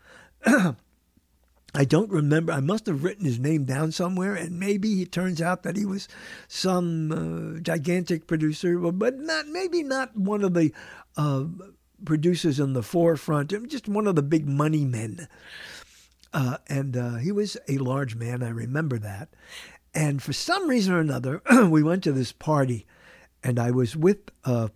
[1.76, 2.54] I don't remember.
[2.54, 5.86] I must have written his name down somewhere, and maybe it turns out that he
[5.86, 6.08] was
[6.48, 10.72] some uh, gigantic producer, but not maybe not one of the
[11.18, 11.46] uh,
[12.06, 13.52] producers in the forefront.
[13.68, 15.28] Just one of the big money men.
[16.34, 18.44] Uh, and uh, he was a large man.
[18.44, 19.30] I remember that.
[19.94, 22.86] And for some reason or another, we went to this party,
[23.44, 24.68] and I was with uh,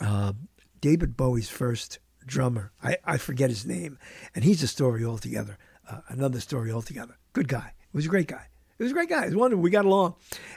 [0.00, 0.32] uh,
[0.80, 2.72] David Bowie's first drummer.
[2.82, 3.98] I, I forget his name,
[4.34, 5.58] and he's a story altogether.
[5.88, 7.16] Uh, another story altogether.
[7.32, 7.72] Good guy.
[7.90, 8.46] He was a great guy.
[8.78, 9.24] He was a great guy.
[9.24, 9.62] It was wonderful.
[9.62, 10.14] We got along,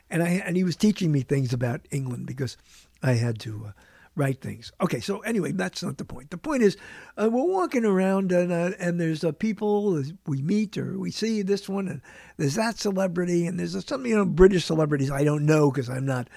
[0.10, 2.58] and I and he was teaching me things about England because
[3.02, 3.72] I had to uh,
[4.20, 4.72] write things.
[4.82, 6.30] Okay, so anyway, that's not the point.
[6.30, 6.76] The point is,
[7.18, 11.42] uh, we're walking around and uh, and there's uh, people we meet or we see
[11.42, 12.02] this one and
[12.38, 16.06] there's that celebrity and there's some you know British celebrities I don't know because I'm
[16.06, 16.28] not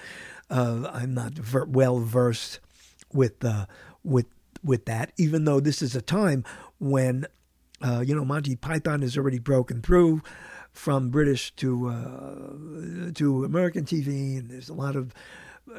[0.49, 2.61] uh, I'm not ver- well versed
[3.11, 3.65] with uh,
[4.03, 4.27] with
[4.63, 5.11] with that.
[5.17, 6.45] Even though this is a time
[6.79, 7.27] when
[7.81, 10.21] uh, you know Monty Python has already broken through
[10.71, 15.13] from British to uh, to American TV, and there's a lot of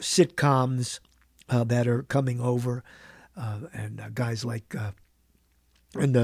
[0.01, 1.01] sitcoms
[1.48, 2.82] uh, that are coming over,
[3.36, 4.74] uh, and uh, guys like.
[4.74, 4.92] Uh,
[5.96, 6.16] and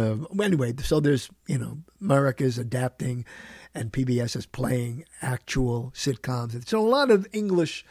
[0.42, 3.24] anyway, so there's you know America's adapting,
[3.72, 7.84] and PBS is playing actual sitcoms, so a lot of English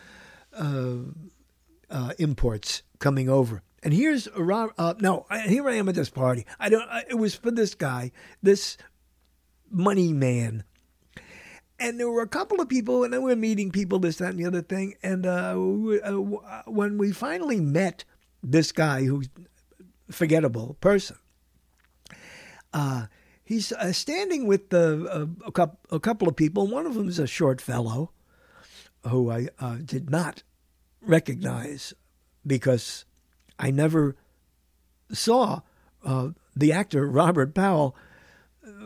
[2.18, 3.64] imports coming over.
[3.82, 6.46] And here's a uh, no, here I am at this party.
[6.60, 6.86] I don't.
[7.08, 8.12] It was for this guy,
[8.44, 8.78] this
[9.72, 10.66] money man.
[11.80, 14.32] And there were a couple of people, and then we were meeting people, this, that,
[14.32, 14.96] and the other thing.
[15.02, 16.14] And uh, we, uh,
[16.66, 18.04] when we finally met
[18.44, 19.30] this guy, who's
[20.12, 21.18] forgettable person,
[22.74, 23.06] uh,
[23.44, 26.68] he's uh, standing with uh, a, couple, a couple of people.
[26.68, 28.12] One of them is a short fellow
[29.08, 30.44] who I uh, did not
[31.02, 31.94] recognize
[32.46, 33.06] because
[33.58, 34.16] I never
[35.12, 35.62] saw
[36.04, 38.09] uh, the actor Robert Powell uh,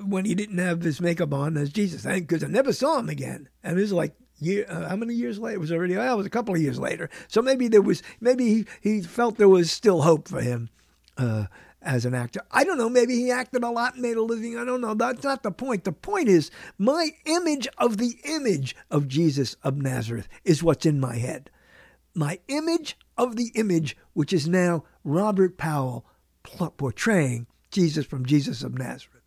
[0.09, 3.49] when he didn't have his makeup on as Jesus, because I never saw him again.
[3.63, 5.55] And it was like year, uh, how many years later?
[5.55, 7.09] It was already well, it was a couple of years later.
[7.27, 10.69] So maybe there was maybe he, he felt there was still hope for him
[11.17, 11.45] uh,
[11.81, 12.41] as an actor.
[12.51, 12.89] I don't know.
[12.89, 14.57] Maybe he acted a lot and made a living.
[14.57, 14.93] I don't know.
[14.93, 15.83] That's not the point.
[15.83, 20.99] The point is my image of the image of Jesus of Nazareth is what's in
[20.99, 21.49] my head.
[22.15, 26.05] My image of the image, which is now Robert Powell
[26.77, 29.22] portraying Jesus from Jesus of Nazareth.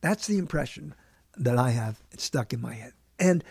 [0.00, 0.94] That's the impression
[1.36, 2.92] that I have stuck in my head.
[3.18, 3.44] And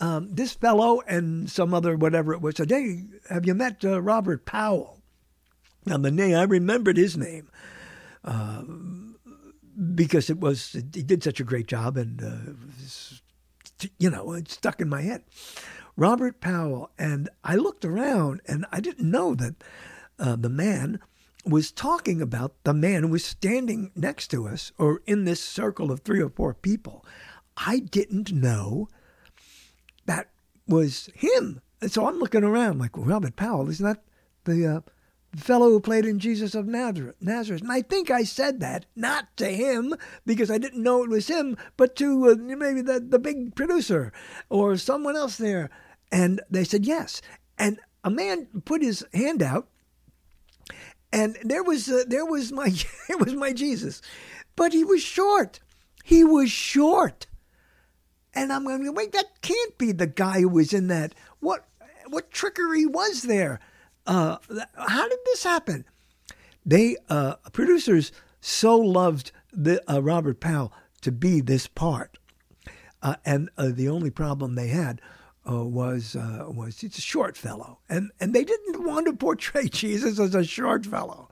[0.00, 4.00] um, this fellow and some other whatever it was said, "Hey, have you met uh,
[4.00, 5.00] Robert Powell?"
[5.86, 7.48] Now the name I remembered his name
[8.24, 8.62] uh,
[9.94, 14.80] because it was he did such a great job, and uh, you know it stuck
[14.80, 15.22] in my head.
[15.96, 16.90] Robert Powell.
[16.98, 19.54] And I looked around and I didn't know that
[20.18, 21.00] uh, the man
[21.44, 25.90] was talking about the man who was standing next to us or in this circle
[25.90, 27.04] of three or four people.
[27.56, 28.88] I didn't know
[30.06, 30.30] that
[30.68, 31.60] was him.
[31.80, 34.04] And so I'm looking around like, Robert Powell, isn't that
[34.44, 34.80] the uh,
[35.36, 37.16] fellow who played in Jesus of Nazareth.
[37.20, 37.62] Nazareth.
[37.62, 39.94] And I think I said that not to him
[40.26, 44.12] because I didn't know it was him, but to uh, maybe the, the big producer
[44.48, 45.70] or someone else there.
[46.10, 47.22] And they said yes.
[47.58, 49.68] And a man put his hand out,
[51.12, 52.66] and there was uh, there was my
[53.08, 54.02] it was my Jesus,
[54.56, 55.60] but he was short.
[56.04, 57.26] He was short.
[58.34, 61.14] And I'm going, wait, that can't be the guy who was in that.
[61.40, 61.66] What
[62.08, 63.60] what trickery was there?
[64.06, 64.36] uh,
[64.74, 65.84] how did this happen?
[66.64, 70.72] They uh, producers so loved the, uh, Robert Powell
[71.02, 72.18] to be this part,
[73.02, 75.00] uh, and uh, the only problem they had
[75.48, 80.18] uh, was was it's a short fellow, and and they didn't want to portray Jesus
[80.18, 81.28] as a short fellow.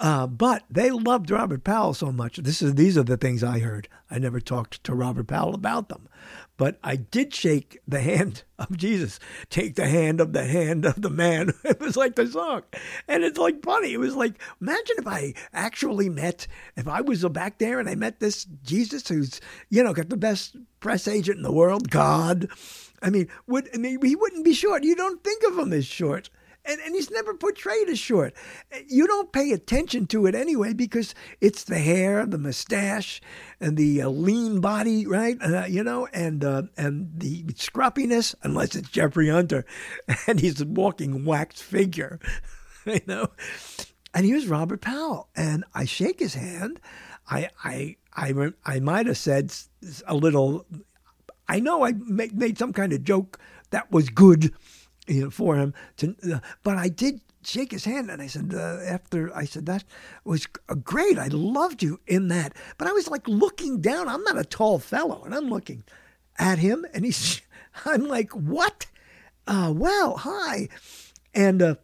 [0.00, 2.36] Uh, but they loved Robert Powell so much.
[2.36, 3.88] This is these are the things I heard.
[4.08, 6.08] I never talked to Robert Powell about them,
[6.56, 9.18] but I did shake the hand of Jesus.
[9.50, 11.52] Take the hand of the hand of the man.
[11.64, 12.62] It was like the song,
[13.08, 13.92] and it's like funny.
[13.92, 16.46] It was like imagine if I actually met,
[16.76, 20.16] if I was back there and I met this Jesus who's you know got the
[20.16, 22.48] best press agent in the world, God.
[23.02, 24.84] I mean, would I mean, he wouldn't be short.
[24.84, 26.30] You don't think of him as short
[26.68, 28.34] and, and he's never portrayed as short.
[28.86, 33.20] You don't pay attention to it anyway because it's the hair, the mustache,
[33.58, 35.36] and the uh, lean body, right?
[35.40, 39.64] Uh, you know, and uh, and the scruffiness, unless it's Jeffrey Hunter,
[40.26, 42.20] and he's a walking wax figure.
[42.84, 43.28] you know.
[44.14, 46.80] And he was Robert Powell, and I shake his hand.
[47.30, 49.52] I I I I might have said
[50.06, 50.66] a little.
[51.48, 53.38] I know I made, some kind of joke
[53.70, 54.52] that was good
[55.06, 58.52] you know, for him to, uh, but I did shake his hand and I said
[58.54, 59.84] uh, after I said that
[60.24, 60.46] was
[60.82, 61.18] great.
[61.18, 64.08] I loved you in that, but I was like looking down.
[64.08, 65.84] I'm not a tall fellow, and I'm looking
[66.38, 67.40] at him, and he's.
[67.84, 68.86] I'm like, what?
[69.46, 70.68] Uh, well, hi,
[71.32, 71.74] and uh,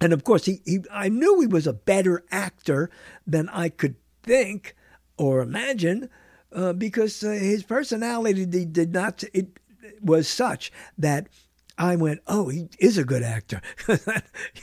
[0.00, 2.90] and of course he, he I knew he was a better actor
[3.26, 4.76] than I could think
[5.16, 6.10] or imagine
[6.54, 9.58] uh, because uh, his personality did not it
[10.00, 11.28] was such that
[11.76, 13.60] I went, oh, he is a good actor.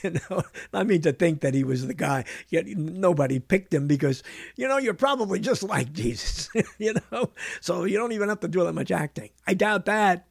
[0.04, 0.44] you know,
[0.74, 2.24] I mean to think that he was the guy.
[2.50, 4.24] Yet nobody picked him because,
[4.56, 6.50] you know, you're probably just like Jesus.
[6.78, 9.30] you know, so you don't even have to do that much acting.
[9.46, 10.26] I doubt that.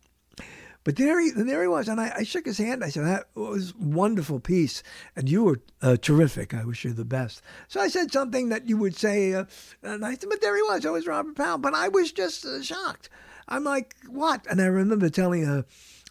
[0.82, 2.82] But there he, there he was, and I, I shook his hand.
[2.82, 4.82] I said, "That was a wonderful piece,
[5.15, 6.55] and you were uh, terrific.
[6.55, 9.44] I wish you the best." So I said something that you would say, uh,
[9.82, 10.85] and I said, "But there he was.
[10.85, 13.11] It was Robert Powell." But I was just uh, shocked.
[13.47, 15.62] I'm like, "What?" And I remember telling uh,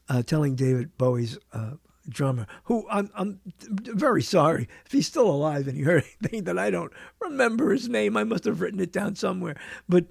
[0.08, 1.72] uh, telling David Bowie's uh,
[2.08, 6.60] drummer, who I'm, I'm very sorry if he's still alive and he heard anything that
[6.60, 8.18] I don't remember his name.
[8.18, 9.56] I must have written it down somewhere.
[9.88, 10.06] But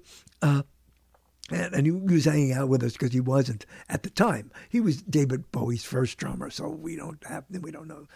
[1.51, 4.51] and, and he was hanging out with us because he wasn't at the time.
[4.69, 8.07] He was David Bowie's first drummer, so we don't have we don't know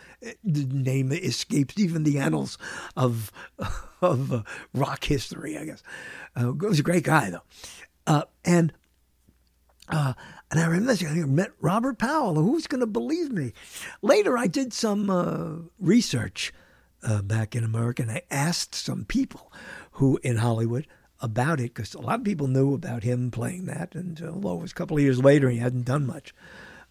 [0.43, 2.57] the name escapes even the annals
[2.95, 3.31] of
[4.01, 4.43] of uh,
[4.73, 5.57] rock history.
[5.57, 5.83] I guess
[6.35, 7.43] uh, he was a great guy though,
[8.07, 8.73] uh, and
[9.89, 10.13] uh,
[10.49, 12.35] and I remember I met Robert Powell.
[12.35, 13.53] Who's going to believe me?
[14.01, 16.53] Later, I did some uh, research
[17.03, 19.51] uh, back in America, and I asked some people
[19.93, 20.87] who in Hollywood
[21.23, 24.55] about it because a lot of people knew about him playing that, and uh, although
[24.55, 26.35] it was a couple of years later, he hadn't done much.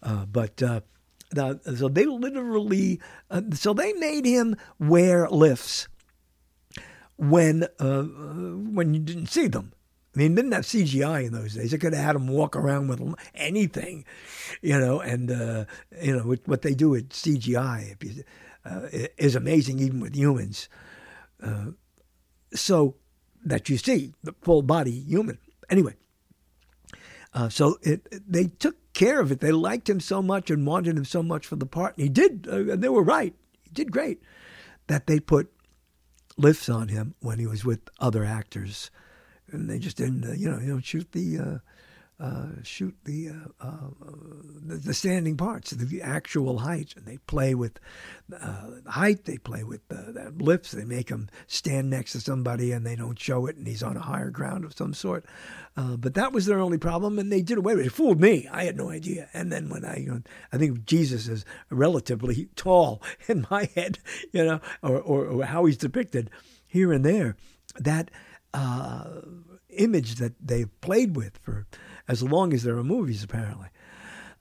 [0.01, 0.81] Uh, but uh,
[1.29, 2.99] the, so they literally,
[3.29, 5.87] uh, so they made him wear lifts
[7.15, 9.71] when uh, when you didn't see them.
[10.15, 11.71] I mean, didn't have CGI in those days.
[11.71, 14.05] They could have had him walk around with anything,
[14.61, 14.99] you know.
[14.99, 15.65] And uh,
[16.01, 18.25] you know what they do with CGI
[19.17, 20.69] is amazing, even with humans.
[22.53, 22.95] so
[23.45, 25.37] that you see, the full body human.
[25.69, 25.95] Anyway,
[27.33, 29.39] uh, so it, they took care of it.
[29.39, 31.97] They liked him so much and wanted him so much for the part.
[31.97, 33.33] And he did, uh, and they were right.
[33.63, 34.21] He did great.
[34.87, 35.51] That they put
[36.37, 38.91] lifts on him when he was with other actors,
[39.51, 41.61] and they just didn't, uh, you know, you know, shoot the
[42.23, 43.89] uh, uh, shoot the, uh, uh,
[44.61, 47.79] the, the standing parts, the actual height, and they play with
[48.33, 49.25] uh, height.
[49.25, 50.71] They play with the lifts.
[50.71, 53.97] They make him stand next to somebody, and they don't show it, and he's on
[53.97, 55.25] a higher ground of some sort.
[55.75, 57.87] Uh, but that was their only problem, and they did away with it.
[57.87, 58.47] It fooled me.
[58.51, 59.29] I had no idea.
[59.33, 60.21] And then when I, you know,
[60.51, 63.99] I think Jesus is relatively tall in my head,
[64.31, 66.29] you know, or, or, or how he's depicted
[66.65, 67.35] here and there.
[67.79, 68.11] That
[69.69, 71.65] image that they've played with for
[72.07, 73.67] as long as there are movies, apparently.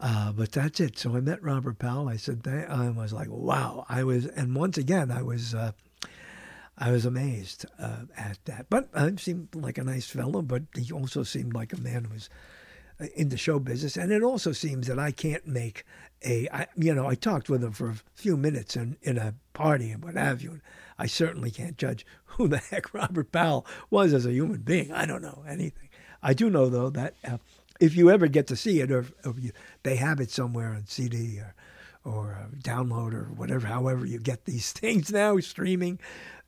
[0.00, 0.98] Uh, but that's it.
[0.98, 2.08] So I met Robert Powell.
[2.08, 3.86] I said, I was like, wow.
[3.88, 5.72] I was, and once again, I was, uh,
[6.76, 8.66] I was amazed uh, at that.
[8.68, 12.04] But uh, he seemed like a nice fellow, but he also seemed like a man
[12.04, 12.28] who was
[13.14, 13.96] in the show business.
[13.96, 15.84] And it also seems that I can't make
[16.24, 19.34] a, I, you know, I talked with him for a few minutes in, in a
[19.52, 20.50] party and what have you.
[20.52, 20.62] And
[20.98, 24.92] I certainly can't judge who the heck Robert Powell was as a human being.
[24.92, 25.88] I don't know anything.
[26.22, 27.38] I do know though that uh,
[27.80, 30.86] if you ever get to see it, or, or you, they have it somewhere on
[30.86, 31.54] CD or
[32.04, 35.98] or uh, download or whatever, however you get these things now, streaming,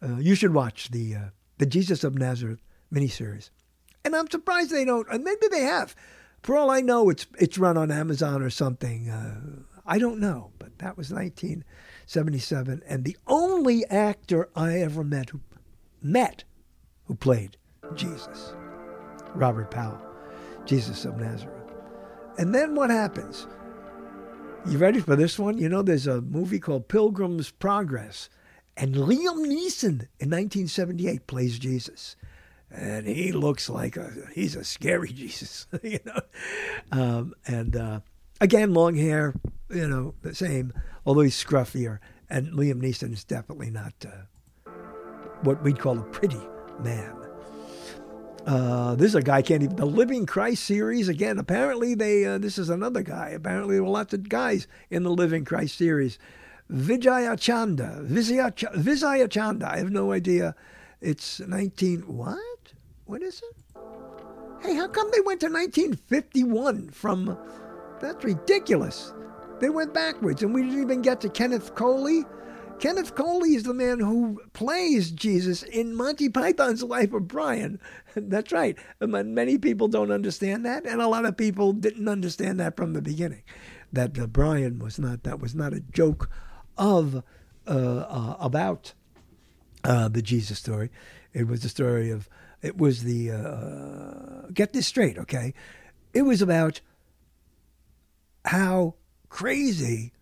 [0.03, 1.29] uh, you should watch the uh,
[1.59, 2.61] the Jesus of Nazareth
[2.93, 3.51] miniseries.
[4.05, 5.09] And I'm surprised they don't.
[5.11, 5.97] And maybe they have.
[6.43, 9.09] For all I know, it's it's run on Amazon or something.
[9.09, 15.31] Uh, I don't know, but that was 1977, and the only actor I ever met
[15.31, 15.41] who
[16.03, 16.45] met
[17.07, 17.59] who played
[17.95, 18.55] Jesus.
[19.35, 20.01] Robert Powell,
[20.65, 21.55] Jesus of Nazareth.
[22.39, 23.47] And then what happens?
[24.67, 25.59] You ready for this one?
[25.59, 28.29] You know, there's a movie called Pilgrim's Progress,
[28.77, 32.17] and Liam Neeson in 1978 plays Jesus.
[32.71, 36.21] And he looks like a, he's a scary Jesus, you know.
[36.91, 38.01] Um, and uh,
[38.41, 39.35] again, long hair,
[39.71, 40.73] you know, the same,
[41.07, 41.99] although he's scruffier.
[42.31, 44.71] And Liam Neeson is definitely not uh,
[45.43, 46.41] what we'd call a pretty
[46.81, 47.24] man.
[48.47, 51.39] Uh, this is a guy can't even the Living Christ series again.
[51.39, 53.31] Apparently, they uh, this is another guy.
[53.31, 56.19] Apparently, there were lots of guys in the Living Christ series.
[56.69, 59.29] Vijaya Chanda, Vijaya, Vijaya
[59.67, 60.55] I have no idea.
[61.01, 62.39] It's 19 what?
[63.07, 63.79] What is it?
[64.63, 67.39] Hey, how come they went to 1951 from?
[68.01, 69.13] That's ridiculous.
[69.61, 72.25] They went backwards, and we didn't even get to Kenneth Colley.
[72.79, 77.81] Kenneth Colley is the man who plays Jesus in Monty Python's Life of Brian.
[78.15, 78.77] That's right.
[79.01, 83.03] Many people don't understand that, and a lot of people didn't understand that from the
[83.03, 83.43] beginning.
[83.93, 86.29] That uh, Brian was not that was not a joke
[86.77, 87.23] of
[87.67, 88.93] uh, uh, about
[89.85, 90.91] uh, the Jesus story.
[91.33, 92.29] It was the story of
[92.61, 95.55] it was the uh, get this straight, okay?
[96.13, 96.81] It was about
[98.45, 98.95] how
[99.29, 100.13] crazy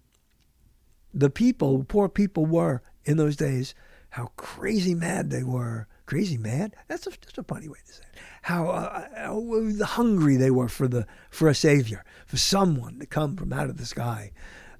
[1.15, 3.75] the people, poor people, were in those days.
[4.11, 5.89] How crazy mad they were.
[6.07, 6.75] Crazy mad?
[6.89, 8.19] That's a, that's a funny way to say it.
[8.43, 13.37] How, uh, how hungry they were for the for a savior, for someone to come
[13.37, 14.33] from out of the sky,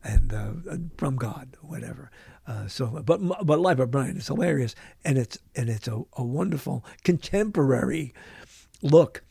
[0.03, 2.11] and uh, from God, whatever.
[2.47, 6.25] Uh, so, but but Life of Brian is hilarious, and it's and it's a, a
[6.25, 8.13] wonderful contemporary
[8.83, 9.23] look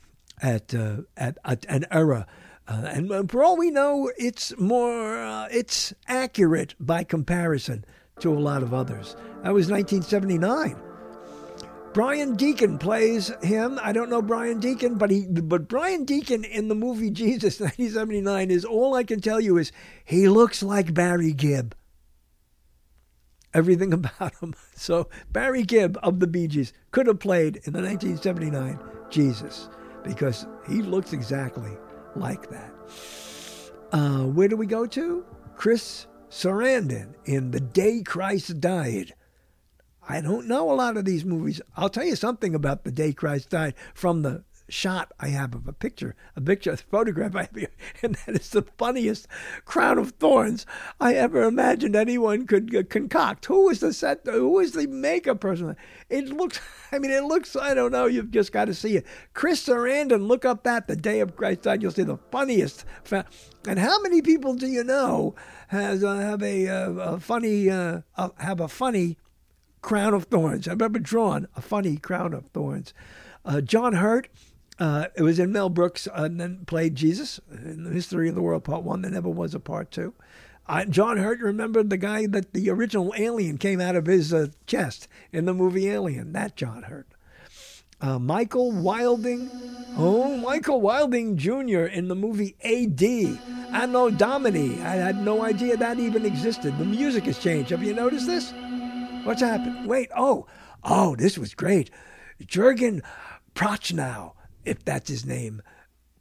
[0.41, 2.25] at uh, at, at an era
[2.71, 7.83] uh, and for all we know, it's more, uh, it's accurate by comparison
[8.19, 9.15] to a lot of others.
[9.43, 10.81] That was 1979.
[11.93, 13.77] Brian Deacon plays him.
[13.83, 18.49] I don't know Brian Deacon, but he, but Brian Deacon in the movie Jesus 1979
[18.49, 19.73] is all I can tell you is
[20.05, 21.75] he looks like Barry Gibb.
[23.53, 24.55] Everything about him.
[24.75, 28.79] So Barry Gibb of the Bee Gees could have played in the 1979
[29.09, 29.67] Jesus
[30.03, 31.71] because he looks exactly
[32.15, 32.73] like that.
[33.91, 35.25] Uh, where do we go to?
[35.55, 39.13] Chris Sarandon in The Day Christ Died.
[40.07, 41.61] I don't know a lot of these movies.
[41.77, 45.67] I'll tell you something about The Day Christ Died from the shot I have of
[45.67, 47.57] a picture, a picture, a photograph I have
[48.01, 49.27] and that is the funniest
[49.65, 50.65] crown of thorns
[50.99, 53.45] I ever imagined anyone could uh, concoct.
[53.45, 54.21] Who was the set?
[54.25, 55.75] Who was the makeup person?
[56.09, 56.59] It looks.
[56.91, 57.55] I mean, it looks.
[57.55, 58.05] I don't know.
[58.05, 59.05] You've just got to see it.
[59.33, 60.27] Chris Sarandon.
[60.27, 61.81] Look up that the day of Christ died.
[61.81, 62.85] You'll see the funniest.
[63.67, 65.35] And how many people do you know
[65.67, 68.01] has uh, have a, uh, a funny uh,
[68.37, 69.17] have a funny
[69.81, 70.67] crown of thorns?
[70.67, 72.93] I remember drawing a funny crown of thorns.
[73.43, 74.29] Uh, John Hurt
[74.81, 78.33] uh, it was in Mel Brooks uh, and then played Jesus in the History of
[78.33, 79.03] the World Part One.
[79.03, 80.15] There never was a Part Two.
[80.65, 84.47] Uh, John Hurt remembered the guy that the original alien came out of his uh,
[84.65, 86.33] chest in the movie Alien.
[86.33, 87.07] That John Hurt.
[88.01, 89.51] Uh, Michael Wilding,
[89.97, 91.83] oh Michael Wilding Jr.
[91.83, 93.39] in the movie A.D.
[93.71, 94.81] Anno Domini.
[94.81, 96.75] I had no idea that even existed.
[96.79, 97.69] The music has changed.
[97.69, 98.51] Have you noticed this?
[99.25, 99.87] What's happened?
[99.87, 100.09] Wait.
[100.17, 100.47] Oh,
[100.83, 101.91] oh, this was great.
[102.47, 103.03] Jurgen
[103.53, 104.33] Prochnow
[104.65, 105.61] if that's his name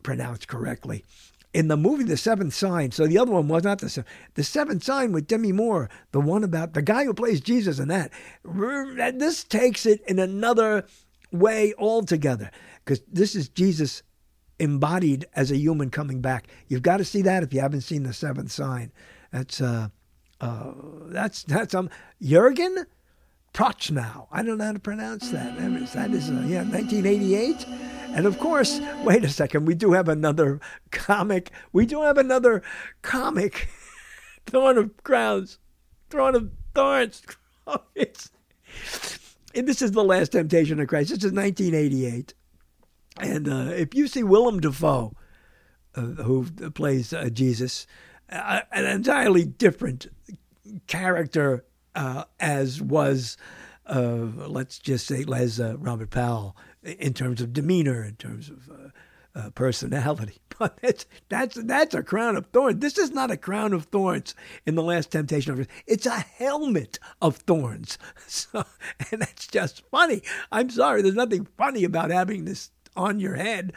[0.02, 1.04] pronounced correctly.
[1.52, 4.12] In the movie The Seventh Sign, so the other one was not the seventh.
[4.34, 7.88] The Seventh Sign with Demi Moore, the one about the guy who plays Jesus in
[7.88, 8.12] that.
[8.44, 10.86] This takes it in another
[11.32, 12.50] way altogether
[12.84, 14.04] because this is Jesus
[14.60, 16.46] embodied as a human coming back.
[16.68, 18.92] You've got to see that if you haven't seen The Seventh Sign.
[19.32, 19.88] That's uh,
[20.40, 20.72] uh,
[21.06, 21.90] that's that's um
[22.22, 22.86] Jurgen
[23.52, 24.28] Prochnow.
[24.30, 25.56] I don't know how to pronounce that.
[25.58, 27.66] That is uh, yeah, 1988.
[28.12, 30.60] And of course, wait a second, we do have another
[30.90, 31.50] comic.
[31.72, 32.62] We do have another
[33.02, 33.68] comic,
[34.46, 35.58] Thorn of Crowns,
[36.10, 37.22] Thorn of Thorns.
[37.94, 38.30] It's,
[39.54, 41.10] this is the last temptation of Christ.
[41.10, 42.34] This is 1988.
[43.20, 45.14] And uh, if you see Willem Dafoe,
[45.94, 47.86] uh, who plays uh, Jesus,
[48.30, 50.08] uh, an entirely different
[50.86, 51.64] character
[51.94, 53.36] uh, as was,
[53.86, 58.88] uh, let's just say, as Robert Powell in terms of demeanor, in terms of uh,
[59.34, 60.38] uh, personality.
[60.60, 62.80] But that's that's that's a crown of thorns.
[62.80, 64.34] This is not a crown of thorns
[64.66, 67.96] in the last temptation of It's a helmet of thorns.
[68.26, 68.64] So,
[69.10, 70.22] and that's just funny.
[70.52, 73.72] I'm sorry, there's nothing funny about having this on your head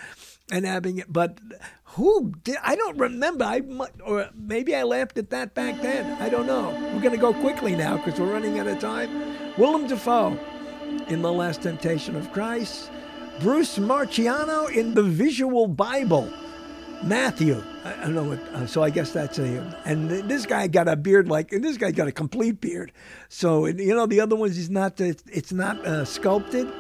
[0.52, 1.06] and having it.
[1.12, 1.40] But
[1.84, 2.58] who did?
[2.62, 3.46] I don't remember.
[3.46, 3.62] I
[4.04, 6.22] or maybe I laughed at that back then.
[6.22, 6.70] I don't know.
[6.94, 9.10] We're to go quickly now because we're running out of time.
[9.58, 10.38] Willem Dafoe
[11.08, 12.90] in the Last Temptation of Christ.
[13.40, 16.32] Bruce Marchiano in the Visual Bible.
[17.04, 17.62] Matthew.
[17.84, 20.96] I, don't know what, uh, so I guess that's a, and this guy got a
[20.96, 22.94] beard like, and this guy got a complete beard.
[23.28, 26.72] So, you know, the other ones is not, it's not uh, sculpted.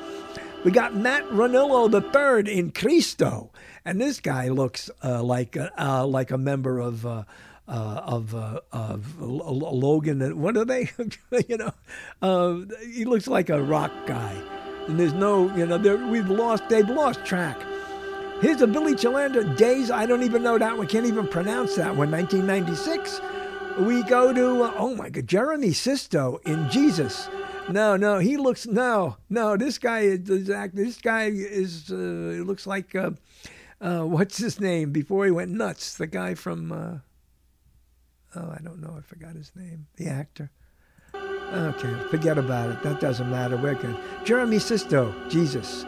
[0.63, 3.51] We got Matt Ranillo the third in Cristo.
[3.83, 7.05] And this guy looks uh, like, uh, like a member of,
[7.67, 10.39] uh, of uh, of Logan.
[10.39, 10.91] What are they?
[11.47, 11.73] you know,
[12.21, 12.59] uh,
[12.93, 14.35] he looks like a rock guy,
[14.87, 15.77] and there's no, you know,
[16.07, 16.67] we've lost.
[16.69, 17.57] They've lost track.
[18.41, 19.89] Here's a Billy Chalander Days.
[19.89, 20.87] I don't even know that one.
[20.87, 22.11] Can't even pronounce that one.
[22.11, 23.21] 1996.
[23.79, 27.29] We go to uh, oh my God, Jeremy Sisto in Jesus.
[27.69, 29.55] No, no, he looks no, no.
[29.55, 33.11] This guy is this guy is uh, looks like uh,
[33.79, 35.95] what's his name before he went nuts.
[35.95, 37.01] The guy from
[38.35, 38.95] oh, I don't know.
[38.97, 39.87] I forgot his name.
[39.97, 40.51] The actor.
[41.15, 42.81] Okay, forget about it.
[42.81, 43.57] That doesn't matter.
[43.57, 43.95] We're good.
[44.23, 45.85] Jeremy Sisto, Jesus.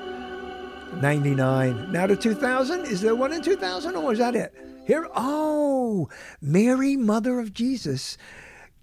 [1.01, 1.91] 99.
[1.91, 2.85] Now to 2000?
[2.85, 4.53] Is there one in 2000 or is that it?
[4.85, 6.07] Here, oh,
[6.41, 8.17] Mary, Mother of Jesus.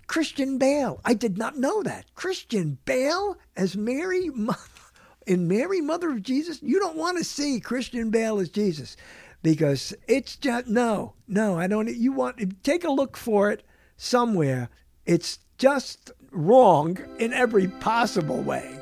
[0.09, 1.01] Christian Bale.
[1.05, 2.13] I did not know that.
[2.15, 4.31] Christian Bale as Mary,
[5.27, 6.61] in Mary, Mother of Jesus.
[6.63, 8.97] You don't want to see Christian Bale as Jesus
[9.43, 11.95] because it's just, no, no, I don't.
[11.95, 13.65] You want, take a look for it
[13.97, 14.69] somewhere.
[15.07, 18.79] It's just wrong in every possible way.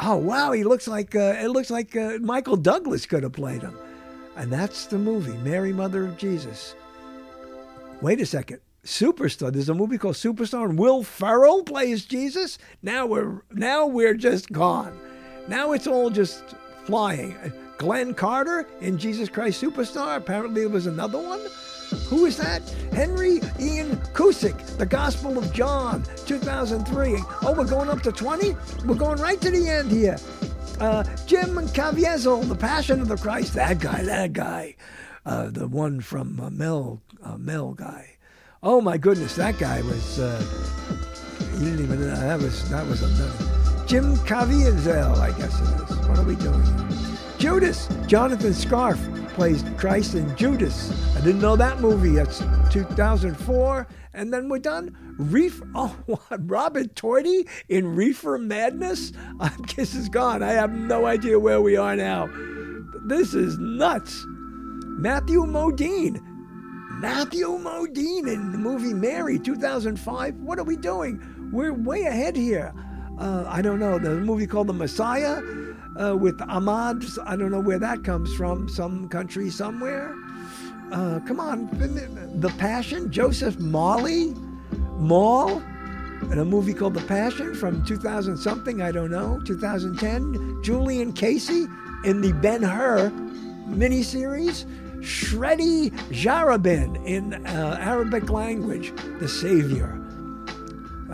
[0.00, 3.62] Oh wow, he looks like uh, it looks like uh, Michael Douglas could have played
[3.62, 3.76] him,
[4.36, 6.74] and that's the movie Mary, Mother of Jesus.
[8.00, 9.52] Wait a second, Superstar.
[9.52, 12.58] There's a movie called Superstar, and Will Ferrell plays Jesus.
[12.82, 14.98] Now we're now we're just gone.
[15.46, 16.42] Now it's all just
[16.84, 17.36] flying.
[17.82, 20.16] Glenn Carter in Jesus Christ Superstar.
[20.16, 21.40] Apparently, there was another one.
[22.06, 22.62] Who is that?
[22.92, 27.16] Henry Ian Cusick, The Gospel of John, 2003.
[27.42, 28.54] Oh, we're going up to 20?
[28.86, 30.16] We're going right to the end here.
[30.78, 33.54] Uh, Jim Caviezel, The Passion of the Christ.
[33.54, 34.76] That guy, that guy.
[35.26, 38.10] Uh, the one from uh, Mel, uh, Mel guy.
[38.62, 40.20] Oh my goodness, that guy was.
[40.20, 40.40] Uh,
[41.58, 46.08] didn't even know that was that was a Jim Caviezel, I guess it is.
[46.08, 47.01] What are we doing?
[47.42, 49.00] Judas, Jonathan Scarfe
[49.30, 50.92] plays Christ in Judas.
[51.16, 52.10] I didn't know that movie.
[52.10, 52.38] That's
[52.70, 53.88] 2004.
[54.14, 54.96] And then we're done.
[55.18, 55.60] Reef.
[55.74, 56.48] Oh, what?
[56.48, 59.12] Robert Torti in Reefer Madness?
[59.40, 60.44] I guess it's gone.
[60.44, 62.30] I have no idea where we are now.
[63.06, 64.24] This is nuts.
[64.28, 66.22] Matthew Modine.
[67.00, 70.36] Matthew Modine in the movie Mary, 2005.
[70.36, 71.20] What are we doing?
[71.52, 72.72] We're way ahead here.
[73.18, 73.98] Uh, I don't know.
[73.98, 75.42] There's a movie called The Messiah
[76.00, 77.04] uh, with Ahmad.
[77.24, 80.14] I don't know where that comes from, some country somewhere.
[80.90, 81.68] Uh, come on,
[82.40, 84.34] The Passion, Joseph Mawle,
[84.98, 85.62] Mall,
[86.30, 90.62] in a movie called The Passion from 2000 something, I don't know, 2010.
[90.62, 91.66] Julian Casey
[92.04, 93.10] in the Ben Hur
[93.68, 94.66] miniseries.
[95.02, 99.98] Shreddy Jarabin in uh, Arabic language, The Savior.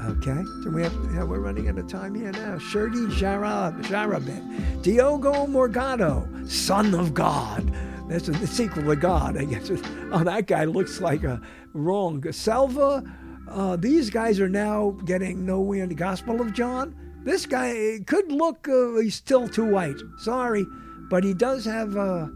[0.06, 2.56] Okay, so we have, yeah, we're running out of time here now.
[2.56, 7.72] Shirdi Jarab, Jarabin, Diogo Morgado, Son of God.
[8.08, 9.70] That's the sequel to God, I guess.
[10.10, 11.38] Oh, that guy looks like a
[11.74, 12.24] wrong.
[12.32, 13.02] Selva,
[13.50, 16.94] uh, these guys are now getting nowhere in the Gospel of John.
[17.24, 20.00] This guy could look, uh, he's still too white.
[20.16, 20.64] Sorry,
[21.10, 22.32] but he does have a,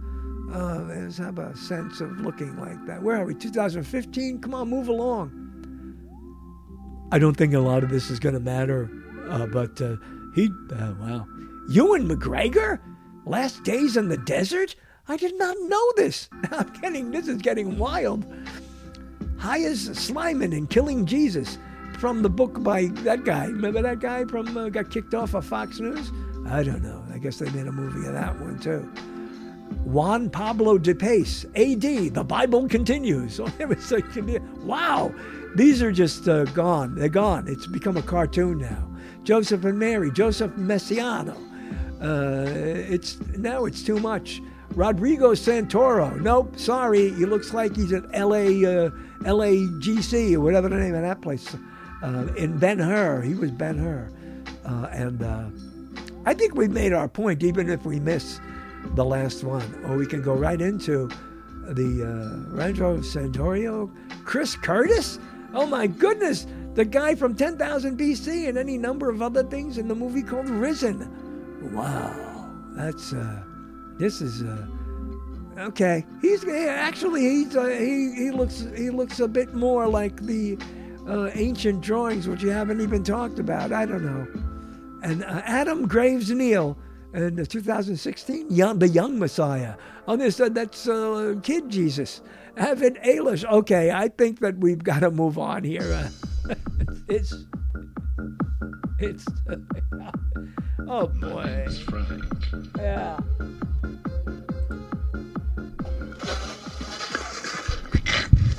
[0.52, 3.02] uh, have a sense of looking like that.
[3.02, 3.34] Where are we?
[3.34, 4.40] 2015?
[4.40, 5.41] Come on, move along.
[7.12, 8.90] I don't think a lot of this is going to matter,
[9.28, 9.96] uh, but uh,
[10.34, 11.26] he, uh, wow.
[11.68, 12.80] Ewan McGregor?
[13.26, 14.74] Last Days in the Desert?
[15.08, 16.30] I did not know this.
[16.50, 18.24] I'm getting, this is getting wild.
[19.36, 21.58] Haaz Sleiman in Killing Jesus
[21.98, 23.44] from the book by that guy.
[23.44, 26.10] Remember that guy from, uh, got kicked off of Fox News?
[26.46, 27.04] I don't know.
[27.12, 28.90] I guess they made a movie of that one too.
[29.84, 31.82] Juan Pablo Di Pace, AD,
[32.14, 33.38] the Bible continues.
[34.64, 35.14] wow,
[35.54, 36.94] these are just uh, gone.
[36.94, 37.48] They're gone.
[37.48, 38.88] It's become a cartoon now.
[39.24, 41.36] Joseph and Mary, Joseph Messiano.
[42.00, 44.40] Uh, it's now it's too much.
[44.74, 46.18] Rodrigo Santoro.
[46.20, 47.10] Nope, sorry.
[47.10, 51.54] He looks like he's at LA uh, LAGC or whatever the name of that place.
[52.02, 54.10] Uh, in Ben Hur, he was Ben Hur,
[54.64, 55.44] uh, and uh,
[56.26, 58.40] I think we made our point, even if we miss
[58.96, 61.08] the last one, or we can go right into
[61.68, 63.90] the uh, Rancho Santorio.
[64.24, 65.18] Chris Curtis.
[65.54, 69.88] Oh my goodness, the guy from 10,000 BC and any number of other things in
[69.88, 71.08] the movie called Risen.
[71.72, 73.42] Wow, that's uh,
[73.98, 74.66] this is uh,
[75.58, 76.04] okay.
[76.20, 80.58] He's actually he's uh, he he looks he looks a bit more like the
[81.06, 83.72] uh, ancient drawings which you haven't even talked about.
[83.72, 84.26] I don't know.
[85.02, 86.76] And uh, Adam Greaves-Neal
[87.14, 89.74] in 2016, young, the young Messiah.
[90.08, 92.22] Oh, this uh, that's uh, Kid Jesus.
[92.56, 93.44] Evan Alish.
[93.44, 96.10] Okay, I think that we've got to move on here.
[96.48, 96.54] Uh,
[97.08, 97.34] it's
[98.98, 99.26] it's
[100.88, 101.66] oh boy.
[102.76, 103.18] Yeah.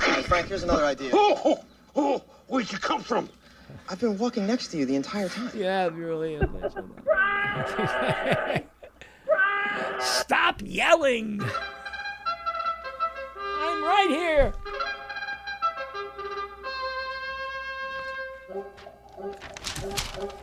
[0.02, 1.12] Hey, Frank, here's another idea.
[1.14, 1.64] Oh, oh,
[1.96, 3.30] oh, where'd you come from?
[3.90, 5.52] I've been walking next to you the entire time.
[5.56, 6.40] Yeah, you really.
[10.00, 11.42] Stop yelling!
[13.64, 14.54] I'm right here.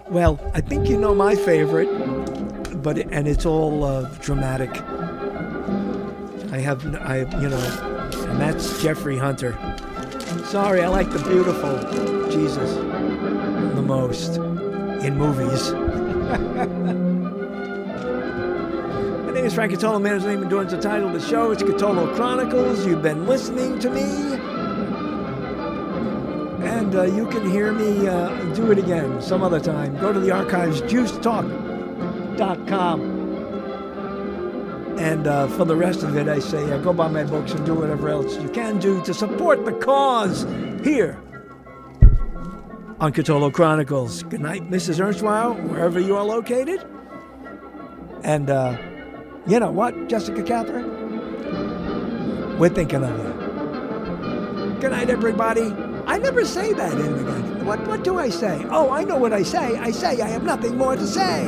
[0.08, 1.88] Well, I think you know my favorite,
[2.82, 4.70] but and it's all uh, dramatic.
[6.52, 9.52] I have, I you know, and that's Jeffrey Hunter.
[10.46, 11.78] Sorry, I like the beautiful
[12.30, 12.74] Jesus
[13.74, 14.36] the most
[15.04, 15.72] in movies.
[19.30, 20.02] My name is Frank Catolo.
[20.02, 21.52] Man's name doing the title of the show.
[21.52, 22.84] It's Catolo Chronicles.
[22.84, 24.00] You've been listening to me.
[26.66, 29.96] And uh, you can hear me uh, do it again some other time.
[29.98, 33.00] Go to the archives, juicetalk.com.
[34.98, 37.64] And uh, for the rest of it, I say uh, go buy my books and
[37.64, 40.42] do whatever else you can do to support the cause
[40.82, 41.22] here
[42.98, 44.24] on Catolo Chronicles.
[44.24, 44.98] Good night, Mrs.
[44.98, 46.84] Ernstweiler, wherever you are located.
[48.24, 48.76] And uh,
[49.46, 50.88] you know what, Jessica Catherine?
[52.58, 54.74] We're thinking of you.
[54.80, 55.74] Good night, everybody.
[56.06, 58.64] I never say that in the What, what do I say?
[58.70, 59.76] Oh, I know what I say.
[59.76, 61.46] I say I have nothing more to say.